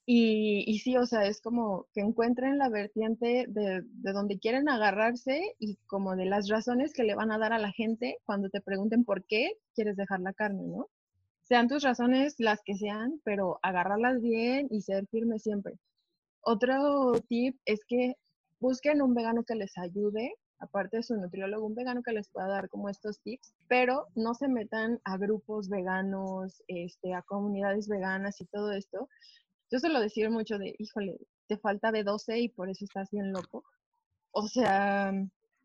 Y, 0.04 0.64
y 0.66 0.80
sí, 0.80 0.96
o 0.96 1.06
sea, 1.06 1.26
es 1.26 1.40
como 1.40 1.86
que 1.94 2.00
encuentren 2.00 2.58
la 2.58 2.68
vertiente 2.68 3.46
de, 3.48 3.82
de 3.84 4.12
donde 4.12 4.38
quieren 4.38 4.68
agarrarse 4.68 5.54
y 5.60 5.76
como 5.86 6.16
de 6.16 6.26
las 6.26 6.48
razones 6.48 6.92
que 6.92 7.04
le 7.04 7.14
van 7.14 7.30
a 7.30 7.38
dar 7.38 7.52
a 7.52 7.58
la 7.58 7.70
gente 7.70 8.18
cuando 8.24 8.48
te 8.48 8.60
pregunten 8.60 9.04
por 9.04 9.24
qué 9.24 9.52
quieres 9.74 9.96
dejar 9.96 10.20
la 10.20 10.32
carne, 10.32 10.64
¿no? 10.64 10.88
Sean 11.42 11.68
tus 11.68 11.82
razones 11.82 12.34
las 12.38 12.62
que 12.64 12.74
sean, 12.74 13.20
pero 13.24 13.58
agarrarlas 13.62 14.20
bien 14.20 14.68
y 14.70 14.80
ser 14.80 15.06
firme 15.08 15.38
siempre. 15.38 15.74
Otro 16.40 17.12
tip 17.28 17.56
es 17.64 17.84
que 17.86 18.14
busquen 18.58 19.02
un 19.02 19.14
vegano 19.14 19.44
que 19.44 19.54
les 19.54 19.76
ayude, 19.78 20.34
aparte 20.58 20.98
de 20.98 21.02
su 21.02 21.16
nutriólogo, 21.16 21.66
un 21.66 21.74
vegano 21.74 22.02
que 22.02 22.12
les 22.12 22.28
pueda 22.30 22.48
dar 22.48 22.68
como 22.68 22.88
estos 22.88 23.20
tips, 23.20 23.54
pero 23.68 24.06
no 24.14 24.34
se 24.34 24.48
metan 24.48 25.00
a 25.04 25.16
grupos 25.18 25.68
veganos, 25.68 26.62
este, 26.68 27.14
a 27.14 27.22
comunidades 27.22 27.88
veganas 27.88 28.40
y 28.40 28.46
todo 28.46 28.72
esto. 28.72 29.08
Yo 29.72 29.78
suelo 29.78 30.00
decir 30.00 30.28
mucho 30.28 30.58
de, 30.58 30.76
híjole, 30.78 31.16
te 31.48 31.56
falta 31.56 31.90
B12 31.90 32.42
y 32.42 32.48
por 32.50 32.68
eso 32.68 32.84
estás 32.84 33.10
bien 33.10 33.32
loco. 33.32 33.64
O 34.30 34.46
sea, 34.46 35.14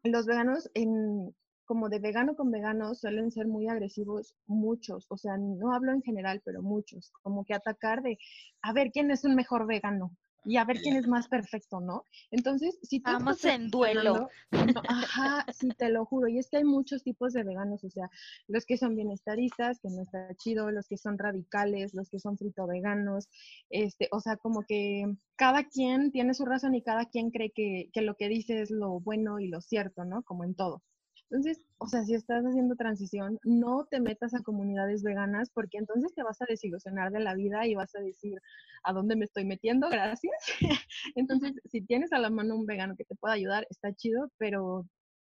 los 0.04 0.26
veganos 0.26 0.72
en 0.76 1.36
como 1.66 1.90
de 1.90 2.00
vegano 2.00 2.38
con 2.38 2.50
vegano 2.50 2.96
suelen 2.96 3.32
ser 3.32 3.48
muy 3.48 3.68
agresivos 3.68 4.34
muchos, 4.46 5.06
o 5.10 5.18
sea, 5.18 5.36
no 5.38 5.74
hablo 5.74 5.92
en 5.92 6.02
general, 6.02 6.42
pero 6.46 6.62
muchos, 6.62 7.12
como 7.22 7.44
que 7.44 7.54
atacar 7.54 8.02
de 8.02 8.18
a 8.62 8.72
ver 8.72 8.92
quién 8.92 9.12
es 9.12 9.26
un 9.26 9.36
mejor 9.36 9.68
vegano 9.68 10.16
y 10.48 10.56
a 10.56 10.64
ver 10.64 10.80
quién 10.80 10.96
es 10.96 11.08
más 11.08 11.28
perfecto, 11.28 11.82
¿no? 11.82 12.06
Entonces, 12.32 12.80
si 12.82 13.02
tú 13.02 13.12
Vamos 13.12 13.44
en 13.44 13.70
duelo. 13.70 14.30
no, 14.52 14.82
ajá, 14.88 15.46
sí, 15.54 15.68
te 15.78 15.90
lo 15.90 16.06
juro, 16.06 16.30
y 16.30 16.40
es 16.40 16.50
que 16.50 16.58
hay 16.58 16.64
muchos 16.64 17.04
tipos 17.04 17.34
de 17.34 17.44
veganos, 17.44 17.84
o 17.84 17.90
sea, 17.90 18.10
los 18.48 18.66
que 18.66 18.78
son 18.78 18.96
bienestaristas, 18.96 19.82
que 19.82 19.90
no 19.90 20.04
está 20.04 20.34
chido, 20.36 20.72
los 20.72 20.88
que 20.88 20.98
son 20.98 21.18
radicales, 21.18 21.94
los 21.94 22.10
que 22.10 22.20
son 22.20 22.38
frito 22.38 22.66
veganos, 22.66 23.28
este, 23.70 24.08
o 24.12 24.22
sea, 24.22 24.38
como 24.38 24.64
que 24.64 25.18
cada 25.36 25.66
quien 25.66 26.14
tiene 26.14 26.34
su 26.34 26.46
razón 26.46 26.76
y 26.76 26.82
cada 26.82 27.06
quien 27.06 27.30
cree 27.30 27.52
que, 27.52 27.90
que 27.92 28.02
lo 28.02 28.16
que 28.16 28.30
dice 28.30 28.62
es 28.62 28.72
lo 28.72 29.02
bueno 29.02 29.40
y 29.40 29.50
lo 29.50 29.60
cierto, 29.60 30.06
¿no? 30.06 30.24
Como 30.24 30.46
en 30.46 30.56
todo. 30.56 30.82
Entonces, 31.30 31.66
o 31.78 31.88
sea, 31.88 32.04
si 32.06 32.14
estás 32.14 32.44
haciendo 32.46 32.76
transición, 32.76 33.38
no 33.44 33.86
te 33.90 34.00
metas 34.00 34.34
a 34.34 34.42
comunidades 34.44 35.04
veganas 35.04 35.50
porque 35.50 35.78
entonces 35.78 36.14
te 36.14 36.24
vas 36.24 36.42
a 36.42 36.46
desilusionar 36.48 37.12
de 37.12 37.20
la 37.20 37.36
vida 37.36 37.68
y 37.68 37.76
vas 37.76 37.94
a 37.96 38.00
decir, 38.00 38.40
¿a 38.84 38.94
dónde 38.94 39.18
me 39.18 39.26
estoy 39.26 39.44
metiendo? 39.44 39.90
Gracias. 39.90 40.34
Entonces, 41.16 41.54
si 41.66 41.82
tienes 41.82 42.14
a 42.14 42.20
la 42.20 42.30
mano 42.30 42.56
un 42.56 42.66
vegano 42.66 42.96
que 42.96 43.04
te 43.04 43.16
pueda 43.16 43.34
ayudar, 43.34 43.68
está 43.70 43.94
chido, 43.94 44.32
pero 44.38 44.88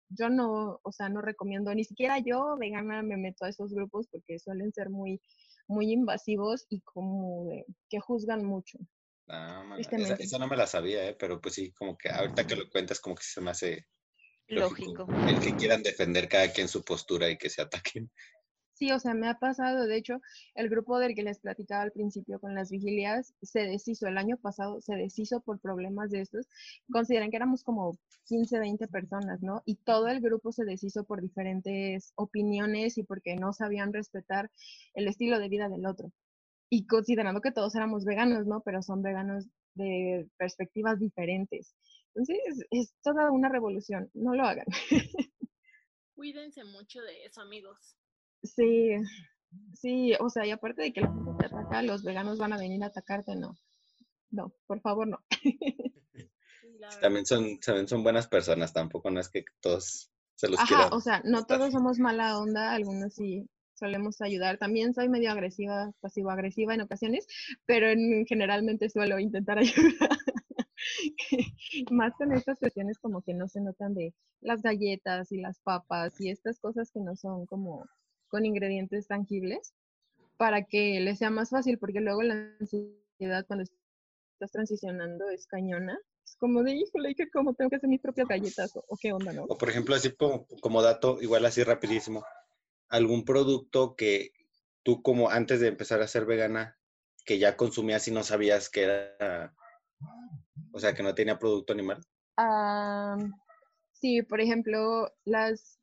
yo 0.10 0.30
no, 0.30 0.82
o 0.84 0.92
sea, 0.92 1.08
no 1.08 1.22
recomiendo, 1.22 1.74
ni 1.74 1.86
siquiera 1.86 2.20
yo, 2.20 2.58
vegana, 2.58 3.02
me 3.02 3.18
meto 3.18 3.46
a 3.46 3.50
esos 3.50 3.74
grupos 3.74 4.08
porque 4.12 4.38
suelen 4.38 4.74
ser 4.74 4.90
muy, 4.90 5.22
muy 5.68 5.92
invasivos 5.92 6.66
y 6.70 6.82
como 6.82 7.46
de, 7.46 7.66
que 7.90 8.02
juzgan 8.02 8.44
mucho. 8.44 8.78
Ah, 9.28 9.64
esa, 9.80 10.16
esa 10.16 10.38
no 10.38 10.48
me 10.48 10.58
la 10.58 10.68
sabía, 10.68 11.08
¿eh? 11.08 11.16
pero 11.18 11.42
pues 11.42 11.56
sí, 11.56 11.72
como 11.72 11.98
que 11.98 12.10
ahorita 12.10 12.46
que 12.46 12.56
lo 12.56 12.70
cuentas 12.70 13.00
como 13.00 13.16
que 13.16 13.24
se 13.24 13.42
me 13.42 13.52
hace 13.52 13.88
Lógico. 14.48 15.08
el 15.28 15.40
que 15.40 15.56
quieran 15.56 15.82
defender 15.82 16.30
cada 16.30 16.52
quien 16.52 16.68
su 16.68 16.84
postura 16.84 17.30
y 17.30 17.38
que 17.38 17.50
se 17.50 17.62
ataquen. 17.62 18.10
Sí, 18.76 18.92
o 18.92 19.00
sea, 19.00 19.14
me 19.14 19.30
ha 19.30 19.36
pasado, 19.40 19.88
de 19.88 19.96
hecho, 19.96 20.20
el 20.54 20.68
grupo 20.68 21.00
del 21.00 21.16
que 21.16 21.24
les 21.24 21.40
platicaba 21.40 21.84
al 21.84 21.94
principio 21.94 22.42
con 22.42 22.54
las 22.56 22.70
vigilias 22.70 23.34
se 23.42 23.62
deshizo, 23.62 24.06
el 24.08 24.18
año 24.18 24.36
pasado 24.36 24.82
se 24.82 24.96
deshizo 24.96 25.40
por 25.40 25.62
problemas 25.62 26.12
de 26.12 26.20
estos. 26.20 26.46
Consideran 26.92 27.30
que 27.32 27.38
éramos 27.38 27.64
como 27.64 27.98
15, 28.26 28.60
20 28.60 28.88
personas, 28.90 29.42
¿no? 29.42 29.62
Y 29.66 29.76
todo 29.78 30.10
el 30.10 30.20
grupo 30.20 30.52
se 30.52 30.66
deshizo 30.66 31.06
por 31.06 31.22
diferentes 31.22 32.12
opiniones 32.16 32.98
y 32.98 33.04
porque 33.04 33.38
no 33.38 33.54
sabían 33.54 33.94
respetar 33.94 34.52
el 34.94 35.08
estilo 35.08 35.40
de 35.40 35.48
vida 35.48 35.70
del 35.70 35.86
otro. 35.86 36.12
Y 36.70 36.86
considerando 36.86 37.40
que 37.40 37.54
todos 37.54 37.76
éramos 37.76 38.04
veganos, 38.04 38.46
¿no? 38.46 38.62
Pero 38.66 38.82
son 38.82 39.02
veganos 39.02 39.46
de 39.76 40.28
perspectivas 40.38 41.00
diferentes. 41.00 41.76
Entonces, 42.16 42.66
es 42.72 42.94
toda 43.04 43.30
una 43.32 43.50
revolución, 43.50 44.10
no 44.14 44.34
lo 44.34 44.44
hagan. 44.46 44.66
Cuídense 46.16 46.64
mucho 46.64 47.02
de 47.02 47.26
eso, 47.26 47.42
amigos. 47.42 47.98
Sí, 48.42 48.92
sí, 49.74 50.14
o 50.20 50.30
sea, 50.30 50.46
y 50.46 50.52
aparte 50.52 50.84
de 50.84 50.94
que 50.94 51.02
la 51.02 51.08
gente 51.08 51.32
te 51.40 51.46
ataca, 51.48 51.82
los 51.82 52.04
veganos 52.04 52.38
van 52.40 52.54
a 52.54 52.58
venir 52.58 52.82
a 52.84 52.88
atacarte, 52.88 53.36
no. 53.36 53.58
No, 54.32 54.54
por 54.66 54.80
favor, 54.82 55.08
no. 55.08 55.20
También 57.02 57.26
son, 57.26 57.60
también 57.60 57.88
son 57.88 58.04
buenas 58.04 58.28
personas, 58.28 58.72
tampoco 58.72 59.10
no 59.10 59.20
es 59.20 59.30
que 59.30 59.44
todos 59.60 60.12
se 60.36 60.48
los 60.48 60.60
Ajá, 60.60 60.68
quieran. 60.68 60.90
o 60.94 61.02
sea, 61.02 61.22
no 61.26 61.46
todos 61.46 61.72
somos 61.72 61.98
mala 61.98 62.38
onda, 62.38 62.74
algunos 62.74 63.16
sí 63.16 63.50
solemos 63.76 64.22
ayudar. 64.22 64.58
También 64.58 64.94
soy 64.94 65.10
medio 65.10 65.32
agresiva, 65.32 65.92
pasivo-agresiva 66.02 66.74
en 66.74 66.82
ocasiones, 66.82 67.28
pero 67.66 67.90
en, 67.90 68.26
generalmente 68.26 68.90
suelo 68.90 69.20
intentar 69.20 69.58
ayudar. 69.60 70.10
Más 71.92 72.14
con 72.16 72.32
estas 72.32 72.60
cuestiones 72.60 72.98
como 73.00 73.22
que 73.22 73.34
no 73.34 73.48
se 73.48 73.62
notan 73.62 73.94
de 73.94 74.14
las 74.42 74.62
galletas 74.62 75.32
y 75.32 75.40
las 75.40 75.60
papas 75.60 76.20
y 76.20 76.30
estas 76.30 76.60
cosas 76.60 76.92
que 76.92 77.00
no 77.00 77.16
son 77.16 77.46
como 77.46 77.86
con 78.28 78.46
ingredientes 78.46 79.08
tangibles 79.08 79.74
para 80.38 80.64
que 80.64 81.00
les 81.00 81.20
sea 81.20 81.30
más 81.30 81.50
fácil, 81.50 81.78
porque 81.78 82.02
luego 82.02 82.22
la 82.24 82.56
ansiedad 82.60 83.46
cuando 83.48 83.64
estás 83.64 84.52
transicionando 84.52 85.30
es 85.30 85.48
cañona. 85.48 85.98
Es 86.26 86.36
como 86.38 86.64
de, 86.64 86.76
híjole, 86.76 87.12
¿y 87.12 87.16
qué 87.16 87.30
como? 87.30 87.54
¿Tengo 87.54 87.70
que 87.70 87.78
hacer 87.78 87.90
mis 87.90 88.02
propias 88.02 88.28
galletas? 88.28 88.76
¿O, 88.76 88.84
o 88.88 88.98
qué 88.98 89.14
onda, 89.14 89.32
no? 89.32 89.44
O 89.44 89.58
por 89.58 89.70
ejemplo, 89.70 89.96
así 89.96 90.12
como, 90.12 90.48
como 90.60 90.82
dato, 90.82 91.22
igual 91.22 91.46
así 91.46 91.64
rapidísimo, 91.64 92.26
algún 92.90 93.26
producto 93.26 93.96
que 93.96 94.32
tú 94.84 95.02
como 95.02 95.30
antes 95.30 95.60
de 95.60 95.68
empezar 95.68 96.02
a 96.02 96.08
ser 96.08 96.26
vegana, 96.26 96.78
que 97.26 97.40
ya 97.40 97.58
consumías 97.58 98.08
y 98.08 98.12
no 98.12 98.24
sabías 98.24 98.70
que 98.70 98.84
era, 98.84 99.54
o 100.76 100.80
sea, 100.80 100.94
que 100.94 101.02
no 101.04 101.16
tenía 101.16 101.40
producto 101.40 101.72
animal. 101.72 102.04
Ah, 102.38 103.16
sí, 103.94 104.22
por 104.24 104.42
ejemplo, 104.42 105.10
las, 105.24 105.80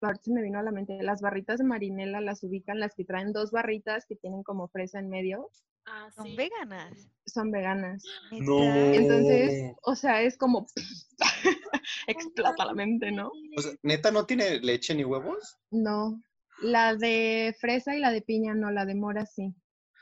ahorita 0.00 0.22
se 0.22 0.32
me 0.32 0.42
vino 0.42 0.60
a 0.60 0.62
la 0.62 0.70
mente, 0.70 1.02
las 1.02 1.20
barritas 1.20 1.58
de 1.58 1.64
marinela 1.64 2.20
las 2.20 2.44
ubican, 2.44 2.78
las 2.78 2.94
que 2.94 3.04
traen 3.04 3.32
dos 3.32 3.50
barritas 3.50 4.06
que 4.06 4.14
tienen 4.14 4.44
como 4.44 4.68
fresa 4.68 5.00
en 5.00 5.08
medio, 5.08 5.50
Ah, 5.88 6.08
Son 6.14 6.34
veganas. 6.34 6.92
son 7.26 7.50
veganas. 7.52 8.02
No. 8.32 8.92
Entonces, 8.92 9.72
o 9.84 9.94
sea, 9.94 10.20
es 10.22 10.36
como 10.36 10.66
explota 12.08 12.64
la 12.64 12.74
mente, 12.74 13.10
¿no? 13.12 13.30
O 13.56 13.62
sea, 13.62 13.72
neta 13.82 14.10
no 14.10 14.26
tiene 14.26 14.58
leche 14.60 14.94
ni 14.96 15.04
huevos. 15.04 15.56
No, 15.70 16.20
la 16.60 16.94
de 16.96 17.54
fresa 17.60 17.94
y 17.96 18.00
la 18.00 18.10
de 18.10 18.20
piña 18.22 18.54
no, 18.54 18.70
la 18.72 18.84
de 18.84 18.94
mora 18.96 19.26
sí. 19.26 19.54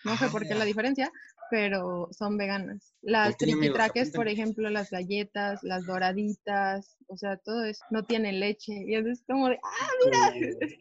No 0.05 0.17
sé 0.19 0.29
por 0.29 0.47
qué 0.47 0.55
la 0.55 0.65
Ah. 0.65 0.67
diferencia, 0.67 1.13
pero 1.51 2.09
son 2.13 2.37
veganas. 2.37 2.95
Las 3.03 3.37
triquitraques, 3.37 4.11
por 4.11 4.29
ejemplo, 4.29 4.71
las 4.71 4.91
galletas, 4.91 5.63
las 5.63 5.87
doraditas, 5.87 6.97
o 7.07 7.17
sea, 7.17 7.37
todo 7.37 7.65
eso 7.65 7.85
no 7.91 8.05
tiene 8.05 8.33
leche. 8.33 8.73
Y 8.87 8.95
es 8.95 9.23
como 9.27 9.49
de, 9.49 9.59
ah, 9.63 9.89
mira, 10.05 10.33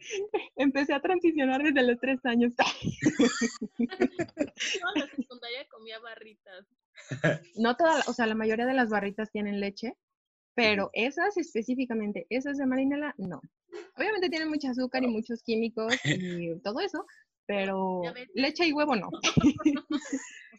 empecé 0.56 0.94
a 0.94 1.00
transicionar 1.00 1.62
desde 1.62 1.82
los 1.82 1.98
tres 2.00 2.24
años. 2.24 2.52
Toda 3.76 4.92
la 4.96 5.08
secundaria 5.14 5.66
comía 5.70 5.98
barritas. 5.98 6.66
No 7.56 7.76
toda, 7.76 8.02
o 8.06 8.12
sea, 8.12 8.26
la 8.26 8.34
mayoría 8.34 8.66
de 8.66 8.74
las 8.74 8.88
barritas 8.88 9.30
tienen 9.30 9.60
leche, 9.60 9.94
pero 10.54 10.90
esas 10.92 11.36
específicamente, 11.36 12.26
esas 12.30 12.56
de 12.56 12.66
marinela, 12.66 13.14
no. 13.18 13.40
Obviamente 13.96 14.30
tienen 14.30 14.48
mucho 14.48 14.68
azúcar 14.68 15.02
y 15.02 15.08
muchos 15.08 15.42
químicos 15.42 15.94
y 16.04 16.56
todo 16.60 16.80
eso, 16.80 17.04
pero 17.46 18.02
leche 18.34 18.66
y 18.66 18.72
huevo 18.72 18.96
no. 18.96 19.10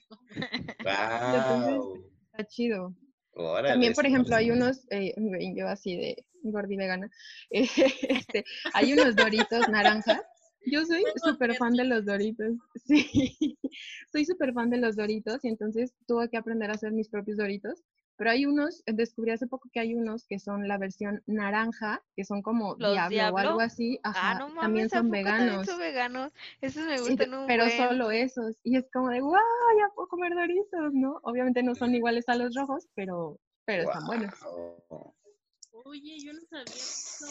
¡Wow! 0.83 2.03
Está 2.31 2.45
chido. 2.47 2.95
Órale, 3.33 3.69
También, 3.69 3.93
por 3.93 4.05
ejemplo, 4.05 4.35
hay 4.35 4.51
unos, 4.51 4.87
eh, 4.91 5.13
yo 5.55 5.67
así 5.67 5.97
de 5.97 6.25
gordi 6.43 6.77
vegana, 6.77 7.11
eh, 7.49 7.67
este, 8.09 8.45
hay 8.73 8.93
unos 8.93 9.15
doritos 9.15 9.67
naranjas. 9.69 10.21
Yo 10.67 10.83
soy 10.85 11.03
súper 11.23 11.55
fan 11.55 11.73
de 11.73 11.85
los 11.85 12.05
doritos. 12.05 12.55
Sí, 12.87 13.57
soy 14.11 14.25
súper 14.25 14.53
fan 14.53 14.69
de 14.69 14.77
los 14.77 14.95
doritos 14.95 15.43
y 15.43 15.47
entonces 15.47 15.95
tuve 16.07 16.29
que 16.29 16.37
aprender 16.37 16.69
a 16.69 16.73
hacer 16.73 16.91
mis 16.91 17.09
propios 17.09 17.37
doritos. 17.37 17.83
Pero 18.17 18.29
hay 18.31 18.45
unos, 18.45 18.81
eh, 18.85 18.93
descubrí 18.93 19.31
hace 19.31 19.47
poco 19.47 19.69
que 19.71 19.79
hay 19.79 19.93
unos 19.95 20.25
que 20.25 20.39
son 20.39 20.67
la 20.67 20.77
versión 20.77 21.21
naranja, 21.25 22.01
que 22.15 22.23
son 22.23 22.41
como 22.41 22.75
¿Los 22.79 23.09
diablo, 23.09 23.35
o 23.35 23.37
algo 23.37 23.59
así. 23.59 23.99
Ajá, 24.03 24.31
ah, 24.31 24.39
no 24.39 24.47
mames, 24.47 24.61
también 24.61 24.85
¿a 24.85 24.89
son 24.89 25.01
también 25.11 25.25
veganos. 25.25 25.65
son 25.65 25.79
veganos? 25.79 26.31
Esos 26.61 26.85
me 26.85 26.97
Sí, 26.97 27.09
gustan 27.09 27.33
un 27.33 27.47
pero 27.47 27.65
buen. 27.65 27.77
solo 27.77 28.11
esos. 28.11 28.55
Y 28.63 28.77
es 28.77 28.89
como 28.91 29.09
de, 29.09 29.21
wow, 29.21 29.33
ya 29.77 29.93
puedo 29.93 30.07
comer 30.07 30.33
doritos, 30.33 30.93
¿no? 30.93 31.19
Obviamente 31.23 31.61
no 31.63 31.75
son 31.75 31.93
iguales 31.93 32.29
a 32.29 32.35
los 32.35 32.55
rojos, 32.55 32.87
pero, 32.95 33.39
pero 33.65 33.83
están 33.83 34.05
buenos. 34.05 34.33
Oye, 35.87 36.17
yo 36.17 36.33
no 36.33 36.41
sabía 36.49 36.73
eso. 36.73 37.27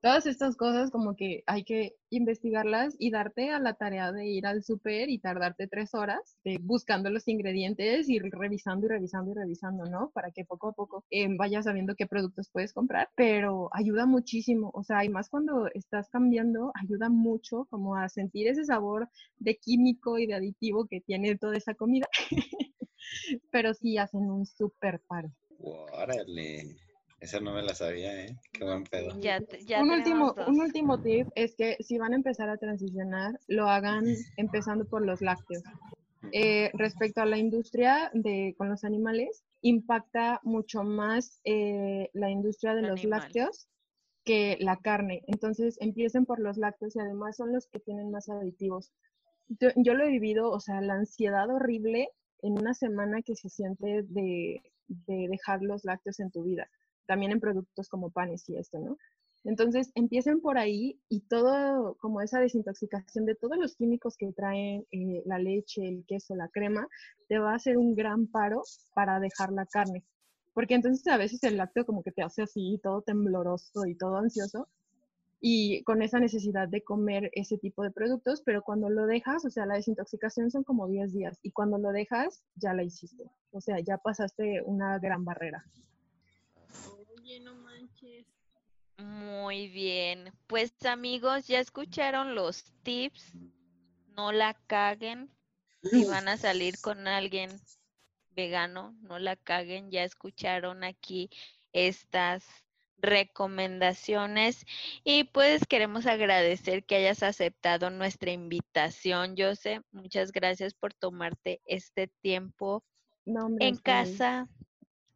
Todas 0.00 0.26
estas 0.26 0.56
cosas 0.56 0.90
como 0.90 1.14
que 1.14 1.44
hay 1.46 1.62
que 1.62 1.94
investigarlas 2.10 2.96
y 2.98 3.12
darte 3.12 3.50
a 3.50 3.60
la 3.60 3.74
tarea 3.74 4.10
de 4.10 4.26
ir 4.26 4.44
al 4.44 4.64
súper 4.64 5.08
y 5.08 5.20
tardarte 5.20 5.68
tres 5.68 5.94
horas 5.94 6.36
eh, 6.42 6.58
buscando 6.60 7.10
los 7.10 7.28
ingredientes 7.28 8.08
y 8.08 8.18
revisando 8.18 8.86
y 8.86 8.88
revisando 8.88 9.30
y 9.30 9.34
revisando, 9.34 9.84
¿no? 9.84 10.10
Para 10.10 10.32
que 10.32 10.44
poco 10.44 10.70
a 10.70 10.72
poco 10.72 11.04
eh, 11.10 11.28
vayas 11.30 11.66
sabiendo 11.66 11.94
qué 11.94 12.08
productos 12.08 12.50
puedes 12.50 12.72
comprar, 12.72 13.08
pero 13.14 13.70
ayuda 13.72 14.04
muchísimo, 14.04 14.72
o 14.74 14.82
sea, 14.82 15.04
y 15.04 15.08
más 15.08 15.28
cuando 15.28 15.68
estás 15.72 16.08
cambiando, 16.08 16.72
ayuda 16.74 17.08
mucho 17.08 17.66
como 17.70 17.94
a 17.94 18.08
sentir 18.08 18.48
ese 18.48 18.64
sabor 18.64 19.08
de 19.36 19.58
químico 19.58 20.18
y 20.18 20.26
de 20.26 20.34
aditivo 20.34 20.88
que 20.88 21.02
tiene 21.02 21.38
toda 21.38 21.56
esa 21.56 21.74
comida, 21.74 22.08
pero 23.52 23.74
sí 23.74 23.96
hacen 23.96 24.28
un 24.28 24.44
súper 24.44 25.00
paro. 25.06 25.30
Órale. 25.60 26.74
Esa 27.22 27.38
no 27.38 27.54
me 27.54 27.62
la 27.62 27.72
sabía, 27.72 28.20
¿eh? 28.20 28.36
Qué 28.52 28.64
buen 28.64 28.82
pedo. 28.82 29.16
Ya, 29.20 29.40
te- 29.40 29.64
ya 29.64 29.80
un 29.80 29.92
último, 29.92 30.32
dos. 30.32 30.48
un 30.48 30.60
último 30.60 31.00
tip 31.00 31.28
es 31.36 31.54
que 31.54 31.76
si 31.78 31.96
van 31.96 32.14
a 32.14 32.16
empezar 32.16 32.48
a 32.48 32.56
transicionar, 32.56 33.38
lo 33.46 33.68
hagan 33.68 34.04
empezando 34.36 34.86
por 34.86 35.06
los 35.06 35.20
lácteos. 35.22 35.62
Eh, 36.32 36.72
respecto 36.74 37.22
a 37.22 37.26
la 37.26 37.38
industria 37.38 38.10
de, 38.12 38.56
con 38.58 38.68
los 38.68 38.82
animales, 38.82 39.44
impacta 39.60 40.40
mucho 40.42 40.82
más 40.82 41.40
eh, 41.44 42.10
la 42.12 42.28
industria 42.28 42.74
de 42.74 42.82
los 42.82 42.98
Animal. 42.98 43.20
lácteos 43.20 43.68
que 44.24 44.56
la 44.58 44.78
carne. 44.78 45.22
Entonces, 45.28 45.76
empiecen 45.80 46.26
por 46.26 46.40
los 46.40 46.56
lácteos 46.56 46.96
y 46.96 47.00
además 47.00 47.36
son 47.36 47.52
los 47.52 47.68
que 47.68 47.78
tienen 47.78 48.10
más 48.10 48.28
aditivos. 48.28 48.90
Yo, 49.46 49.68
yo 49.76 49.94
lo 49.94 50.02
he 50.04 50.08
vivido, 50.10 50.50
o 50.50 50.58
sea, 50.58 50.80
la 50.80 50.94
ansiedad 50.94 51.48
horrible 51.48 52.08
en 52.40 52.54
una 52.58 52.74
semana 52.74 53.22
que 53.22 53.36
se 53.36 53.48
siente 53.48 54.02
de, 54.08 54.60
de 54.88 55.28
dejar 55.28 55.62
los 55.62 55.84
lácteos 55.84 56.18
en 56.18 56.32
tu 56.32 56.42
vida 56.42 56.68
también 57.12 57.32
en 57.32 57.40
productos 57.40 57.90
como 57.90 58.10
panes 58.10 58.48
y 58.48 58.56
esto, 58.56 58.78
¿no? 58.78 58.96
Entonces, 59.44 59.90
empiecen 59.94 60.40
por 60.40 60.56
ahí 60.56 60.98
y 61.10 61.20
todo, 61.20 61.94
como 62.00 62.22
esa 62.22 62.40
desintoxicación 62.40 63.26
de 63.26 63.34
todos 63.34 63.58
los 63.58 63.76
químicos 63.76 64.16
que 64.16 64.32
traen 64.32 64.86
eh, 64.92 65.22
la 65.26 65.38
leche, 65.38 65.86
el 65.86 66.06
queso, 66.06 66.34
la 66.34 66.48
crema, 66.48 66.88
te 67.28 67.38
va 67.38 67.52
a 67.52 67.56
hacer 67.56 67.76
un 67.76 67.94
gran 67.94 68.28
paro 68.28 68.62
para 68.94 69.20
dejar 69.20 69.52
la 69.52 69.66
carne. 69.66 70.04
Porque 70.54 70.74
entonces 70.74 71.06
a 71.06 71.18
veces 71.18 71.42
el 71.44 71.58
lácteo 71.58 71.84
como 71.84 72.02
que 72.02 72.12
te 72.12 72.22
hace 72.22 72.40
así, 72.40 72.80
todo 72.82 73.02
tembloroso 73.02 73.84
y 73.84 73.94
todo 73.94 74.16
ansioso, 74.16 74.68
y 75.38 75.82
con 75.82 76.00
esa 76.00 76.18
necesidad 76.18 76.68
de 76.68 76.82
comer 76.82 77.28
ese 77.34 77.58
tipo 77.58 77.82
de 77.82 77.90
productos, 77.90 78.40
pero 78.46 78.62
cuando 78.62 78.88
lo 78.88 79.04
dejas, 79.04 79.44
o 79.44 79.50
sea, 79.50 79.66
la 79.66 79.74
desintoxicación 79.74 80.50
son 80.50 80.64
como 80.64 80.88
10 80.88 81.12
días, 81.12 81.38
y 81.42 81.50
cuando 81.50 81.76
lo 81.76 81.90
dejas, 81.90 82.42
ya 82.54 82.72
la 82.72 82.84
hiciste. 82.84 83.24
O 83.50 83.60
sea, 83.60 83.80
ya 83.80 83.98
pasaste 83.98 84.62
una 84.64 84.98
gran 84.98 85.26
barrera. 85.26 85.62
Oye, 87.22 87.38
no 87.38 87.54
manches. 87.54 88.26
Muy 88.96 89.68
bien. 89.68 90.32
Pues 90.48 90.74
amigos, 90.84 91.46
ya 91.46 91.60
escucharon 91.60 92.34
los 92.34 92.64
tips. 92.82 93.32
No 94.16 94.32
la 94.32 94.54
caguen. 94.66 95.30
Si 95.84 96.04
van 96.04 96.26
a 96.26 96.36
salir 96.36 96.80
con 96.80 97.06
alguien 97.06 97.50
vegano, 98.30 98.96
no 99.02 99.20
la 99.20 99.36
caguen. 99.36 99.92
Ya 99.92 100.02
escucharon 100.02 100.82
aquí 100.82 101.30
estas 101.72 102.44
recomendaciones 102.98 104.66
y 105.04 105.22
pues 105.22 105.64
queremos 105.68 106.06
agradecer 106.06 106.84
que 106.84 106.96
hayas 106.96 107.22
aceptado 107.22 107.90
nuestra 107.90 108.32
invitación, 108.32 109.36
Jose. 109.38 109.80
Muchas 109.92 110.32
gracias 110.32 110.74
por 110.74 110.92
tomarte 110.92 111.60
este 111.66 112.08
tiempo 112.20 112.82
No, 113.24 113.48
en 113.60 113.76
casa. 113.76 114.48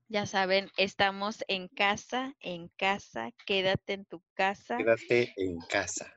Ya 0.09 0.25
saben, 0.27 0.71
estamos 0.77 1.45
en 1.49 1.69
casa, 1.69 2.35
en 2.41 2.69
casa, 2.69 3.31
quédate 3.45 3.95
en 3.95 4.05
tu 4.05 4.23
casa. 4.35 4.77
Quédate 4.77 5.35
en 5.37 5.59
casa. 5.69 6.13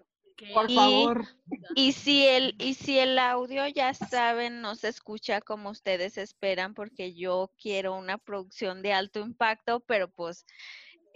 Por 0.54 0.70
Y- 0.70 0.76
favor. 0.76 1.28
Y 1.76 1.92
si 1.94 2.26
el, 2.26 2.56
y 2.60 2.76
si 2.76 3.00
el 3.00 3.18
audio, 3.18 3.68
ya 3.68 3.94
saben, 3.94 4.62
no 4.62 4.76
se 4.76 4.88
escucha 4.90 5.42
como 5.42 5.72
ustedes 5.72 6.18
esperan, 6.18 6.74
porque 6.76 7.14
yo 7.16 7.52
quiero 7.58 7.96
una 7.96 8.18
producción 8.18 8.82
de 8.82 8.94
alto 8.94 9.20
impacto, 9.20 9.80
pero 9.82 10.08
pues 10.10 10.46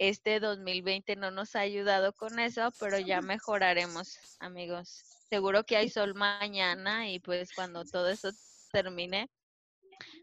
este 0.00 0.40
2020 0.40 1.14
no 1.16 1.30
nos 1.30 1.54
ha 1.54 1.60
ayudado 1.60 2.12
con 2.12 2.38
eso, 2.40 2.72
pero 2.80 2.98
ya 2.98 3.20
mejoraremos, 3.22 4.18
amigos. 4.40 5.04
Seguro 5.30 5.64
que 5.64 5.76
hay 5.76 5.88
sol 5.88 6.14
mañana 6.14 7.08
y 7.08 7.20
pues 7.20 7.52
cuando 7.54 7.84
todo 7.84 8.08
eso 8.10 8.30
termine, 8.72 9.30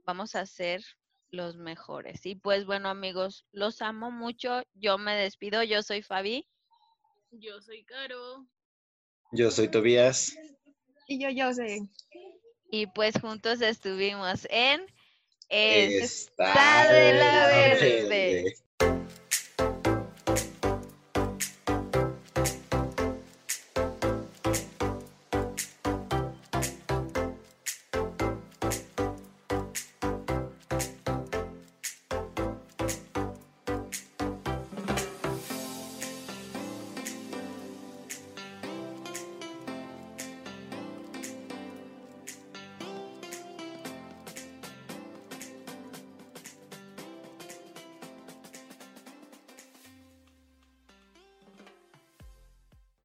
vamos 0.05 0.35
a 0.35 0.45
ser 0.45 0.83
los 1.31 1.57
mejores. 1.57 2.25
Y 2.25 2.35
pues 2.35 2.65
bueno, 2.65 2.89
amigos, 2.89 3.45
los 3.51 3.81
amo 3.81 4.11
mucho. 4.11 4.61
Yo 4.73 4.97
me 4.97 5.15
despido. 5.15 5.63
Yo 5.63 5.81
soy 5.81 6.01
Fabi. 6.01 6.47
Yo 7.31 7.61
soy 7.61 7.83
Caro. 7.83 8.45
Yo 9.31 9.49
soy 9.49 9.69
Tobías. 9.69 10.35
Y 11.07 11.21
yo, 11.21 11.29
yo 11.29 11.53
sé. 11.53 11.79
Y 12.69 12.87
pues 12.87 13.19
juntos 13.19 13.61
estuvimos 13.61 14.47
en 14.49 14.85
Está 15.49 16.91
de 16.91 17.13
la 17.13 17.47
verde. 17.47 18.07
verde. 18.07 18.55